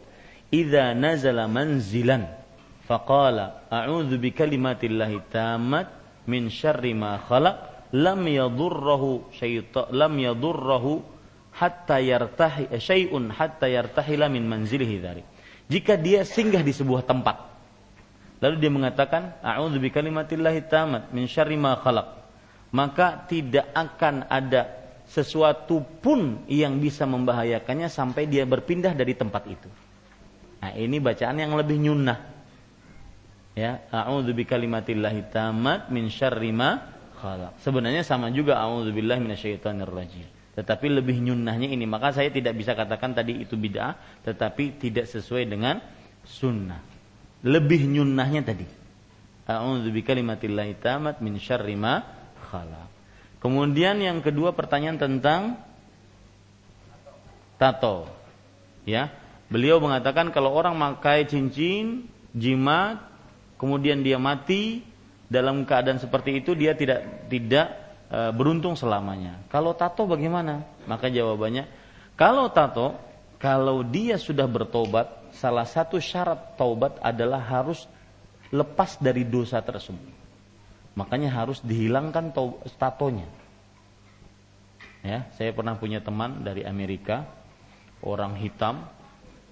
Idza 0.53 0.93
nazala 0.93 1.49
manzilan 1.49 2.29
faqala 2.85 3.69
a'udzu 3.69 4.17
bikalimatillahi 4.17 5.29
tammat 5.29 5.89
min 6.25 6.49
syarri 6.49 6.97
ma 6.97 7.21
khalaq 7.21 7.89
lam 7.93 8.21
yadurruhu 8.25 9.29
syaitan 9.33 9.89
lam 9.93 10.13
yadurruhu 10.17 11.05
hatta 11.53 12.01
yartahi 12.01 12.73
syai'un 12.81 13.29
hatta 13.29 13.69
yartahila 13.69 14.25
min 14.25 14.45
manzilihi 14.45 14.95
dzalik 15.01 15.25
jika 15.69 16.01
dia 16.01 16.25
singgah 16.25 16.65
di 16.65 16.73
sebuah 16.73 17.05
tempat 17.05 17.37
lalu 18.41 18.57
dia 18.57 18.73
mengatakan 18.73 19.37
a'udzu 19.41 19.77
bikalimatillahi 19.77 20.65
tammat 20.65 21.13
min 21.13 21.29
syarri 21.29 21.61
ma 21.61 21.77
khalaq 21.77 22.18
maka 22.69 23.25
tidak 23.25 23.69
akan 23.73 24.29
ada 24.29 24.79
sesuatu 25.09 25.81
pun 25.81 26.45
yang 26.45 26.77
bisa 26.77 27.09
membahayakannya 27.09 27.89
sampai 27.89 28.29
dia 28.29 28.45
berpindah 28.45 28.93
dari 28.93 29.17
tempat 29.17 29.43
itu. 29.49 29.69
Nah 30.61 30.71
ini 30.77 31.01
bacaan 31.01 31.41
yang 31.41 31.57
lebih 31.57 31.81
nyunnah. 31.81 32.19
Ya 33.57 33.89
a'udzu 33.89 34.37
bikalimatillahi 34.37 35.33
tammat 35.33 35.89
min 35.89 36.13
syarri 36.13 36.53
ma 36.53 36.77
khalaq. 37.17 37.57
Sebenarnya 37.65 38.05
sama 38.05 38.29
juga 38.29 38.61
a'udzu 38.61 38.93
billahi 38.93 39.17
minasyaitonir 39.17 39.89
rajim. 39.89 40.29
Tetapi 40.53 40.85
lebih 40.93 41.17
nyunnahnya 41.25 41.73
ini. 41.73 41.89
Maka 41.89 42.13
saya 42.13 42.29
tidak 42.29 42.53
bisa 42.53 42.77
katakan 42.77 43.17
tadi 43.17 43.41
itu 43.41 43.57
bid'ah 43.57 44.21
tetapi 44.21 44.77
tidak 44.77 45.09
sesuai 45.09 45.49
dengan 45.49 45.81
sunnah. 46.21 46.85
Lebih 47.41 47.89
nyunnahnya 47.89 48.45
tadi. 48.45 48.67
A'udzu 49.49 49.89
bikalimatillahi 49.89 50.77
tammat 50.77 51.17
min 51.25 51.41
syarri 51.41 51.73
ma 51.73 52.18
khalaq 52.47 52.87
kemudian 53.43 53.99
yang 53.99 54.23
kedua 54.23 54.55
pertanyaan 54.55 54.99
tentang 54.99 55.59
tato 57.59 58.07
ya 58.87 59.11
beliau 59.51 59.83
mengatakan 59.83 60.31
kalau 60.31 60.55
orang 60.55 60.77
memakai 60.77 61.27
cincin 61.27 62.07
jimat 62.31 63.03
kemudian 63.59 63.99
dia 63.99 64.15
mati 64.15 64.87
dalam 65.29 65.67
keadaan 65.67 66.01
seperti 66.01 66.41
itu 66.41 66.57
dia 66.57 66.73
tidak 66.73 67.29
tidak 67.29 67.69
e, 68.09 68.19
beruntung 68.33 68.73
selamanya. 68.73 69.37
Kalau 69.53 69.77
tato 69.77 70.09
bagaimana? 70.09 70.65
Maka 70.89 71.11
jawabannya 71.11 71.69
kalau 72.17 72.49
tato 72.49 72.97
kalau 73.39 73.87
dia 73.87 74.19
sudah 74.19 74.43
bertobat, 74.51 75.31
salah 75.31 75.63
satu 75.63 75.95
syarat 75.95 76.59
taubat 76.59 76.99
adalah 76.99 77.39
harus 77.39 77.87
lepas 78.51 78.99
dari 78.99 79.23
dosa 79.23 79.63
tersebut. 79.63 80.18
Makanya 80.99 81.31
harus 81.31 81.63
dihilangkan 81.63 82.35
tatonya. 82.75 83.23
Ya, 84.99 85.31
saya 85.39 85.55
pernah 85.55 85.79
punya 85.79 86.03
teman 86.03 86.43
dari 86.43 86.67
Amerika, 86.67 87.23
orang 88.03 88.35
hitam, 88.35 88.83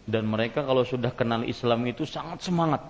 dan 0.03 0.27
mereka 0.27 0.67
kalau 0.67 0.83
sudah 0.83 1.15
kenal 1.15 1.47
Islam 1.47 1.87
itu 1.87 2.03
sangat 2.03 2.43
semangat. 2.43 2.83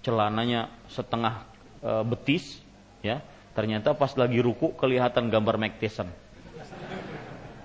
Celananya 0.00 0.72
setengah 0.88 1.44
e, 1.84 1.90
betis, 2.08 2.64
ya. 3.04 3.20
Ternyata 3.52 3.92
pas 3.92 4.16
lagi 4.16 4.40
ruku 4.40 4.72
kelihatan 4.72 5.28
gambar 5.28 5.60
Mike 5.60 5.76
Tyson 5.76 6.08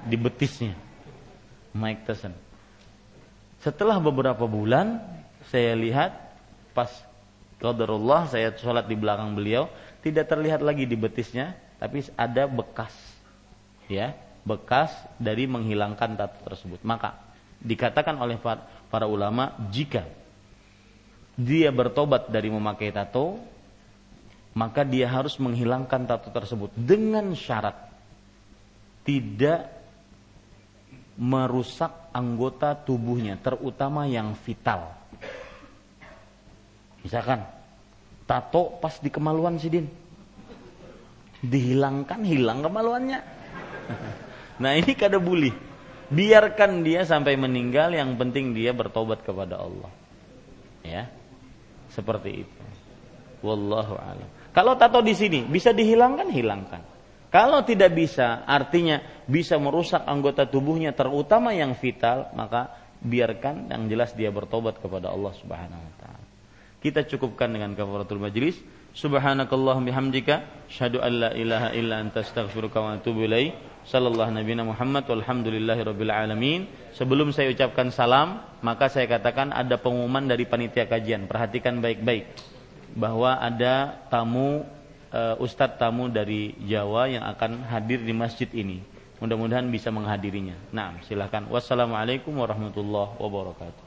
di 0.08 0.16
betisnya. 0.16 0.76
Mike 1.76 2.08
Tyson. 2.08 2.36
Setelah 3.64 4.00
beberapa 4.00 4.48
bulan 4.48 5.00
saya 5.52 5.76
lihat 5.76 6.12
pas 6.72 6.90
qadarullah 7.60 8.32
saya 8.32 8.54
sholat 8.56 8.88
di 8.88 8.96
belakang 8.96 9.36
beliau 9.36 9.68
tidak 10.02 10.30
terlihat 10.30 10.62
lagi 10.62 10.86
di 10.86 10.98
betisnya 10.98 11.58
tapi 11.78 12.06
ada 12.18 12.50
bekas 12.50 12.94
ya 13.88 14.14
bekas 14.48 14.96
dari 15.20 15.44
menghilangkan 15.44 16.16
tato 16.16 16.40
tersebut. 16.48 16.80
Maka 16.88 17.20
dikatakan 17.60 18.16
oleh 18.16 18.40
para 18.88 19.06
ulama 19.10 19.52
jika 19.68 20.08
dia 21.36 21.70
bertobat 21.70 22.32
dari 22.32 22.48
memakai 22.48 22.90
tato 22.96 23.38
maka 24.58 24.82
dia 24.82 25.06
harus 25.06 25.38
menghilangkan 25.38 26.10
tato 26.10 26.34
tersebut 26.34 26.74
dengan 26.74 27.30
syarat 27.38 27.78
tidak 29.06 29.70
merusak 31.18 32.10
anggota 32.14 32.78
tubuhnya 32.78 33.38
terutama 33.42 34.06
yang 34.06 34.34
vital. 34.38 34.94
Misalkan 37.02 37.57
tato 38.28 38.76
pas 38.78 39.00
di 39.00 39.10
kemaluan 39.10 39.56
Sidin. 39.58 39.88
Dihilangkan, 41.42 42.22
hilang 42.28 42.62
kemaluannya. 42.62 43.20
Nah 44.58 44.74
ini 44.74 44.98
kada 44.98 45.22
bully. 45.22 45.54
Biarkan 46.10 46.82
dia 46.82 47.06
sampai 47.06 47.38
meninggal, 47.38 47.94
yang 47.94 48.18
penting 48.18 48.58
dia 48.58 48.74
bertobat 48.74 49.22
kepada 49.22 49.62
Allah. 49.62 49.94
Ya, 50.82 51.14
seperti 51.94 52.42
itu. 52.42 52.62
Wallahu 53.46 53.94
a'lam. 54.02 54.30
Kalau 54.50 54.74
tato 54.82 55.04
di 55.06 55.14
sini 55.14 55.46
bisa 55.46 55.76
dihilangkan, 55.78 56.34
hilangkan. 56.34 56.82
Kalau 57.28 57.62
tidak 57.68 57.94
bisa, 57.94 58.48
artinya 58.48 59.04
bisa 59.28 59.60
merusak 59.60 60.02
anggota 60.08 60.48
tubuhnya, 60.48 60.96
terutama 60.96 61.54
yang 61.54 61.76
vital, 61.78 62.32
maka 62.34 62.72
biarkan 63.04 63.70
yang 63.70 63.86
jelas 63.92 64.16
dia 64.16 64.32
bertobat 64.32 64.80
kepada 64.80 65.12
Allah 65.12 65.36
Subhanahu 65.38 65.82
wa 65.84 65.94
taala. 66.02 66.27
Kita 66.78 67.02
cukupkan 67.10 67.50
dengan 67.50 67.74
kafaratul 67.74 68.22
majlis. 68.22 68.62
Subhanakallahum 68.94 69.86
bihamdika 69.86 70.66
syahadu 70.70 71.02
an 71.02 71.12
la 71.22 71.30
ilaha 71.34 71.70
illa 71.74 72.02
anta 72.02 72.22
astaghfiruka 72.22 72.78
wa 72.82 72.90
atubu 72.98 73.26
ilaik. 73.26 73.54
Sallallahu 73.88 74.36
nabiyana 74.36 74.68
Muhammad 74.68 75.08
walhamdulillahi 75.10 75.82
rabbil 75.86 76.14
alamin. 76.14 76.70
Sebelum 76.94 77.34
saya 77.34 77.50
ucapkan 77.54 77.90
salam, 77.90 78.42
maka 78.62 78.92
saya 78.92 79.08
katakan 79.08 79.56
ada 79.56 79.80
pengumuman 79.80 80.26
dari 80.28 80.46
panitia 80.46 80.86
kajian. 80.86 81.26
Perhatikan 81.26 81.82
baik-baik 81.82 82.30
bahwa 82.94 83.38
ada 83.38 84.04
tamu 84.12 84.66
uh, 85.14 85.36
ustadz 85.40 85.80
tamu 85.80 86.12
dari 86.12 86.58
Jawa 86.68 87.08
yang 87.08 87.24
akan 87.26 87.64
hadir 87.70 88.04
di 88.04 88.12
masjid 88.12 88.50
ini. 88.54 88.84
Mudah-mudahan 89.18 89.66
bisa 89.74 89.90
menghadirinya. 89.90 90.54
Nah, 90.70 91.00
silakan. 91.08 91.50
Wassalamualaikum 91.50 92.38
warahmatullahi 92.38 93.18
wabarakatuh. 93.18 93.87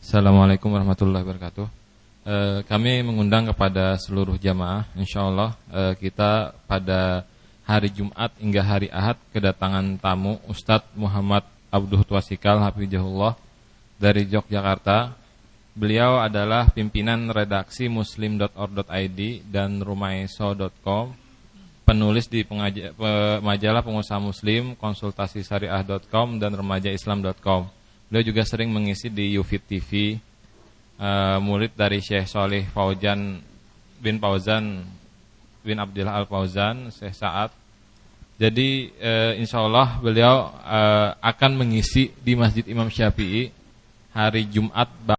Assalamualaikum 0.00 0.72
warahmatullahi 0.72 1.20
wabarakatuh. 1.20 1.68
E, 2.24 2.36
kami 2.64 3.04
mengundang 3.04 3.52
kepada 3.52 4.00
seluruh 4.00 4.40
jamaah, 4.40 4.88
insya 4.96 5.28
Allah 5.28 5.52
e, 5.68 5.92
kita 6.00 6.56
pada 6.64 7.28
hari 7.68 7.92
Jumat 7.92 8.32
hingga 8.40 8.64
hari 8.64 8.88
Ahad 8.88 9.20
kedatangan 9.28 10.00
tamu 10.00 10.40
Ustadz 10.48 10.88
Muhammad 10.96 11.44
Abduh 11.68 12.00
Tuasikal 12.08 12.64
Hafizahullah 12.64 13.36
dari 14.00 14.24
Yogyakarta. 14.24 15.12
Beliau 15.76 16.16
adalah 16.16 16.72
pimpinan 16.72 17.28
redaksi 17.28 17.92
muslim.or.id 17.92 19.20
dan 19.52 19.84
rumaiso.com, 19.84 21.12
penulis 21.84 22.24
di 22.24 22.40
pengaja, 22.40 22.96
majalah 23.44 23.84
pengusaha 23.84 24.16
muslim, 24.16 24.72
konsultasi 24.80 25.44
syariah.com 25.44 26.40
dan 26.40 26.56
remajaislam.com 26.56 27.79
Beliau 28.10 28.34
juga 28.34 28.42
sering 28.42 28.74
mengisi 28.74 29.06
di 29.06 29.38
Yufit 29.38 29.62
TV 29.70 30.18
uh, 30.98 31.06
eh, 31.06 31.38
murid 31.38 31.78
dari 31.78 32.02
Syekh 32.02 32.26
Solih 32.26 32.66
Fauzan 32.74 33.38
bin 34.02 34.18
Fauzan 34.18 34.82
bin 35.62 35.78
Abdullah 35.78 36.18
Al 36.18 36.26
Fauzan 36.26 36.90
Syekh 36.90 37.14
Saat. 37.14 37.54
Jadi 38.34 38.90
uh, 38.98 39.38
insya 39.38 39.62
Allah 39.62 40.02
beliau 40.02 40.50
uh, 40.58 41.14
akan 41.22 41.54
mengisi 41.54 42.10
di 42.18 42.34
Masjid 42.34 42.66
Imam 42.66 42.90
Syafi'i 42.90 43.54
hari 44.10 44.42
Jumat 44.50 44.90